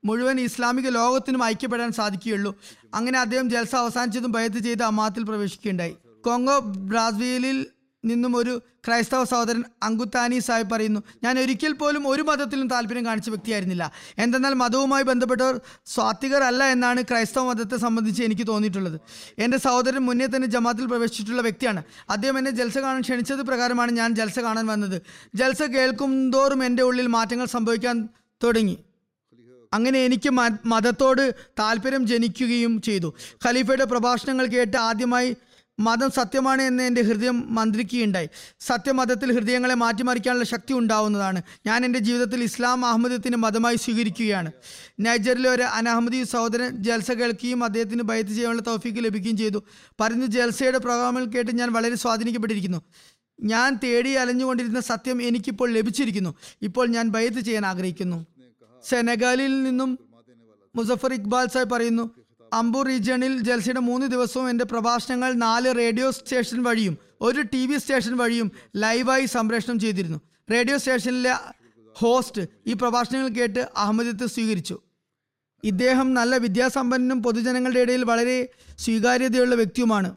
മുഴുവൻ 0.06 0.40
ഇസ്ലാമിക 0.40 0.88
ലോകത്തിനും 0.90 1.44
ഐക്യപ്പെടാൻ 1.44 1.92
സാധിക്കുകയുള്ളൂ. 1.92 2.52
അങ്ങനെ 2.94 3.20
അദ്ദേഹം 3.20 3.50
ജൽസ 3.50 3.76
അവസാനിച്ചതും 3.76 4.32
ബയത്ത് 4.32 4.58
ചെയ്ത് 4.58 4.84
അമാത്തിൽ 4.84 5.24
പ്രവേശിക്കുകയുണ്ടായി. 5.24 5.96
കോങ്കോ 6.26 6.60
ബ്രാസീലിൽ 6.60 7.66
നിന്നും 8.06 8.38
ഒരു 8.38 8.62
ക്രൈസ്തവ 8.88 9.24
സഹോദരൻ 9.24 9.64
അങ്കുത്താനി 9.84 10.40
സാഹിബ് 10.40 10.70
പറയുന്നു 10.70 11.00
ഞാൻ 11.24 11.40
ഒരിക്കൽ 11.40 11.74
പോലും 11.74 12.08
ഒരു 12.08 12.22
മതത്തിലും 12.22 12.68
താല്പര്യം 12.68 13.06
കാണിച്ച 13.06 13.30
വ്യക്തിയായിരുന്നില്ല. 13.30 13.92
എന്തെന്നാൽ 14.18 14.54
മതവുമായി 14.54 15.04
ബന്ധപ്പെട്ടവർ 15.04 15.62
സ്വാത്വികർ 15.86 16.44
അല്ല 16.44 16.64
എന്നാണ് 16.64 17.02
ക്രൈസ്തവ 17.02 17.44
മതത്തെ 17.44 17.78
സംബന്ധിച്ച് 17.78 18.24
എനിക്ക് 18.24 18.48
തോന്നിയിട്ടുള്ളത്. 18.48 19.00
എന്റെ 19.38 19.58
സഹോദരൻ 19.58 20.00
മുന്നേ 20.00 20.26
തന്നെ 20.26 20.48
ജമാത്തിൽ 20.48 20.86
പ്രവേശിച്ചിട്ടുള്ള 20.86 21.42
വ്യക്തിയാണ്. 21.42 21.84
അദ്ദേഹം 22.10 22.38
എന്നെ 22.38 22.52
ജൽസ 22.52 22.78
കാണാൻ 22.78 23.02
ക്ഷണിച്ചത് 23.02 23.40
പ്രകാരമാണ് 23.40 23.92
ഞാൻ 23.92 24.16
ജൽസ 24.16 24.40
കാണാൻ 24.40 24.66
വന്നത്. 24.66 25.02
ജൽസ 25.36 25.64
കേൾക്കും 25.64 26.32
തോറും 26.32 26.66
എന്റെ 26.66 26.84
ഉള്ളിൽ 26.84 27.08
മാറ്റങ്ങൾ 27.08 27.46
സംഭവിക്കാൻ 27.46 28.10
തുടങ്ങി. 28.44 28.78
അങ്ങനെ 29.74 30.06
എനിക്ക് 30.06 30.30
മതത്തോട് 30.66 31.36
താല്പര്യം 31.60 32.08
ജനിക്കുകയും 32.08 32.82
ചെയ്തു. 32.82 33.14
ഖലീഫയുടെ 33.46 33.84
പ്രഭാഷണങ്ങൾ 33.84 34.46
കേട്ട് 34.46 34.78
ആദ്യമായി 34.78 35.36
മതം 35.80 36.12
സത്യമാണ് 36.12 36.62
എന്ന് 36.62 36.84
എന്റെ 36.84 37.02
ഹൃദയം 37.02 37.56
മന്ത്രിക്കുകയുണ്ടായി. 37.56 38.30
സത്യമതത്തിൽ 38.60 39.34
ഹൃദയങ്ങളെ 39.34 39.74
മാറ്റിമറിക്കാനുള്ള 39.74 40.46
ശക്തി 40.46 40.74
ഉണ്ടാവുന്നതാണ്. 40.74 41.42
ഞാൻ 41.66 41.86
എന്റെ 41.86 42.00
ജീവിതത്തിൽ 42.00 42.44
ഇസ്ലാം 42.44 42.86
അഹമ്മദത്തിന് 42.86 43.36
മതമായി 43.36 43.76
സ്വീകരിക്കുകയാണ്. 43.76 44.52
നൈജറിലെ 45.00 45.50
ഒരു 45.50 45.62
അനഹമ്മദി 45.62 46.24
സഹോദരൻ 46.24 46.78
ജൽസ 46.78 47.12
കേൾക്കുകയും 47.12 47.64
അദ്ദേഹത്തിന് 47.64 48.04
ഭയത്ത് 48.04 48.30
ചെയ്യാനുള്ള 48.30 48.62
തൗഫീക്ക് 48.68 49.04
ലഭിക്കുകയും 49.04 49.38
ചെയ്തു. 49.38 49.64
പറഞ്ഞു 50.00 50.26
ജൽസയുടെ 50.26 50.78
പ്രോഗ്രാമിൽ 50.78 51.26
കേട്ട് 51.26 51.58
ഞാൻ 51.58 51.74
വളരെ 51.74 51.96
സ്വാധീനിക്കപ്പെട്ടിരിക്കുന്നു. 51.96 52.82
ഞാൻ 53.42 53.80
തേടി 53.84 54.10
അലഞ്ഞുകൊണ്ടിരുന്ന 54.10 54.80
സത്യം 54.80 55.22
എനിക്കിപ്പോൾ 55.22 55.70
ലഭിച്ചിരിക്കുന്നു. 55.72 56.36
ഇപ്പോൾ 56.62 56.88
ഞാൻ 56.88 57.10
ഭയത്ത് 57.10 57.40
ചെയ്യാൻ 57.40 57.66
ആഗ്രഹിക്കുന്നു. 57.66 58.26
സെനഗാലിൽ 58.90 59.64
നിന്നും 59.64 60.00
മുസഫർ 60.76 61.14
ഇക്ബാൽ 61.14 61.46
സാഹിബ് 61.46 61.70
പറയുന്നു 61.70 62.23
അംബൂർ 62.54 62.86
റീജിയണിൽ 62.88 63.40
ജൽസയുടെ 63.40 63.80
മൂന്ന് 63.80 64.08
ദിവസവും 64.08 64.50
എന്റെ 64.50 64.66
പ്രഭാഷണങ്ങൾ 64.66 65.34
നാല് 65.34 65.76
റേഡിയോ 65.78 66.12
സ്റ്റേഷൻ 66.12 66.64
വഴിയും 66.64 66.98
ഒരു 67.22 67.42
ടി 67.42 67.68
വി 67.68 67.78
സ്റ്റേഷൻ 67.78 68.18
വഴിയും 68.18 68.52
ലൈവായി 68.76 69.26
സംപ്രേഷണം 69.26 69.80
ചെയ്തിരുന്നു. 69.80 70.22
റേഡിയോ 70.52 70.78
സ്റ്റേഷനിലെ 70.78 71.36
ഹോസ്റ്റ് 71.94 72.42
ഈ 72.68 72.74
പ്രഭാഷണങ്ങൾ 72.74 73.28
കേട്ട് 73.28 73.70
അഹമ്മദത്ത് 73.78 74.26
സ്വീകരിച്ചു. 74.26 74.80
ഇദ്ദേഹം 75.64 76.14
നല്ല 76.14 76.38
വിദ്യാസമ്പന്നനും 76.38 77.24
പൊതുജനങ്ങളുടെ 77.24 77.80
ഇടയിൽ 77.80 78.04
വളരെ 78.04 78.50
സ്വീകാര്യതയുള്ള 78.80 79.56
വ്യക്തിയുമാണ്. 79.56 80.16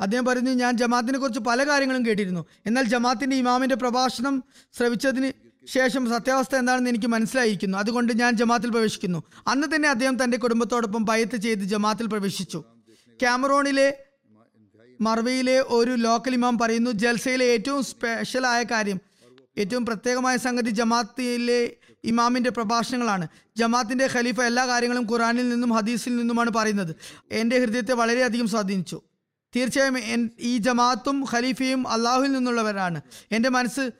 അദ്ദേഹം 0.00 0.24
പറയുന്നു 0.24 0.50
ഞാൻ 0.50 0.76
ജമാത്തിനെ 0.76 1.18
കുറിച്ച് 1.18 1.40
പല 1.40 1.68
കാര്യങ്ങളും 1.68 2.06
കേട്ടിരുന്നു. 2.06 2.44
എന്നാൽ 2.66 2.84
ജമാത്തിന്റെ 2.84 3.36
ഇമാമിന്റെ 3.36 3.76
പ്രഭാഷണം 3.76 4.44
ശ്രവിച്ചതിന് 4.78 5.49
ശേഷം 5.66 6.08
സത്യാവസ്ഥ 6.10 6.56
എന്താണെന്ന് 6.56 6.90
എനിക്ക് 6.90 7.06
മനസ്സിലായിരിക്കുന്നു. 7.06 7.78
അതുകൊണ്ട് 7.78 8.12
ഞാൻ 8.20 8.36
ജമാത്തിൽ 8.36 8.70
പ്രവേശിക്കുന്നു. 8.70 9.22
അന്ന് 9.46 9.66
തന്നെ 9.74 9.88
അദ്ദേഹം 9.88 10.24
തന്റെ 10.24 10.36
കുടുംബത്തോടൊപ്പം 10.36 11.06
പയത്ത് 11.06 11.36
ചെയ്ത് 11.36 11.60
ജമാത്തിൽ 11.60 12.06
പ്രവേശിച്ചു. 12.06 12.64
ക്യാമറോണിലെ 13.20 13.96
മർവയിലെ 15.00 15.60
ഒരു 15.60 15.90
ലോക്കൽ 15.90 16.34
ഇമാം 16.34 16.58
പറയുന്നു 16.58 16.90
ജൽസയിലെ 16.90 17.44
ഏറ്റവും 17.44 17.84
സ്പെഷ്യലായ 17.84 18.62
കാര്യം 18.62 19.00
ഏറ്റവും 19.58 19.86
പ്രത്യേകമായ 19.86 20.36
സംഗതി 20.36 20.70
ജമാത്തിലെ 20.70 21.76
ഇമാമിന്റെ 22.04 22.50
പ്രഭാഷണങ്ങളാണ്. 22.50 23.28
ജമാത്തിന്റെ 23.56 24.08
ഖലീഫ 24.12 24.40
എല്ലാ 24.40 24.66
കാര്യങ്ങളും 24.66 25.06
ഖുറാനിൽ 25.12 25.48
നിന്നും 25.48 25.70
ഹദീസിൽ 25.70 26.16
നിന്നുമാണ് 26.16 26.50
പറയുന്നത്. 26.50 26.96
എന്റെ 27.32 27.58
ഹൃദയത്തെ 27.58 27.92
വളരെയധികം 27.92 28.48
സ്വാധീനിച്ചു. 28.48 29.00
തീർച്ചയായും 29.56 30.30
ഈ 30.40 30.58
ജമാഅത്തും 30.58 31.24
ഖലീഫയും 31.32 31.88
അള്ളാഹുവിൽ 31.88 32.32
നിന്നുള്ളവരാണ്. 32.32 33.00
എന്റെ 33.32 33.48
മനസ്സ് 33.48 33.90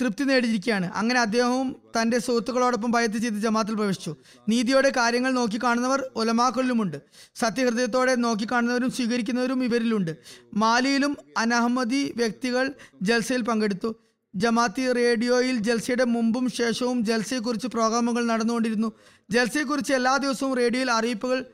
തൃപ്തി 0.00 0.24
നേടിയിരിക്കുകയാണ്. 0.24 0.90
അങ്ങനെ 0.94 1.20
അദ്ദേഹവും 1.20 1.76
തന്റെ 1.96 2.18
സുഹൃത്തുക്കളോടൊപ്പം 2.18 2.90
ഭയത്ത് 2.90 3.18
ചെയ്ത് 3.18 3.34
ജമാത്തിൽ 3.34 3.74
പ്രവേശിച്ചു. 3.74 4.16
നീതിയോടെ 4.48 4.92
കാര്യങ്ങൾ 4.96 5.32
നോക്കിക്കാണുന്നവർ 5.32 6.10
ഒലമാക്കളിലുമുണ്ട്. 6.16 6.98
സത്യഹൃദയത്തോടെ 7.34 8.14
നോക്കിക്കാണുന്നവരും 8.14 8.90
സ്വീകരിക്കുന്നവരും 8.90 9.64
ഇവരിലുണ്ട്. 9.64 10.16
മാലിയിലും 10.54 11.16
അനഹമ്മദി 11.36 12.14
വ്യക്തികൾ 12.16 12.72
ജൽസയിൽ 13.02 13.42
പങ്കെടുത്തു. 13.42 13.96
ജമാത്തി 14.34 14.92
റേഡിയോയിൽ 14.92 15.56
ജൽസയുടെ 15.58 16.04
മുമ്പും 16.04 16.50
ശേഷവും 16.50 17.04
ജൽസയെക്കുറിച്ച് 17.04 17.66
പ്രോഗ്രാമുകൾ 17.66 18.26
നടന്നുകൊണ്ടിരുന്നു. 18.26 18.92
ജൽസയെക്കുറിച്ച് 19.30 19.92
എല്ലാ 19.92 20.16
ദിവസവും 20.16 20.54
റേഡിയോയിൽ 20.56 20.90
അറിയിപ്പുകൾ 20.90 21.44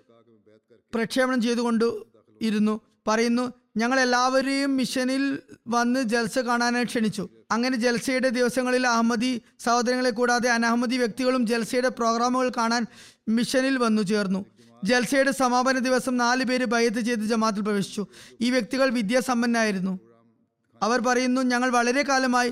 പ്രക്ഷേപണം 0.95 1.43
ചെയ്തുകൊണ്ട് 1.43 1.85
ഇരുന്നു. 2.41 2.81
പറയുന്നു 3.09 3.53
ഞങ്ങൾ 3.77 4.01
എല്ലാവരെയും 4.01 4.77
മിഷനിൽ 4.77 5.39
വന്ന് 5.69 6.03
ജൽസ 6.03 6.39
കാണാനായി 6.39 6.85
ക്ഷണിച്ചു. 6.85 7.29
അങ്ങനെ 7.55 7.77
ജൽസയുടെ 7.77 8.29
ദിവസങ്ങളിൽ 8.29 8.87
അഹമ്മദി 8.87 9.31
സഹോദരങ്ങളെ 9.61 10.11
കൂടാതെ 10.11 10.49
അനഹമ്മദി 10.51 10.97
വ്യക്തികളും 10.97 11.47
ജൽസയുടെ 11.47 11.89
പ്രോഗ്രാമുകൾ 11.89 12.49
കാണാൻ 12.57 12.87
മിഷനിൽ 13.29 13.77
വന്നു 13.79 14.03
ചേർന്നു. 14.03 14.41
ജൽസയുടെ 14.85 15.31
സമാപന 15.31 15.79
ദിവസം 15.79 16.17
നാല് 16.17 16.45
പേര് 16.45 16.65
ബയ്യത്ത് 16.65 17.01
ചെയ്ത് 17.01 17.21
ജമാത്തിൽ 17.21 17.63
പ്രവേശിച്ചു. 17.63 18.07
ഈ 18.41 18.51
വ്യക്തികൾ 18.51 18.91
വിദ്യാസമ്പന്നായിരുന്നു 18.91 19.95
അവർ 20.83 21.01
പറയുന്നു 21.01 21.41
ഞങ്ങൾ 21.41 21.71
വളരെ 21.71 22.03
കാലമായി 22.03 22.51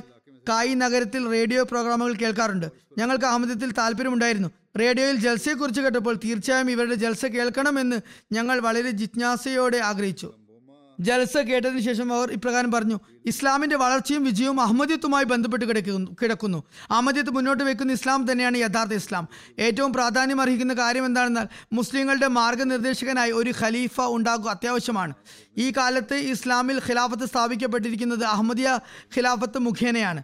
കായി 0.48 0.74
നഗരത്തിൽ 0.74 1.30
റേഡിയോ 1.30 1.62
പ്രോഗ്രാമുകൾ 1.62 2.12
കേൾക്കാറുണ്ട്. 2.12 2.66
ഞങ്ങൾക്ക് 2.98 3.24
അഹമ്മദത്തിൽ 3.24 3.72
താല്പര്യമുണ്ടായിരുന്നു. 3.72 4.48
റേഡിയോയിൽ 4.80 5.16
ജൽസയെക്കുറിച്ച് 5.16 5.80
കേട്ടപ്പോൾ 5.80 6.14
തീർച്ചയായും 6.24 6.70
ഇവരുടെ 6.70 6.94
ജൽസ 6.94 7.26
കേൾക്കണമെന്ന് 7.26 7.98
ഞങ്ങൾ 8.32 8.60
വളരെ 8.60 8.90
ജിജ്ഞാസയോടെ 8.90 9.78
ആഗ്രഹിച്ചു. 9.90 10.28
ജൽസ 11.00 11.36
കേട്ടതിന് 11.36 11.80
ശേഷം 11.80 12.12
അവർ 12.12 12.30
ഇപ്രകാരം 12.30 12.72
പറഞ്ഞു 12.72 13.00
ഇസ്ലാമിന്റെ 13.26 13.76
വളർച്ചയും 13.76 14.24
വിജയവും 14.24 14.60
അഹമ്മദിയത്തുമായി 14.60 15.24
ബന്ധപ്പെട്ട് 15.24 15.64
കിടക്കുന്നു 15.64 16.10
കിടക്കുന്നു. 16.22 16.64
അഹമ്മദിയത്ത് 16.90 17.30
മുന്നോട്ട് 17.30 17.64
വെക്കുന്ന 17.64 17.92
ഇസ്ലാം 17.92 18.32
തന്നെയാണ് 18.32 18.56
യഥാർത്ഥ 18.56 18.94
ഇസ്ലാം. 18.94 19.28
ഏറ്റവും 19.58 19.92
പ്രാധാന്യം 19.92 20.40
അർഹിക്കുന്ന 20.40 20.74
കാര്യം 20.74 21.06
എന്താണെന്നാൽ 21.06 21.48
മുസ്ലിങ്ങളുടെ 21.72 22.26
മാർഗനിർദ്ദേശകനായി 22.26 23.30
ഒരു 23.30 23.52
ഖലീഫ 23.60 24.00
ഉണ്ടാകുക 24.00 24.48
അത്യാവശ്യമാണ്. 24.48 25.14
ഈ 25.58 25.72
കാലത്ത് 25.76 26.14
ഇസ്ലാമിൽ 26.14 26.80
ഖിലാഫത്ത് 26.88 27.24
സ്ഥാപിക്കപ്പെട്ടിരിക്കുന്നത് 27.24 28.24
അഹമ്മദിയ 28.24 28.78
ഖിലാഫത്ത് 29.16 29.58
മുഖേനയാണ്. 29.58 30.22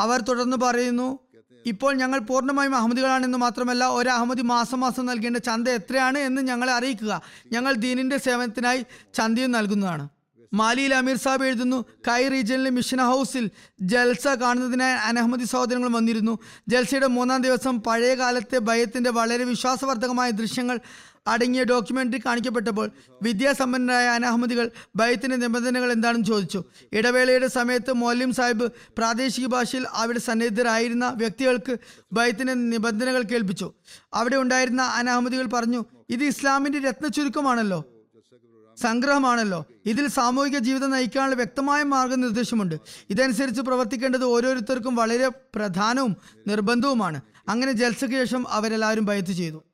അവർ 0.00 0.20
തുടർന്ന് 0.20 0.56
പറയുന്നു 0.56 1.18
ഇപ്പോൾ 1.66 1.94
ഞങ്ങൾ 1.94 2.18
പൂർണമായും 2.18 2.76
അഹമ്മദികളാണെന്ന് 2.76 3.38
മാത്രമല്ല 3.38 3.88
ഒരു 3.88 4.08
അഹമ്മദി 4.08 4.42
മാസം 4.42 4.80
മാസം 4.80 5.06
നൽകേണ്ട 5.06 5.36
ചന്ത 5.36 5.68
എത്രയാണ് 5.68 6.18
എന്ന് 6.18 6.42
ഞങ്ങളെ 6.42 6.72
അറിയിക്കുക. 6.72 7.22
ഞങ്ങൾ 7.52 7.74
ദീനിന്റെ 7.74 8.18
സേവനത്തിനായി 8.18 8.86
ചന്തയും 9.14 9.52
നൽകുന്നതാണ്. 9.52 10.08
മാലിയിൽ 10.54 10.94
അമീർ 10.94 11.16
സാബ് 11.16 11.44
എഴുതുന്നു 11.44 11.84
കൈ 12.08 12.28
റീജിയനിലെ 12.28 12.70
മിഷൻ 12.70 13.00
ഹൗസിൽ 13.00 13.50
ജൽസ 13.80 14.26
കാണുന്നതിനായി 14.26 14.92
അനഹമ്മദി 14.92 15.44
സഹോദരങ്ങൾ 15.44 15.88
വന്നിരുന്നു. 15.88 16.38
ജൽസയുടെ 16.68 17.06
മൂന്നാം 17.06 17.42
ദിവസം 17.42 17.82
പഴയ 17.82 18.14
കാലത്തെ 18.14 18.58
ഭയത്തിന്റെ 18.58 19.10
വളരെ 19.10 19.44
വിശ്വാസവർദ്ധകമായ 19.44 20.30
ദൃശ്യങ്ങൾ 20.30 20.80
അടങ്ങിയ 21.26 21.64
ഡോക്യുമെന്ററി 21.64 22.18
കാണിക്കപ്പെട്ടപ്പോൾ 22.26 22.90
വിദ്യാസമ്പന്നരായ 23.22 24.08
അനഹമ്മദികൾ 24.08 24.70
ഭയത്തിന്റെ 24.96 25.36
നിബന്ധനകൾ 25.36 25.92
എന്താണെന്ന് 25.92 26.26
ചോദിച്ചു. 26.26 26.64
ഇടവേളയുടെ 26.92 27.46
സമയത്ത് 27.46 27.92
മൗല്യം 27.92 28.32
സാഹിബ് 28.32 28.68
പ്രാദേശിക 28.98 29.46
ഭാഷയിൽ 29.46 29.86
അവിടെ 29.92 30.18
സന്നിഹിതരായിരുന്ന 30.18 31.08
വ്യക്തികൾക്ക് 31.08 31.76
ഭയത്തിന്റെ 32.12 32.54
നിബന്ധനകൾ 32.54 33.22
കേൾപ്പിച്ചു. 33.22 33.72
അവിടെ 34.14 34.36
ഉണ്ടായിരുന്ന 34.36 34.82
അനഹമ്മദികൾ 34.82 35.46
പറഞ്ഞു 35.46 35.84
ഇത് 36.10 36.24
ഇസ്ലാമിന്റെ 36.24 36.78
രത്ന 36.78 37.08
ചുരുക്കമാണല്ലോ 37.08 37.84
സംഗ്രഹമാണല്ലോ. 38.76 39.66
ഇതിൽ 39.86 40.08
സാമൂഹിക 40.08 40.58
ജീവിതം 40.58 40.90
നയിക്കാനുള്ള 40.90 41.36
വ്യക്തമായ 41.36 41.82
മാർഗനിർദ്ദേശമുണ്ട്. 41.82 42.74
ഇതനുസരിച്ച് 43.10 43.60
പ്രവർത്തിക്കേണ്ടത് 43.60 44.24
ഓരോരുത്തർക്കും 44.24 44.94
വളരെ 44.96 45.28
പ്രധാനവും 45.28 46.16
നിർബന്ധവുമാണ്. 46.46 47.20
അങ്ങനെ 47.48 47.72
ജൽസയ്ക്ക് 47.72 48.16
ശേഷം 48.16 48.48
അവരെല്ലാവരും 48.48 49.04
ഭയത്ത് 49.04 49.32
ചെയ്തു. 49.32 49.64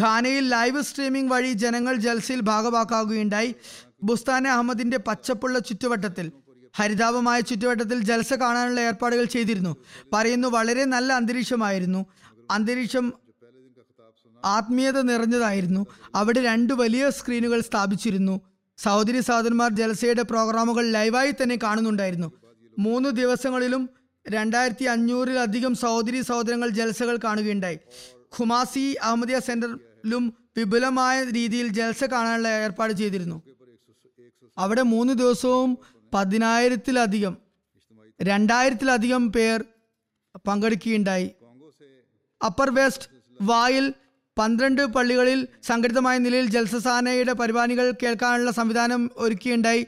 ഘാനയിൽ 0.00 0.48
ലൈവ് 0.48 0.82
സ്ട്രീമിംഗ് 0.82 1.32
വഴി 1.32 1.52
ജനങ്ങൾ 1.52 1.96
ജൽസയിൽ 1.96 2.40
ഭാഗമാക്കുകയുണ്ടായി 2.40 3.54
ബുസ്താനെ 4.02 4.50
അഹമ്മദിന്റെ 4.50 4.96
പച്ചപ്പുള്ള 4.96 5.58
ചുറ്റുവട്ടത്തിൽ 5.58 6.32
ഹരിതാപമായ 6.76 7.40
ചുറ്റുവട്ടത്തിൽ 7.40 7.98
ജൽസ 8.04 8.32
കാണാനുള്ള 8.32 8.80
ഏർപ്പാടുകൾ 8.80 9.24
ചെയ്തിരുന്നു. 9.24 9.76
പറയുന്നു 10.12 10.48
വളരെ 10.48 10.84
നല്ല 10.84 11.12
അന്തരീക്ഷമായിരുന്നു. 11.12 12.06
അന്തരീക്ഷം 12.50 13.12
ആത്മീയത 14.44 15.00
നിറഞ്ഞതായിരുന്നു. 15.00 15.86
അവിടെ 16.14 16.42
രണ്ട് 16.42 16.72
വലിയ 16.74 17.10
സ്ക്രീനുകൾ 17.10 17.60
സ്ഥാപിച്ചിരുന്നു. 17.60 18.40
സഹോദരി 18.78 19.20
സഹോദരന്മാർ 19.20 19.70
ജലസയുടെ 19.70 20.22
പ്രോഗ്രാമുകൾ 20.22 20.90
ലൈവായി 20.90 21.30
തന്നെ 21.30 21.58
കാണുന്നുണ്ടായിരുന്നു. 21.62 22.32
മൂന്ന് 22.78 23.08
ദിവസങ്ങളിലും 23.08 23.90
രണ്ടായിരത്തി 24.28 24.84
അഞ്ഞൂറിലധികം 24.84 25.74
സഹോദരി 25.74 26.20
സഹോദരങ്ങൾ 26.20 26.68
ജലസകൾ 26.68 27.18
കാണുകയുണ്ടായി. 27.24 27.78
ഖുമാസി 28.40 28.94
അഹമ്മദിയ 29.02 29.38
സെന്ററിലും 29.38 30.24
വിപുലമായ 30.56 31.24
രീതിയിൽ 31.24 31.68
ജൽസ 31.68 32.04
കാണാനുള്ള 32.04 32.48
ഏർപ്പാട് 32.48 32.92
ചെയ്തിരുന്നു. 32.92 33.42
അവിടെ 34.58 34.82
മൂന്ന് 34.82 35.14
ദിവസവും 35.14 35.78
പതിനായിരത്തിലധികം 36.14 37.36
രണ്ടായിരത്തിലധികം 38.22 39.32
പേർ 39.32 39.64
പങ്കെടുക്കുകയുണ്ടായി. 40.48 41.30
അപ്പർ 42.44 42.70
വെസ്റ്റ് 42.70 43.06
വായിൽ 43.42 43.92
പന്ത്രണ്ട് 44.38 44.82
പള്ളികളിൽ 44.86 45.48
സംഘടിതമായ 45.62 46.18
നിലയിൽ 46.18 46.46
ജൽസസാനയുടെ 46.46 47.32
പരിപാടികൾ 47.32 47.94
കേൾക്കാനുള്ള 48.02 48.50
സംവിധാനം 48.50 49.10
ഒരുക്കിയുണ്ടായി. 49.16 49.86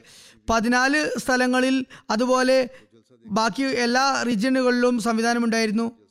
പതിനാല് 0.49 0.99
സ്ഥലങ്ങളിൽ 1.19 1.85
അതുപോലെ 2.09 2.69
ബാക്കി 3.25 3.63
എല്ലാ 3.63 4.23
റീജിയനുകളിലും 4.27 4.99
സംവിധാനമുണ്ടായിരുന്നു. 4.99 6.06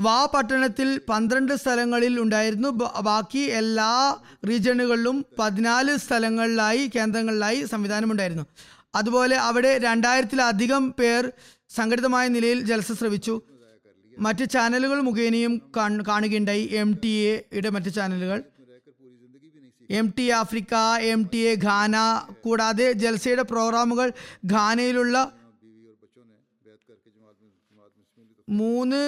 വാ 0.00 0.26
പട്ടണത്തിൽ 0.26 1.00
പന്ത്രണ്ട് 1.08 1.52
സ്ഥലങ്ങളിൽ 1.54 2.14
ഉണ്ടായിരുന്നു. 2.20 2.68
ബാക്കി 3.08 3.38
എല്ലാ 3.38 4.16
റീജിയണുകളിലും 4.48 5.26
പതിനാല് 5.38 5.96
സ്ഥലങ്ങളിലായി 5.96 6.90
കേന്ദ്രങ്ങളിലായി 6.96 7.60
സംവിധാനമുണ്ടായിരുന്നു. 7.64 8.44
അതുപോലെ 8.94 9.36
അവിടെ 9.36 9.78
രണ്ടായിരത്തിലധികം 9.78 10.84
പേർ 10.98 11.32
സംഘടിതമായ 11.76 12.28
നിലയിൽ 12.28 12.60
ജലസ 12.60 12.92
ശ്രവിച്ചു. 12.92 13.34
മറ്റ് 14.18 14.44
ചാനലുകൾ 14.50 15.00
മുഖേനയും 15.00 15.54
കാണ് 15.76 16.04
കാണുകയുണ്ടായി. 16.04 16.64
എം 16.82 16.90
ടി 17.04 17.08
എയുടെ 17.08 17.70
മറ്റ് 17.70 17.90
ചാനലുകൾ. 17.94 18.42
M 19.90 20.06
T 20.18 20.24
Africa 20.40 20.74
M 21.00 21.20
T 21.32 21.40
A 21.48 21.54
Ghana 21.64 21.96
കൂടാതെ 22.44 22.92
ജൽസയുടെ 22.92 23.42
പ്രോഗ്രാമുകൾ 23.42 24.12
ഘാനയിലുള്ള 24.52 25.16
മൂന്ന് 28.48 29.00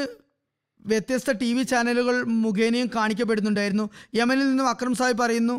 വ്യത്യസ്ത 0.88 1.32
ടി 1.32 1.54
വി 1.54 1.62
ചാനലുകൾ 1.62 2.16
മുഖേനയും 2.44 2.90
കാണിക്കപ്പെടുന്നുണ്ടായിരുന്നു. 2.94 3.90
യമനിൽ 4.14 4.48
നിന്നും 4.48 4.68
അക്രം 4.68 4.94
സാഹിബ് 4.94 5.18
പറയുന്നു 5.18 5.56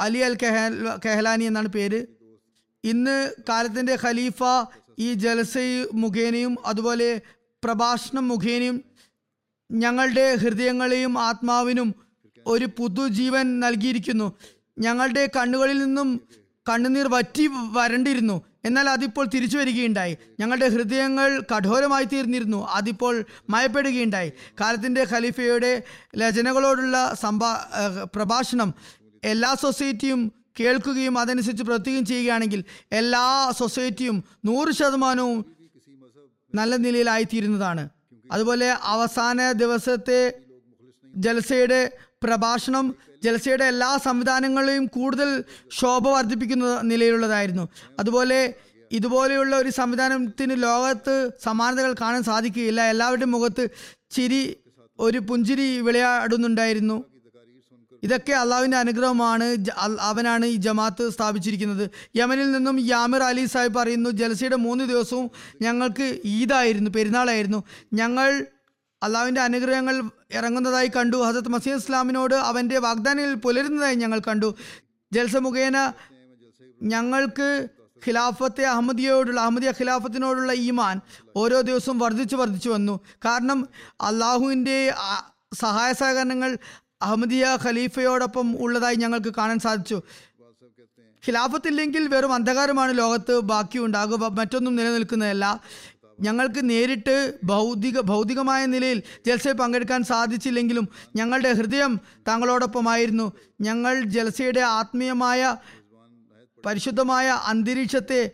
അലി 0.00 0.18
അൽ 0.18 0.34
കെഹൽ 0.42 0.74
കെഹലാനി 1.04 1.44
എന്നാണ് 1.44 1.68
പേര്. 1.68 2.06
ഇന്ന് 2.84 3.16
കാലത്തിന്റെ 3.48 3.98
ഖലീഫ 4.04 4.42
ഈ 4.98 5.12
ജലസ 5.12 5.58
മുഖേനയും 5.94 6.56
അതുപോലെ 6.66 7.20
പ്രഭാഷണം 7.64 8.28
മുഖേനയും 8.28 8.84
ഞങ്ങളുടെ 9.72 10.34
ഹൃദയങ്ങളെയും 10.34 11.18
ആത്മാവിനും 11.18 11.94
ഒരു 12.46 12.68
പുതുജീവൻ 12.78 13.60
നൽകിയിരിക്കുന്നു. 13.60 14.32
ഞങ്ങളുടെ 14.78 15.30
കണ്ണുകളിൽ 15.36 15.78
നിന്നും 15.78 16.08
കണ്ണുനീർ 16.68 17.08
വറ്റി 17.08 17.48
വരണ്ടിരുന്നു. 17.72 18.42
എന്നാൽ 18.64 18.88
അതിപ്പോൾ 18.88 19.26
തിരിച്ചു 19.34 19.58
വരികയുണ്ടായി. 19.58 20.16
ഞങ്ങളുടെ 20.40 20.68
ഹൃദയങ്ങൾ 20.68 21.40
കഠോരമായി 21.40 22.04
തീർന്നിരുന്നു. 22.04 22.66
അതിപ്പോൾ 22.68 23.24
മയപ്പെടുകയുണ്ടായി. 23.50 24.32
കാലത്തിന്റെ 24.60 25.06
ഖലീഫയുടെ 25.12 25.82
രചനകളോടുള്ള 26.18 27.16
സംഭാ 27.20 27.50
പ്രഭാഷണം 28.14 28.74
എല്ലാ 29.24 29.54
സൊസൈറ്റിയും 29.54 30.32
കേൾക്കുകയും 30.60 31.18
അതനുസരിച്ച് 31.18 31.62
പ്രവർത്തിക്കുകയും 31.62 32.06
ചെയ്യുകയാണെങ്കിൽ 32.06 32.64
എല്ലാ 32.92 33.52
സൊസൈറ്റിയും 33.58 34.24
നൂറ് 34.44 34.72
ശതമാനവും 34.72 35.44
നല്ല 36.54 36.76
നിലയിലായിത്തീരുന്നതാണ്. 36.76 37.88
അതുപോലെ 38.32 38.68
അവസാന 38.82 39.52
ദിവസത്തെ 39.52 40.32
ജലസയുടെ 41.16 41.80
പ്രഭാഷണം 42.22 42.94
ജലസയുടെ 43.24 43.64
എല്ലാ 43.64 43.90
സംവിധാനങ്ങളെയും 44.04 44.86
കൂടുതൽ 44.86 45.30
ശോഭ 45.80 46.08
വർദ്ധിപ്പിക്കുന്ന 46.08 46.80
നിലയിലുള്ളതായിരുന്നു. 46.82 47.64
അതുപോലെ 47.98 48.40
ഇതുപോലെയുള്ള 48.92 49.54
ഒരു 49.56 49.70
സംവിധാനത്തിന് 49.70 50.62
ലോകത്ത് 50.62 51.14
സമാനതകൾ 51.44 51.92
കാണാൻ 52.00 52.22
സാധിക്കുകയില്ല. 52.22 52.80
എല്ലാവരുടെയും 52.92 53.32
മുഖത്ത് 53.36 53.64
ചിരി 54.10 54.42
ഒരു 55.00 55.18
പുഞ്ചിരി 55.18 55.68
വിളയാടുന്നുണ്ടായിരുന്നു. 55.80 56.96
ഇതൊക്കെ 58.02 58.32
അള്ളാവിന്റെ 58.32 58.76
അനുഗ്രഹമാണ്. 58.76 59.46
അവനാണ് 60.00 60.46
ഈ 60.46 60.56
ജമാഅത്ത് 60.66 61.04
സ്ഥാപിച്ചിരിക്കുന്നത്. 61.10 61.84
യമനിൽ 62.16 62.48
നിന്നും 62.52 62.76
യാമിർ 62.80 63.22
അലി 63.22 63.44
സാഹിബ് 63.46 63.74
പറയുന്നു 63.74 64.10
ജലസയുടെ 64.20 64.56
മൂന്ന് 64.56 64.84
ദിവസവും 64.84 65.30
ഞങ്ങൾക്ക് 65.62 66.06
ഈദായിരുന്നു 66.24 66.90
പെരുന്നാളായിരുന്നു. 66.96 67.60
ഞങ്ങൾ 67.92 68.28
അള്ളാഹുവിന്റെ 69.04 69.40
അനുഗ്രഹങ്ങൾ 69.40 69.96
ഇറങ്ങുന്നതായി 70.32 70.90
കണ്ടു. 70.96 71.16
ഹസത്ത് 71.16 71.48
മസീദ് 71.48 71.76
ഇസ്ലാമിനോട് 71.76 72.36
അവന്റെ 72.50 72.78
വാഗ്ദാനങ്ങൾ 72.78 73.34
പുലരുന്നതായി 73.46 73.96
ഞങ്ങൾ 74.02 74.20
കണ്ടു. 74.28 74.48
ജൽസ 75.12 75.36
മുഖേന 75.36 75.78
ഞങ്ങൾക്ക് 76.82 77.48
ഖിലാഫത്തെ 78.06 78.64
അഹമ്മദിയോടുള്ള 78.64 79.40
അഹമ്മദിയ 79.40 79.70
ഖിലാഫത്തിനോടുള്ള 79.70 80.52
ഈമാൻ 80.52 80.96
ഓരോ 81.36 81.58
ദിവസവും 81.60 81.98
വർദ്ധിച്ചു 81.98 82.36
വർദ്ധിച്ചു 82.36 82.70
വന്നു. 82.70 82.94
കാരണം 83.24 83.68
അള്ളാഹുവിന്റെ 84.00 84.78
സഹായ 85.54 85.92
സഹകരണങ്ങൾ 85.92 86.50
അഹമ്മദിയ 87.02 87.58
ഖലീഫയോടൊപ്പം 87.64 88.48
ഉള്ളതായി 88.64 88.96
ഞങ്ങൾക്ക് 88.96 89.32
കാണാൻ 89.38 89.58
സാധിച്ചു. 89.58 89.98
ഖിലാഫത്തില്ലെങ്കിൽ 91.26 92.02
വെറും 92.08 92.32
അന്ധകാരമാണ് 92.32 92.92
ലോകത്ത് 92.98 93.34
ബാക്കിയുണ്ടാകുക 93.50 94.24
മറ്റൊന്നും 94.38 94.76
നിലനിൽക്കുന്നതല്ല. 94.76 95.44
ഞങ്ങൾക്ക് 96.20 96.70
നേരിട്ട് 96.70 97.38
ഭൗതിക 97.44 98.00
ഭൗതികമായ 98.00 98.66
നിലയിൽ 98.66 99.02
ജൽസയിൽ 99.26 99.52
പങ്കെടുക്കാൻ 99.52 100.02
സാധിച്ചില്ലെങ്കിലും 100.02 100.88
ഞങ്ങളുടെ 101.16 101.52
ഹൃദയം 101.52 102.00
താങ്കളോടൊപ്പമായിരുന്നു 102.28 103.32
ഞങ്ങൾ 103.60 104.00
ജൽസയുടെ 104.00 104.60
ആത്മീയമായ 104.60 105.56
പരിശുദ്ധമായ 106.66 107.28
അന്തരീക്ഷത്തെ 107.28 108.30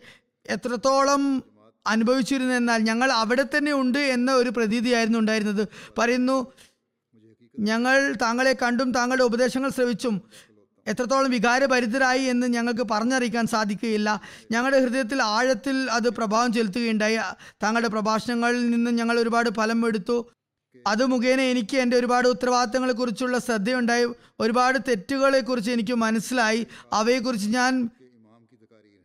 എത്രത്തോളം 0.50 1.44
അനുഭവിച്ചിരുന്നു 1.86 2.54
എന്നാൽ 2.54 2.80
ഞങ്ങൾ 2.80 3.12
അവിടെ 3.12 3.46
തന്നെ 3.56 3.72
ഉണ്ട് 3.72 3.98
എന്ന 3.98 4.34
ഒരു 4.34 4.50
പ്രതീതിയായിരുന്നു 4.50 5.18
ഉണ്ടായിരുന്നത്. 5.18 5.68
പറയുന്നു 5.98 6.52
ഞങ്ങൾ 7.58 8.12
താങ്കളെ 8.12 8.52
കണ്ടും 8.62 8.92
താങ്കളുടെ 8.92 9.24
ഉപദേശങ്ങൾ 9.24 9.70
ശ്രവിച്ചും 9.70 10.22
എത്രത്തോളം 10.86 11.30
വികാരഭരിതരായി 11.30 12.22
എന്ന് 12.22 12.46
ഞങ്ങൾക്ക് 12.46 12.86
പറഞ്ഞറിയിക്കാൻ 12.90 13.46
സാധിക്കുകയില്ല. 13.46 14.20
ഞങ്ങളുടെ 14.50 14.80
ഹൃദയത്തിൽ 14.80 15.22
ആഴത്തിൽ 15.22 15.90
അത് 15.90 16.10
പ്രഭാവം 16.10 16.52
ചെലുത്തുകയുണ്ടായി. 16.52 17.16
താങ്കളുടെ 17.62 17.88
പ്രഭാഷണങ്ങളിൽ 17.88 18.70
നിന്ന് 18.70 18.90
ഞങ്ങൾ 18.90 19.20
ഒരുപാട് 19.20 19.50
ഫലം 19.50 19.86
എടുത്തു. 19.86 20.30
അത് 20.86 21.06
മുഖേന 21.06 21.40
എനിക്ക് 21.40 21.76
എന്റെ 21.76 21.96
ഒരുപാട് 21.96 22.28
ഉത്തരവാദിത്തങ്ങളെ 22.28 22.92
കുറിച്ചുള്ള 22.92 23.38
ശ്രദ്ധയുണ്ടായി. 23.38 24.06
ഒരുപാട് 24.40 24.78
തെറ്റുകളെക്കുറിച്ച് 24.88 25.70
എനിക്ക് 25.70 25.94
മനസ്സിലായി. 25.94 26.66
അവയെക്കുറിച്ച് 26.92 27.48
ഞാൻ 27.48 27.90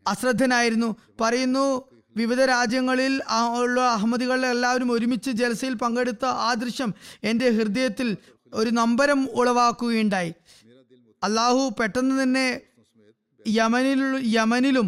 അശ്രദ്ധനായിരുന്നു. 0.07 0.95
പറയുന്നു 1.21 1.95
വിവിധ 2.17 2.41
രാജ്യങ്ങളിൽ 2.41 3.21
ഉള്ള 3.57 3.82
അഹമ്മദികളെ 3.82 4.49
എല്ലാവരും 4.49 4.91
ഒരുമിച്ച് 4.91 5.32
ജലസയിൽ 5.32 5.73
പങ്കെടുത്ത 5.73 6.26
ആ 6.26 6.53
ദൃശ്യം 6.53 6.93
എന്റെ 7.23 7.49
ഹൃദയത്തിൽ 7.49 8.17
ഒരു 8.53 8.69
നമ്പരം 8.69 9.28
ഉളവാക്കുകയുണ്ടായി. 9.32 10.34
അള്ളാഹു 11.24 11.74
പെട്ടെന്ന് 11.80 12.24
തന്നെ 12.24 12.61
യമനിലുള്ള 13.47 14.20
യമനിലും 14.24 14.88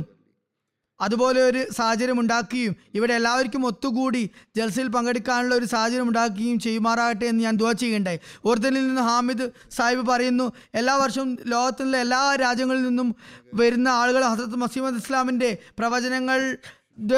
അതുപോലെ 1.00 1.42
ഒരു 1.42 1.68
സാഹചര്യം 1.72 2.20
ഉണ്ടാക്കുകയും 2.20 2.76
ഇവിടെ 2.94 3.14
എല്ലാവർക്കും 3.14 3.66
ഒത്തുകൂടി 3.66 4.30
ജൽസയിൽ 4.56 4.88
പങ്കെടുക്കാനുള്ള 4.88 5.56
ഒരു 5.56 5.66
സാഹചര്യം 5.66 6.08
ഉണ്ടാക്കുകയും 6.08 6.60
ചെയ്യുമാറാകട്ടെ 6.60 7.26
എന്ന് 7.26 7.44
ഞാൻ 7.44 7.56
ദുവാ 7.58 7.72
ചെയ്യുകയുണ്ടായി. 7.72 8.20
ഓർദനിൽ 8.46 8.88
നിന്ന് 8.88 9.02
ഹാമിദ് 9.02 9.52
സാഹിബ് 9.72 10.08
പറയുന്നു 10.08 10.52
എല്ലാ 10.74 10.96
വർഷവും 10.96 11.38
ലോകത്തിലുള്ള 11.46 11.98
എല്ലാ 11.98 12.36
രാജ്യങ്ങളിൽ 12.36 12.82
നിന്നും 12.82 13.16
വരുന്ന 13.54 13.88
ആളുകൾ 13.88 14.24
ഹസരത്ത് 14.24 14.56
മസീമദ് 14.56 14.96
ഇസ്ലാമിന്റെ 14.96 15.58
പ്രവചനങ്ങൾ 15.80 16.58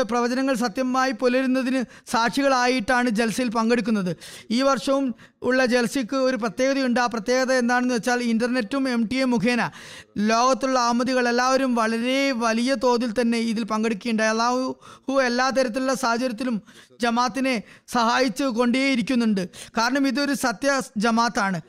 പ്രവചനങ്ങൾ 0.02 0.54
സത്യമായി 0.54 1.12
പുലരുന്നതിന് 1.12 2.10
സാക്ഷികളായിട്ടാണ് 2.12 3.10
ജൽസയിൽ 3.10 3.50
പങ്കെടുക്കുന്നത്. 3.50 4.18
ഈ 4.52 4.62
വർഷവും 4.62 5.16
ഉള്ള 5.42 5.66
ജൽസയ്ക്ക് 5.66 6.16
ഒരു 6.16 6.38
പ്രത്യേകതയുണ്ട്. 6.38 7.00
ആ 7.00 7.06
പ്രത്യേകത 7.06 7.52
എന്താണെന്ന് 7.54 7.94
വെച്ചാൽ 7.94 8.24
ഇന്റർനെറ്റും 8.24 8.90
എം 8.90 9.08
ടി 9.08 9.16
എ 9.16 9.24
മുഖേന 9.24 9.72
ലോകത്തുള്ള 10.18 10.80
അഹമ്മദികൾ 10.80 11.28
എല്ലാവരും 11.28 11.76
വളരെ 11.76 12.32
വലിയ 12.32 12.76
തോതിൽ 12.76 13.22
തന്നെ 13.22 13.38
ഇതിൽ 13.38 13.64
പങ്കെടുക്കുകയുണ്ടായി. 13.64 14.30
അള്ളാഹു 14.30 15.22
എല്ലാ 15.22 15.50
തരത്തിലുള്ള 15.50 15.94
സാഹചര്യത്തിലും 15.94 16.62
ജമാത്തിനെ 17.02 17.64
സഹായിച്ചു 17.88 18.44
കൊണ്ടേയിരിക്കുന്നുണ്ട്. 18.44 19.50
കാരണം 19.78 20.08
ഇതൊരു 20.08 20.34
സത്യ 20.34 20.82
ജമാത്താണ്. 20.98 21.62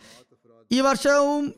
ഈ 0.72 0.80
വർഷവും 0.80 1.54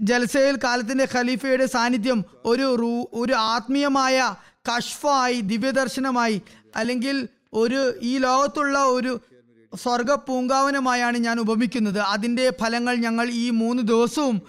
ജൽസയിൽ 0.00 0.58
കാലത്തിന്റെ 0.64 1.08
ഖലീഫയുടെ 1.14 1.66
സാന്നിധ്യം 1.66 2.24
ഒരു 2.44 3.08
ഒരു 3.12 3.32
ആത്മീയമായ 3.32 4.34
കഷ്ഫായി 4.68 5.40
ദിവ്യദർശനമായി 5.40 6.42
അല്ലെങ്കിൽ 6.76 7.28
ഒരു 7.52 7.94
ഈ 8.02 8.18
ലോകത്തുള്ള 8.18 8.78
ഒരു 8.78 9.20
സ്വർഗ 9.82 10.14
പൂങ്കാവനമായാണ് 10.14 11.16
ഞാൻ 11.16 11.40
ഉപമിക്കുന്നത്. 11.40 11.98
അതിന്റെ 11.98 12.52
ഫലങ്ങൾ 12.60 12.94
ഞങ്ങൾ 12.96 13.30
ഈ 13.30 13.50
മൂന്ന് 13.50 13.82
ദിവസവും 13.82 14.42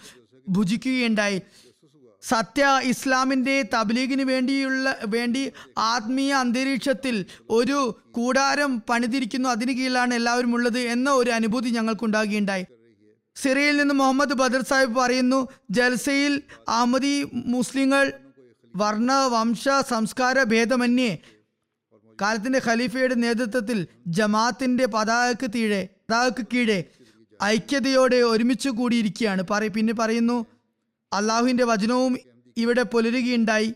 ഭുജിക്കുകയുണ്ടായി. 0.50 1.42
സത്യ 2.24 2.80
ഇസ്ലാമിന്റെ 2.84 3.62
തബ്ലീഗിന് 3.74 4.22
വേണ്ടിയുള്ള 4.22 4.98
വേണ്ടി 5.06 5.52
ആത്മീയ 5.78 6.34
അന്തരീക്ഷത്തിൽ 6.34 7.26
ഒരു 7.50 7.98
കൂടാരം 8.12 8.82
പണിതിരിക്കുന്നു. 8.90 9.50
അതിന് 9.50 9.72
കീഴിലാണ് 9.72 10.14
എല്ലാവരും 10.14 10.54
ഉള്ളത് 10.54 10.80
എന്ന 10.80 11.12
ഒരു 11.12 11.32
അനുഭൂതി 11.32 11.70
ഞങ്ങൾക്കുണ്ടാകുകയുണ്ടായി. 11.70 12.66
സിറിയയിൽ 13.36 13.78
നിന്ന് 13.78 13.94
മുഹമ്മദ് 13.94 14.34
ബദർ 14.34 14.62
സാഹിബ് 14.62 14.96
പറയുന്നു 14.96 15.48
ജൽസയിൽ 15.72 16.42
അഹമ്മദി 16.70 17.28
മുസ്ലിങ്ങൾ 17.34 18.14
വർണ 18.76 19.12
വംശ 19.14 19.70
സംസ്കാര 19.90 20.44
ഭേദമന്യേ. 20.44 21.18
കാലത്തിന്റെ 22.22 22.62
ഖലീഫയുടെ 22.66 23.16
നേതൃത്വത്തിൽ 23.16 23.88
ജമാഅത്തിന്റെ 24.08 24.86
പതാകക്ക് 24.86 25.52
തീഴെ 25.56 25.90
പതാകക്ക് 26.10 26.48
കീഴെ 26.54 26.84
ഐക്യതയോടെ 27.44 28.16
ഒരുമിച്ച് 28.16 28.70
കൂടിയിരിക്കുകയാണ്. 28.70 29.44
പറയും 29.52 29.74
പിന്നെ 29.74 29.94
പറയുന്നു 29.94 30.46
അള്ളാഹുവിന്റെ 31.14 31.64
വചനവും 31.64 32.18
ഇവിടെ 32.58 32.84
പുലരുകയുണ്ടായി. 32.84 33.74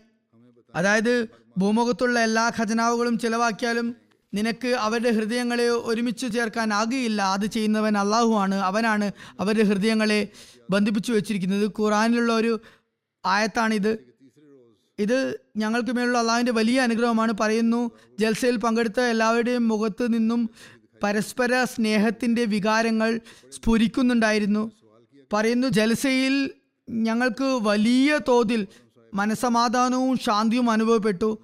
അതായത് 0.74 1.28
ഭൂമുഖത്തുള്ള 1.58 2.18
എല്ലാ 2.20 2.52
ഖജനാവുകളും 2.60 3.18
ചിലവാക്കിയാലും 3.18 3.96
നിനക്ക് 4.34 4.68
അവരുടെ 4.68 5.10
ഹൃദയങ്ങളെ 5.10 5.68
ഒരുമിച്ച് 5.68 6.20
ചേർക്കാൻ 6.20 6.42
ചേർക്കാനാകുകയില്ല. 6.42 7.22
അത് 7.22 7.46
ചെയ്യുന്നവൻ 7.46 7.98
അള്ളാഹുവാണ് 7.98 8.54
അവനാണ് 8.54 9.12
അവരുടെ 9.40 9.62
ഹൃദയങ്ങളെ 9.62 10.28
ബന്ധിപ്പിച്ചു 10.70 11.12
വെച്ചിരിക്കുന്നത്. 11.12 11.70
ഖുറാനിലുള്ള 11.80 12.32
ഒരു 12.32 12.60
ആയത്താണിത്. 13.26 14.11
ഇത് 14.98 15.40
ഞങ്ങൾക്ക് 15.56 15.92
മേലുള്ള 15.92 16.18
അള്ളാഹുവിന്റെ 16.18 16.52
വലിയ 16.52 16.80
അനുഗ്രഹമാണ്. 16.80 17.32
പറയുന്നു 17.40 17.90
ജൽസയിൽ 18.18 18.56
പങ്കെടുത്ത 18.56 19.00
എല്ലാവരുടെയും 19.00 19.68
മുഖത്ത് 19.68 20.14
നിന്നും 20.14 20.50
പരസ്പര 21.02 21.64
സ്നേഹത്തിന്റെ 21.64 22.44
വികാരങ്ങൾ 22.44 23.20
സ്ഫുരിക്കുന്നുണ്ടായിരുന്നു. 23.50 24.70
പറയുന്നു 25.32 25.68
ജൽസയിൽ 25.68 26.50
ഞങ്ങൾക്ക് 26.90 27.58
വലിയ 27.62 28.20
തോതിൽ 28.28 28.66
മനസമാധാനവും 29.14 30.18
ശാന്തിയും 30.18 30.70
അനുഭവപ്പെട്ടു. 30.70 31.38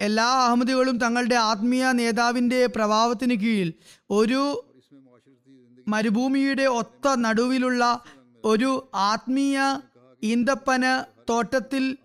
എല്ലാ 0.00 0.24
അഹമ്മദികളും 0.24 0.98
തങ്ങളുടെ 0.98 1.34
ആത്മീയ 1.34 1.92
നേതാവിന്റെ 1.92 2.66
പ്രഭാവത്തിന് 2.66 3.34
കീഴിൽ 3.34 3.74
ഒരു 4.10 4.64
മരുഭൂമിയുടെ 5.88 6.62
ഒത്ത 6.62 7.14
നടുവിലുള്ള 7.14 8.00
ഒരു 8.44 8.90
ആത്മീയ 8.94 9.58
ഈന്തപ്പന 10.22 11.04
തോട്ടത്തിൽ 11.30 11.96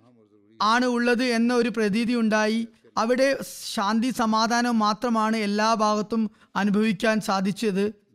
ആണ് 0.62 0.86
ഉള്ളത് 0.86 1.24
എന്ന 1.24 1.54
ഒരു 1.54 1.70
പ്രതീതി 1.70 2.14
ഉണ്ടായി. 2.14 2.68
അവിടെ 2.98 3.38
ശാന്തി 3.74 4.10
സമാധാനം 4.10 4.80
മാത്രമാണ് 4.80 5.38
എല്ലാ 5.38 5.74
ഭാഗത്തും 5.74 6.32
അനുഭവിക്കാൻ 6.56 7.22
സാധിച്ചത്. 7.22 8.06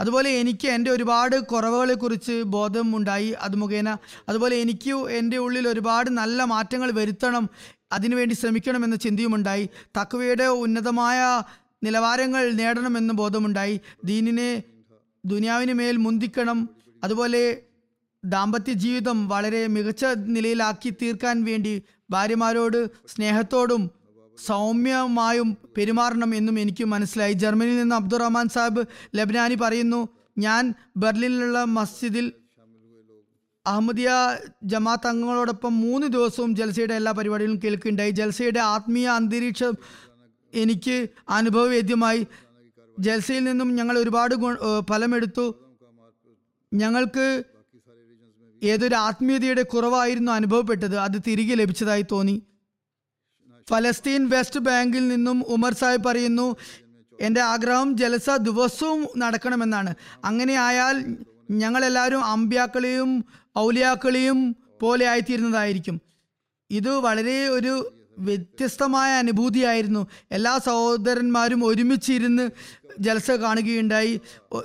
അതുപോലെ 0.00 0.30
എനിക്ക് 0.30 0.68
എന്റെ 0.68 0.90
ഒരുപാട് 0.90 1.40
കുറവുകളെ 1.40 1.94
കുറിച്ച് 1.94 2.42
ബോധം 2.42 2.96
ഉണ്ടായി 2.96 3.30
അത് 3.30 3.56
മുഖേന. 3.56 3.96
അതുപോലെ 4.28 4.56
എനിക്ക് 4.56 4.94
എന്റെ 4.94 5.36
ഉള്ളിൽ 5.36 5.68
ഒരുപാട് 5.68 6.10
നല്ല 6.10 6.44
മാറ്റങ്ങൾ 6.44 6.90
വരുത്തണം 6.90 7.48
അതിനുവേണ്ടി 7.92 8.34
ശ്രമിക്കണമെന്ന 8.34 8.96
ചിന്തയുമുണ്ടായി 8.96 9.68
തക്വയുടെ 9.98 10.44
ഉന്നതമായ 10.44 11.42
നിലവാരങ്ങൾ 11.84 12.52
നേടണമെന്ന് 12.52 13.14
ബോധമുണ്ടായി. 13.14 13.80
ദീനിനെ 14.04 14.62
ദുനിയാവിന് 15.24 15.72
മേൽ 15.72 15.96
മുന്തിക്കണം. 15.96 16.68
അതുപോലെ 17.04 17.62
ദാമ്പത്യ 18.24 18.72
ജീവിതം 18.72 19.28
വളരെ 19.28 19.66
മികച്ച 19.66 20.04
നിലയിലാക്കി 20.04 20.90
തീർക്കാൻ 20.90 21.44
വേണ്ടി 21.44 21.82
ഭാര്യമാരോട് 22.10 22.86
സ്നേഹത്തോടും 22.86 23.90
സൗമ്യമായും 24.46 25.56
പെരുമാറണം 25.76 26.34
എന്നും 26.34 26.58
എനിക്ക് 26.58 26.84
മനസ്സിലായി. 26.84 27.32
ജർമ്മനിയിൽ 27.32 27.76
നിന്ന് 27.76 27.96
അബ്ദുറഹ്മാൻ 27.96 28.48
സാഹിബ് 28.48 28.86
ലബ്നാനി 29.16 29.54
പറയുന്നു 29.54 30.08
ഞാൻ 30.38 30.74
ബെർലിനിലുള്ള 30.96 31.64
മസ്ജിദിൽ 31.64 32.32
അഹമ്മദിയ 33.66 34.10
ജമാഅത്ത് 34.62 35.06
അംഗങ്ങളോടൊപ്പം 35.06 35.80
മൂന്ന് 35.80 36.06
ദിവസവും 36.06 36.56
ജൽസയുടെ 36.56 36.94
എല്ലാ 36.94 37.12
പരിപാടികളും 37.12 37.60
കേൾക്കുകയുണ്ടായി 37.64 38.10
ജൽസയുടെ 38.10 38.60
ആത്മീയ 38.60 39.08
അന്തരീക്ഷം 39.08 39.74
എനിക്ക് 40.54 41.08
അനുഭവവേദ്യമായി. 41.28 42.26
ജൽസയിൽ 42.98 43.44
നിന്നും 43.44 43.74
ഞങ്ങൾ 43.74 43.98
ഒരുപാട് 43.98 44.34
ഗുണ- 44.34 44.86
ഫലമെടുത്തു. 44.90 45.54
ഞങ്ങൾക്ക് 46.74 47.44
ഏതൊരു 48.64 48.94
ആത്മീയതയുടെ 48.94 49.62
കുറവായിരുന്നു 49.62 50.32
അനുഭവപ്പെട്ടത്. 50.32 50.96
അത് 50.96 51.22
തിരികെ 51.26 51.54
ലഭിച്ചതായി 51.54 52.04
തോന്നി. 52.12 52.42
ഫലസ്തീൻ 53.70 54.28
വെസ്റ്റ് 54.28 54.60
ബാങ്കിൽ 54.60 55.08
നിന്നും 55.08 55.44
ഉമർ 55.48 55.74
സാഹിബ് 55.74 56.04
പറയുന്നു 56.04 56.56
എന്റെ 57.20 57.40
ആഗ്രഹം 57.40 57.96
ജലസ 57.96 58.30
ദിവസവും 58.30 59.08
നടക്കണമെന്നാണ്. 59.16 59.94
അങ്ങനെ 60.24 60.54
ആയാൽ 60.54 60.96
ഞങ്ങളെല്ലാവരും 61.50 62.24
അമ്പ്യാക്കളെയും 62.24 63.24
ഔലിയാക്കളെയും 63.58 64.56
പോലെ 64.80 65.06
ആയിത്തീരുന്നതായിരിക്കും. 65.06 66.00
ഇത് 66.70 66.90
വളരെ 66.90 67.48
ഒരു 67.48 67.74
വ്യത്യസ്തമായ 68.18 69.12
അനുഭൂതിയായിരുന്നു. 69.12 70.06
എല്ലാ 70.30 70.58
സഹോദരന്മാരും 70.58 71.64
ഒരുമിച്ചിരുന്ന് 71.64 72.50
ജലസ 73.00 73.30
കാണുകയുണ്ടായി. 73.30 74.20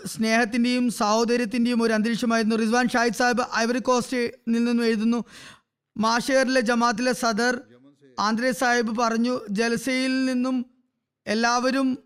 സ്നേഹത്തിന്റെയും 0.06 0.90
സഹോദര്യത്തിന്റെയും 0.90 1.84
ഒരു 1.84 1.94
അന്തരീക്ഷമായിരുന്നു. 1.94 2.56
റിസ്വാൻ 2.56 2.88
ഷാഹിദ് 2.88 3.14
സാഹിബ് 3.14 3.44
ഐവറി 3.56 3.80
കോസ്റ്റിൽ 3.80 4.32
നിന്നും 4.48 4.86
എഴുതുന്നു 4.86 5.24
മാഷേറിലെ 5.98 6.62
ജമാത്തിലെ 6.62 7.14
സദർ 7.14 7.60
ആന്ധ്രേ 8.20 8.52
സാഹിബ് 8.52 8.98
പറഞ്ഞു 8.98 9.40
ജലസയിൽ 9.50 10.26
നിന്നും 10.26 10.66
എല്ലാവരും 11.28 12.00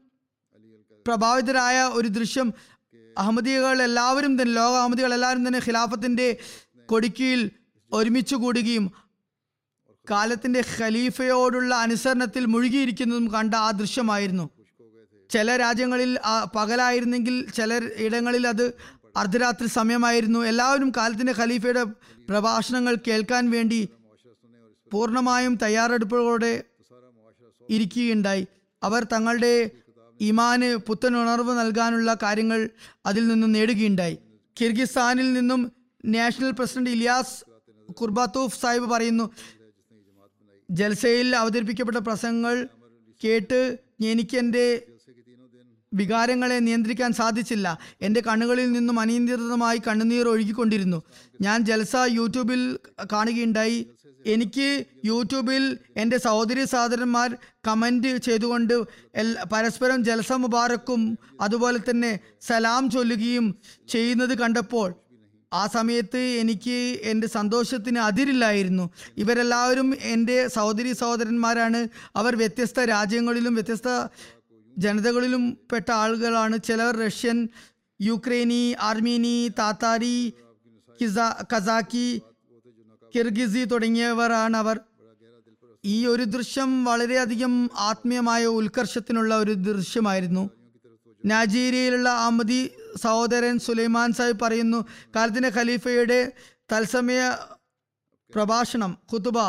പ്രഭാവിതരായ 1.08 1.84
ഒരു 1.84 2.08
ദൃശ്യം. 2.08 2.54
അഹമ്മദികൾ 3.18 3.82
എല്ലാവരും 3.82 4.42
തന്നെ 4.42 4.54
ലോക 4.54 4.74
അഹമ്മദികൾ 4.74 5.14
എല്ലാവരും 5.14 5.48
തന്നെ 5.48 5.60
ഖിലാഫത്തിന്റെ 5.60 6.38
കൊടിക്കീഴിൽ 6.86 7.52
ഒരുമിച്ച് 7.94 8.36
കൂടുകയും 8.36 8.92
കാലത്തിന്റെ 10.10 10.64
ഖലീഫയോടുള്ള 10.78 11.76
അനുസരണത്തിൽ 11.76 12.46
മുഴുകിയിരിക്കുന്നതും 12.46 13.34
കണ്ട 13.34 13.56
ആ 13.56 13.72
ദൃശ്യമായിരുന്നു. 13.72 14.50
ചില 15.30 15.56
രാജ്യങ്ങളിൽ 15.58 16.20
പകലായിരുന്നെങ്കിൽ 16.56 17.50
ചില 17.50 17.74
ഇടങ്ങളിൽ 17.98 18.48
അത് 18.48 18.74
അർദ്ധരാത്രി 19.18 19.68
സമയമായിരുന്നു. 19.68 20.40
എല്ലാവരും 20.40 20.92
കാലത്തിന്റെ 20.98 21.34
ഖലീഫയുടെ 21.38 21.84
പ്രഭാഷണങ്ങൾ 22.30 22.98
കേൾക്കാൻ 23.08 23.50
വേണ്ടി 23.50 23.90
പൂർണമായും 24.92 25.56
തയ്യാറെടുപ്പുകളോടെ 25.56 26.64
ഇരിക്കുകയുണ്ടായി. 27.70 28.48
അവർ 28.84 29.04
തങ്ങളുടെ 29.04 29.70
ഇമാന് 30.22 30.76
പുത്തൻ 30.88 31.18
ഉണർവ് 31.18 31.60
നൽകാനുള്ള 31.60 32.18
കാര്യങ്ങൾ 32.24 32.70
അതിൽ 33.06 33.28
നിന്നും 33.28 33.52
നേടുകയുണ്ടായി. 33.52 34.18
കിർഗിസ്ഥാനിൽ 34.62 35.34
നിന്നും 35.34 35.72
national 36.06 36.52
president 36.52 36.90
Ilyas 36.90 37.36
Kurbatov 37.94 38.62
Sahib 38.62 38.86
പറയുന്നു 38.86 39.26
ജൽസയിൽ 40.80 41.36
അവതരിപ്പിക്കപ്പെട്ട 41.36 41.98
പ്രസംഗങ്ങൾ 41.98 42.68
കേട്ട് 43.24 43.62
എനിക്ക് 44.12 44.38
എന്റെ 44.38 44.66
വികാരങ്ങളെ 45.92 46.60
നിയന്ത്രിക്കാൻ 46.60 47.14
സാധിച്ചില്ല. 47.14 47.68
എന്റെ 48.02 48.22
കണ്ണുകളിൽ 48.28 48.72
നിന്നും 48.72 49.00
അനിയന്ത്രിതമായി 49.00 49.82
കണ്ണുനീർ 49.88 50.28
ഒഴുകിക്കൊണ്ടിരുന്നു. 50.28 51.00
ഞാൻ 51.42 51.60
ജൽസ 51.66 51.96
യൂട്യൂബിൽ 52.20 52.62
കാണുകയുണ്ടായി. 53.14 53.80
എനിക്ക് 54.26 54.68
യൂട്യൂബിൽ 55.06 55.64
എന്റെ 55.98 56.18
സഹോദരി 56.18 56.66
സഹോദരന്മാർ 56.66 57.30
കമന്റ് 57.68 58.18
ചെയ്തുകൊണ്ട് 58.18 58.76
പരസ്പരം 59.54 60.04
ജൽസ 60.04 60.32
മുബാറക്കും 60.44 61.02
അതുപോലെ 61.42 61.80
തന്നെ 61.90 62.12
സലാം 62.42 62.90
ചൊല്ലുകയും 62.90 63.48
ചെയ്യുന്നത് 63.88 64.38
കണ്ടപ്പോൾ 64.38 64.90
ആ 65.54 65.68
സമയത്ത് 65.68 66.18
എനിക്ക് 66.18 66.78
എന്റെ 67.04 67.28
സന്തോഷത്തിന് 67.28 68.00
അതിരില്ലായിരുന്നു. 68.00 68.90
ഇവരെല്ലാവരും 69.18 69.96
എന്റെ 70.02 70.48
സഹോദരി 70.48 70.94
സഹോദരന്മാരാണ്. 70.94 71.88
അവർ 72.16 72.36
വ്യത്യസ്ത 72.36 72.80
രാജ്യങ്ങളിലും 72.80 73.56
വ്യത്യസ്ത 73.56 73.90
ജനതകളിലും 74.78 75.58
പെട്ട 75.72 75.92
ആളുകളാണ്. 75.92 76.58
ചിലർ 76.58 76.98
റഷ്യൻ 77.06 77.50
യുക്രൈനി 78.02 78.76
ആർമീനി 78.80 79.52
താത്താരി 79.60 80.34
കിസ 81.02 81.18
കസാക്കി 81.54 82.22
കിർഗിസി 83.16 83.64
തുടങ്ങിയവരാണ് 83.66 84.58
അവർ. 84.58 84.80
ഈ 85.86 86.06
ഒരു 86.06 86.24
ദൃശ്യം 86.24 86.86
വളരെയധികം 86.86 87.70
ആത്മീയമായ 87.78 88.46
ഉത്കർഷത്തിനുള്ള 88.46 89.38
ഒരു 89.38 89.52
ദൃശ്യമായിരുന്നു. 89.52 90.50
നൈജീരിയയിലുള്ള 91.26 92.10
അഹമ്മദി 92.10 92.70
സഹോദരൻ 92.98 93.60
സുലൈമാൻ 93.60 94.14
സാഹിബ് 94.14 94.40
പറയുന്നു 94.40 94.86
കാലത്തിന്റെ 95.16 95.50
ഖലീഫയുടെ 95.50 96.32
തത്സമയ 96.72 97.38
പ്രഭാഷണം 98.36 98.98
ഖുതുബ 99.14 99.40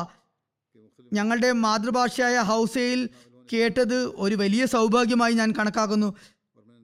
ഞങ്ങളുടെ 1.12 1.52
മാതൃഭാഷയായ 1.52 2.38
ഹൗസയിൽ 2.38 3.08
കേട്ടത് 3.52 3.94
ഒരു 3.94 4.34
വലിയ 4.34 4.66
സൗഭാഗ്യമായി 4.66 5.34
ഞാൻ 5.34 5.52
കണക്കാക്കുന്നു. 5.52 6.16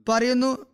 പറയുന്നു 0.09 0.65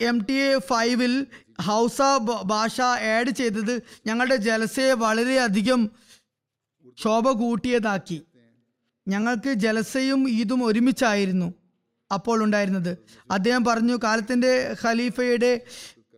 എം 0.00 0.24
ടി 0.24 0.32
എ 0.32 0.58
ഫൈവിൽ 0.58 1.26
ഹൗസ 1.62 2.02
ഭാഷ 2.44 2.80
ആഡ് 2.80 3.30
ചെയ്തത് 3.30 3.82
ഞങ്ങളുടെ 4.06 4.36
ജലസയെ 4.36 4.92
വളരെയധികം 4.92 5.90
ശോഭ 6.98 7.30
കൂട്ടിയതാക്കി. 7.30 8.22
ഞങ്ങൾക്ക് 9.08 9.52
ജലസയും 9.52 10.30
ഈദും 10.30 10.64
ഒരുമിച്ചായിരുന്നു. 10.64 11.54
അപ്പോൾ 12.12 12.42
ഉണ്ടായിരുന്നത്. 12.44 12.98
അദ്ദേഹം 13.30 13.64
പറഞ്ഞു 13.64 13.96
കാലത്തിന്റെ 14.04 14.76
ഖലീഫയുടെ 14.84 15.60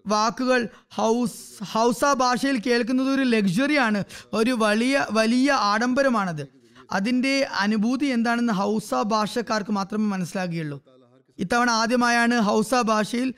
വാക്കുകൾ 0.06 0.68
ഹൗസ് 0.94 1.64
ഹൗസ 1.64 2.04
ഭാഷയിൽ 2.14 2.56
കേൾക്കുന്നത് 2.66 3.10
ഒരു 3.14 3.22
ലക്ഷറിയാണ് 3.22 4.04
ഒരു 4.32 4.56
വലിയ 4.58 5.06
വലിയ 5.10 5.52
ആഡംബരമാണത്. 5.52 6.44
അതിന്റെ 6.92 7.34
അനുഭൂതി 7.58 8.06
എന്താണെന്ന് 8.06 8.52
ഹൗസ 8.52 8.94
ഭാഷക്കാർക്ക് 8.94 9.70
മാത്രമേ 9.70 10.04
മനസ്സിലാകുകയുള്ളൂ. 10.04 10.78
ഇത്തവണ 11.38 11.70
ആദ്യമായാണ് 11.70 12.40
ഹൗസ 12.40 12.74
ഭാഷയിൽ 12.74 13.34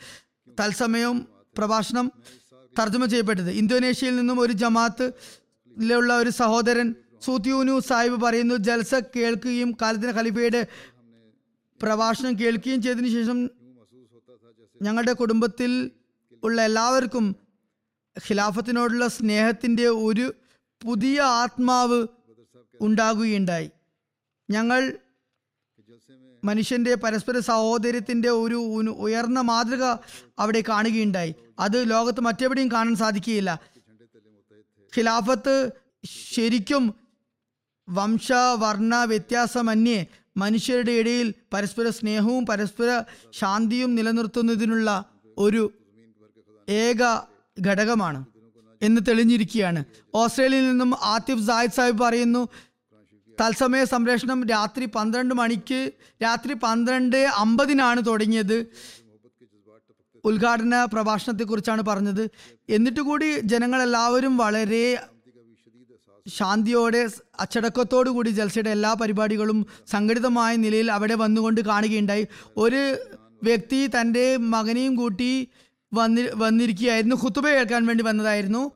തത്സമയവും 0.61 1.29
പ്രഭാഷണം 1.59 2.13
തർജമ 2.79 3.07
ചെയ്യപ്പെട്ടത്. 3.07 3.51
ഇന്തോനേഷ്യയിൽ 3.51 4.17
നിന്നും 4.17 4.41
ഒരു 4.41 4.53
ജമാത്തിലുള്ള 4.53 6.17
ഒരു 6.17 6.31
സഹോദരൻ 6.31 6.95
സൂത്യൂനു 7.23 7.81
സാഹിബ് 7.81 8.21
പറയുന്നു 8.23 8.55
ജൽസ 8.55 8.95
കേൾക്കുകയും 8.95 9.77
കാലത്തിന് 9.83 10.13
ഖലീഫയുടെ 10.13 10.67
പ്രഭാഷണം 11.83 12.39
കേൾക്കുകയും 12.39 12.83
ചെയ്തതിനു 12.83 13.09
ശേഷം 13.09 13.51
ഞങ്ങളുടെ 14.83 15.13
കുടുംബത്തിൽ 15.13 15.91
ഉള്ള 16.43 16.63
എല്ലാവർക്കും 16.63 17.37
ഖിലാഫത്തിനോടുള്ള 18.29 19.09
സ്നേഹത്തിന്റെ 19.09 19.89
ഒരു 19.89 20.35
പുതിയ 20.83 21.21
ആത്മാവ് 21.21 22.07
ഉണ്ടാകുകയുണ്ടായി. 22.81 23.71
ഞങ്ങൾ 24.51 24.99
മനുഷ്യന്റെ 26.45 26.95
പരസ്പര 26.95 27.39
സഹോദര്യത്തിന്റെ 27.39 28.29
ഒരു 28.29 28.55
ഉയർന്ന 28.91 29.41
മാതൃക 29.41 29.85
അവിടെ 30.39 30.63
കാണുകയുണ്ടായി. 30.69 31.35
അത് 31.59 31.91
ലോകത്ത് 31.91 32.21
മറ്റെവിടെയും 32.21 32.71
കാണാൻ 32.71 32.97
സാധിക്കുകയില്ല. 32.97 33.61
ഖിലാഫത്ത് 34.99 35.71
ശരിക്കും 36.35 36.95
വംശ 37.89 38.33
വർണ 38.33 39.05
വ്യത്യാസമന്യേ 39.05 40.07
മനുഷ്യരുടെ 40.37 40.95
ഇടയിൽ 41.01 41.29
പരസ്പര 41.53 41.89
സ്നേഹവും 41.89 42.47
പരസ്പര 42.47 42.91
ശാന്തിയും 43.41 43.95
നിലനിർത്തുന്നതിനുള്ള 43.95 44.89
ഒരു 45.39 45.63
ഏക 46.69 47.03
ഘടകമാണ് 47.67 48.21
എന്ന് 48.83 49.01
തെളിഞ്ഞിരിക്കുകയാണ്. 49.09 49.81
ഓസ്ട്രേലിയയിൽ 50.15 50.67
നിന്നും 50.71 50.91
ആതിഫ് 51.03 51.47
സായിദ് 51.47 51.77
സാഹിബ് 51.79 52.01
പറയുന്നു 52.03 52.43
തത്സമയ 53.39 53.85
സംപ്രേഷണം 53.85 54.39
രാത്രി 54.51 54.85
പന്ത്രണ്ട് 54.97 55.35
മണിക്ക് 55.35 55.81
രാത്രി 56.23 56.55
പന്ത്രണ്ട് 56.67 57.17
അമ്പതിനാണ് 57.17 58.01
തുടങ്ങിയത്. 58.07 58.59
ഉദ്ഘാടന 60.25 60.85
പ്രഭാഷണത്തെക്കുറിച്ചാണ് 60.85 61.83
പറഞ്ഞത്. 61.83 62.23
എന്നിട്ട് 62.77 63.01
കൂടി 63.01 63.29
ജനങ്ങളെല്ലാവരും 63.53 64.37
വളരെ 64.37 64.87
ശാന്തിയോടെ 66.29 67.09
അച്ചടക്കത്തോടു 67.41 68.11
കൂടി 68.11 68.29
ജൽസയുടെ 68.29 68.71
എല്ലാ 68.71 68.95
പരിപാടികളും 68.95 69.67
സംഘടിതമായ 69.87 70.57
നിലയിൽ 70.57 70.91
അവിടെ 70.91 71.15
വന്നുകൊണ്ട് 71.15 71.61
കാണുകയുണ്ടായി. 71.61 72.27
ഒരു 72.57 72.97
വ്യക്തി 73.43 73.87
തന്റെ 73.87 74.37
മകനെയും 74.37 74.97
കൂട്ടി 74.97 75.49
വന്നി 75.95 76.23
വന്നിരിക്കുകയായിരുന്നു. 76.35 77.17
ഖുത്തുബ 77.17 77.49
കേൾക്കാൻ 77.49 77.87
വേണ്ടി 77.87 78.05
വന്നതായിരുന്നു. 78.05 78.71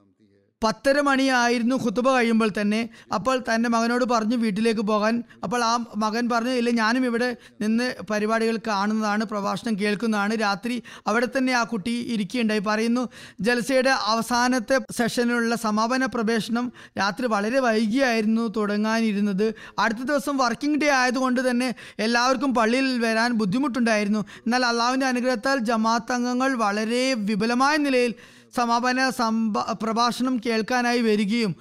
പത്തര 0.65 1.01
മണിയായിരുന്നു 1.01 1.77
ഖുത്തുബ 1.77 2.09
കഴിയുമ്പോൾ 2.11 2.51
തന്നെ. 2.61 2.89
അപ്പോൾ 3.15 3.37
തന്റെ 3.39 3.69
മകനോട് 3.69 4.05
പറഞ്ഞു 4.05 4.37
വീട്ടിലേക്ക് 4.37 4.81
പോകാൻ. 4.81 5.23
അപ്പോൾ 5.45 5.65
ആ 5.65 5.85
മകൻ 5.97 6.29
പറഞ്ഞു 6.29 6.51
ഇല്ല 6.51 6.71
ഞാനും 6.71 7.05
ഇവിടെ 7.05 7.37
നിന്ന് 7.61 7.95
പരിപാടികൾ 8.11 8.57
കാണുന്നതാണ് 8.67 9.25
പ്രഭാഷണം 9.25 9.81
കേൾക്കുന്നതാണ്. 9.81 10.35
രാത്രി 10.37 10.83
അവിടെ 11.07 11.29
തന്നെ 11.37 11.53
ആ 11.53 11.65
കുട്ടി 11.65 11.91
ഇരിക്കുകയുണ്ടായി. 11.91 12.61
പറയുന്നു 12.61 13.09
ജലസയുടെ 13.41 13.91
അവസാനത്തെ 13.91 14.79
സെഷനിലുള്ള 14.97 15.55
സമാപന 15.57 16.07
പ്രവേശനം 16.07 16.73
രാത്രി 16.99 17.27
വളരെ 17.27 17.61
വൈകിയായിരുന്നു 17.61 18.53
തുടങ്ങാനിരുന്നത്. 18.57 19.55
അടുത്ത 19.79 19.99
ദിവസം 19.99 20.37
വർക്കിംഗ് 20.37 20.81
ഡേ 20.81 20.89
ആയതുകൊണ്ട് 20.89 21.51
തന്നെ 21.51 21.75
എല്ലാവർക്കും 21.99 22.55
പള്ളിയിൽ 22.55 22.99
വരാൻ 22.99 23.33
ബുദ്ധിമുട്ടുണ്ടായിരുന്നു. 23.33 24.19
എന്നാൽ 24.19 24.65
അള്ളാഹുവിന്റെ 24.65 25.07
അനുഗ്രഹത്താൽ 25.07 25.59
ജമാഅത്ത് 25.59 26.13
അംഗങ്ങൾ 26.13 26.55
വളരെ 26.55 27.15
വിപുലമായ 27.15 27.77
നിലയിൽ 27.77 28.15
സമാപന 28.57 29.11
സംഭ 29.11 29.59
പ്രഭാഷണം 29.59 30.35
കേൾക്കാനായി 30.47 31.01
വരികയും 31.01 31.53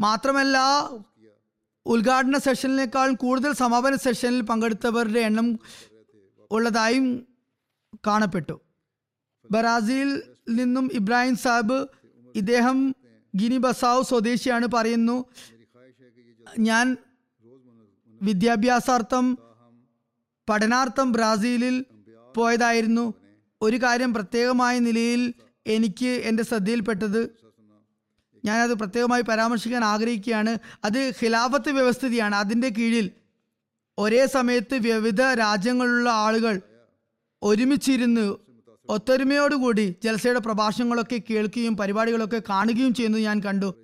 മാത്രമല്ല 0.00 0.56
ഉദ്ഘാടന 1.86 2.38
സെഷനിലേക്കാൾ 2.38 3.14
കൂടുതൽ 3.14 3.52
സമാപന 3.52 3.94
സെഷനിൽ 3.96 4.42
പങ്കെടുത്തവരുടെ 4.42 5.20
എണ്ണം 5.20 5.58
ഉള്ളതായും 6.50 7.06
കാണപ്പെട്ടു. 8.06 8.60
ബ്രാസീൽ 9.50 10.10
നിന്നും 10.48 10.90
ഇബ്രാഹിം 10.92 11.36
സാബ് 11.36 11.78
ഇദ്ദേഹം 12.34 12.94
ഗിനി 13.36 13.58
ബസാവ് 13.58 14.02
സ്വദേശിയാണ് 14.04 14.66
പറയുന്നു. 14.66 15.24
ഞാൻ 16.58 16.96
വിദ്യാഭ്യാസാർത്ഥം 18.22 19.38
പഠനാർത്ഥം 20.48 21.12
ബ്രാസീലിൽ 21.12 21.84
പോയതായിരുന്നു. 22.36 23.14
ഒരു 23.62 23.76
കാര്യം 23.76 24.14
പ്രത്യേകമായ 24.14 24.78
നിലയിൽ 24.78 25.34
എനിക്ക് 25.66 26.06
എന്റെ 26.06 26.42
ശ്രദ്ധയിൽപ്പെട്ടത് 26.42 27.42
ഞാനത് 28.44 28.72
പ്രത്യേകമായി 28.72 29.22
പരാമർശിക്കാൻ 29.22 29.84
ആഗ്രഹിക്കുകയാണ്. 29.84 30.58
അത് 30.84 31.08
ഖിലാഫത്ത് 31.08 31.70
വ്യവസ്ഥിതിയാണ്. 31.70 32.34
അതിന്റെ 32.34 32.68
കീഴിൽ 32.68 33.10
ഒരേ 33.98 34.26
സമയത്ത് 34.26 34.74
വിവിധ 34.74 35.22
രാജ്യങ്ങളിലുള്ള 35.22 36.10
ആളുകൾ 36.10 36.60
ഒരുമിച്ചിരുന്ന് 37.42 38.34
ഒത്തൊരുമയോടുകൂടി 38.88 39.96
ജൽസയുടെ 40.04 40.38
പ്രഭാഷണങ്ങളൊക്കെ 40.38 41.20
കേൾക്കുകയും 41.30 41.76
പരിപാടികളൊക്കെ 41.76 42.42
കാണുകയും 42.48 42.94
ചെയ്യുന്നത് 42.94 43.22
ഞാൻ 43.22 43.40
കണ്ടു. 43.40 43.74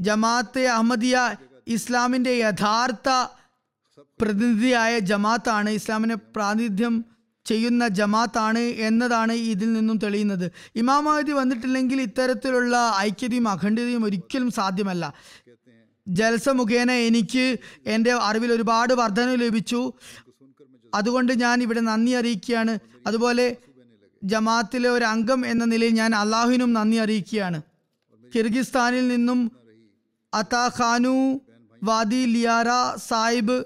ജമാഅത്തെ 0.00 0.66
അഹമ്മദിയ 0.66 1.36
ഇസ്ലാമിന്റെ 1.66 2.30
യഥാർത്ഥ 2.30 3.08
പ്രതിനിധിയായ 4.20 4.98
ജമാഅത്താണ്. 4.98 5.70
ഇസ്ലാമിനെ 5.70 6.14
പ്രാതിനിധ്യം 6.14 7.04
ചെയ്യുന്ന 7.48 7.88
ജമാത്താണ് 7.88 8.58
എന്നതാണ് 8.58 9.32
ഇതിൽ 9.32 9.72
നിന്നും 9.72 9.98
തെളിയുന്നത്. 9.98 10.52
ഇമാമാവതി 10.76 11.32
വന്നിട്ടില്ലെങ്കിൽ 11.32 12.00
ഇത്തരത്തിലുള്ള 12.00 12.92
ഐക്യതയും 12.96 13.48
അഖണ്ഡതയും 13.48 14.04
ഒരിക്കലും 14.04 14.50
സാധ്യമല്ല. 14.50 15.14
ജലസ 16.08 16.48
മുഖേന 16.48 16.90
എനിക്ക് 16.92 17.56
എന്റെ 17.86 18.12
അറിവിൽ 18.12 18.52
ഒരുപാട് 18.52 18.94
വർധന 18.94 19.34
ലഭിച്ചു. 19.34 19.92
അതുകൊണ്ട് 20.94 21.32
ഞാൻ 21.32 21.62
ഇവിടെ 21.62 21.80
നന്ദി 21.80 22.12
അറിയിക്കുകയാണ്. 22.12 22.78
അതുപോലെ 23.06 23.56
ജമാത്തിലെ 24.22 24.88
ഒരു 24.88 25.04
അംഗം 25.04 25.46
എന്ന 25.46 25.64
നിലയിൽ 25.64 25.92
ഞാൻ 25.92 26.14
അള്ളാഹുവിനും 26.14 26.72
നന്ദി 26.72 26.96
അറിയിക്കുകയാണ്. 26.96 27.62
കിർഗിസ്ഥാനിൽ 28.34 29.08
നിന്നും 29.08 29.52
അതാ 30.34 30.70
ഖാനു 30.80 31.40
വാദി 31.82 32.24
ലിയാറ 32.26 32.96
സാഹിബ് 33.08 33.64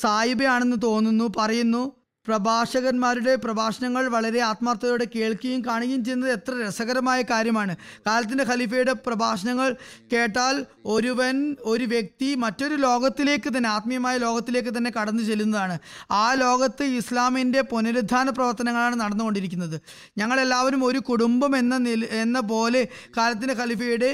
സാഹിബയാണെന്ന് 0.00 0.76
തോന്നുന്നു 0.82 1.32
പറയുന്നു. 1.36 2.01
പ്രഭാഷകന്മാരുടെ 2.28 3.36
പ്രഭാഷണങ്ങൾ 3.36 4.08
വളരെ 4.08 4.40
ആത്മാർത്ഥതയോടെ 4.40 5.06
കേൾക്കുകയും 5.14 5.64
കാണുകയും 5.66 6.04
ചെയ്യുന്നത് 6.04 6.32
എത്ര 6.32 6.52
രസകരമായ 6.66 7.22
കാര്യമാണ്. 7.22 7.76
കാലത്തിന്റെ 8.06 8.44
ഖലീഫയുടെ 8.44 8.92
പ്രഭാഷണങ്ങൾ 9.06 9.76
കേട്ടാൽ 10.12 10.66
ഒരുവൻ 10.86 11.56
ഒരു 11.60 11.84
വ്യക്തി 11.84 12.34
മറ്റൊരു 12.34 12.74
ലോകത്തിലേക്ക് 12.74 13.56
തന്നെ 13.56 13.68
ആത്മീയമായ 13.68 14.18
ലോകത്തിലേക്ക് 14.18 14.76
തന്നെ 14.76 14.92
കടന്നു 15.00 15.22
ചെല്ലുന്നതാണ്. 15.22 15.78
ആ 16.10 16.34
ലോകത്ത് 16.34 16.84
ഇസ്ലാമിന്റെ 16.84 17.62
പുനരുദ്ധാന 17.62 18.30
പ്രവർത്തനങ്ങളാണ് 18.30 18.96
നടന്നുകൊണ്ടിരിക്കുന്നത്. 19.00 19.76
ഞങ്ങളെല്ലാവരും 20.18 20.84
ഒരു 20.84 20.98
കുടുംബം 20.98 21.56
എന്ന 21.56 21.78
നില 21.78 22.04
എന്ന 22.04 22.40
പോലെ 22.40 22.88
കാലത്തിന്റെ 23.18 23.54
ഖലീഫയുടെ 23.54 24.12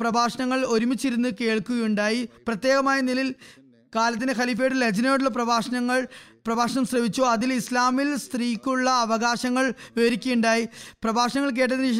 പ്രഭാഷണങ്ങൾ 0.00 0.64
ഒരുമിച്ചിരുന്ന് 0.64 1.28
കേൾക്കുകയുണ്ടായി. 1.40 2.28
പ്രത്യേകമായ 2.48 3.00
നിലയിൽ 3.00 3.34
കാലത്തിന്റെ 3.96 4.34
ഖലീഫയുടെ 4.38 4.74
ലജ്നയോടുള്ള 4.74 5.28
പ്രഭാഷണങ്ങൾ 5.28 5.98
പ്രഭാഷണം 6.46 6.84
ശ്രവിച്ചു. 6.86 7.22
അതിൽ 7.22 7.52
ഇസ്ലാമിൽ 7.52 8.16
സ്ത്രീക്കുള്ള 8.16 8.90
അവകാശങ്ങൾ 9.04 9.64
വിവരിക്കുകയുണ്ടായി. 9.96 10.64
പ്രഭാഷണങ്ങൾ 11.04 11.50
കേട്ടതിന് 11.50 11.92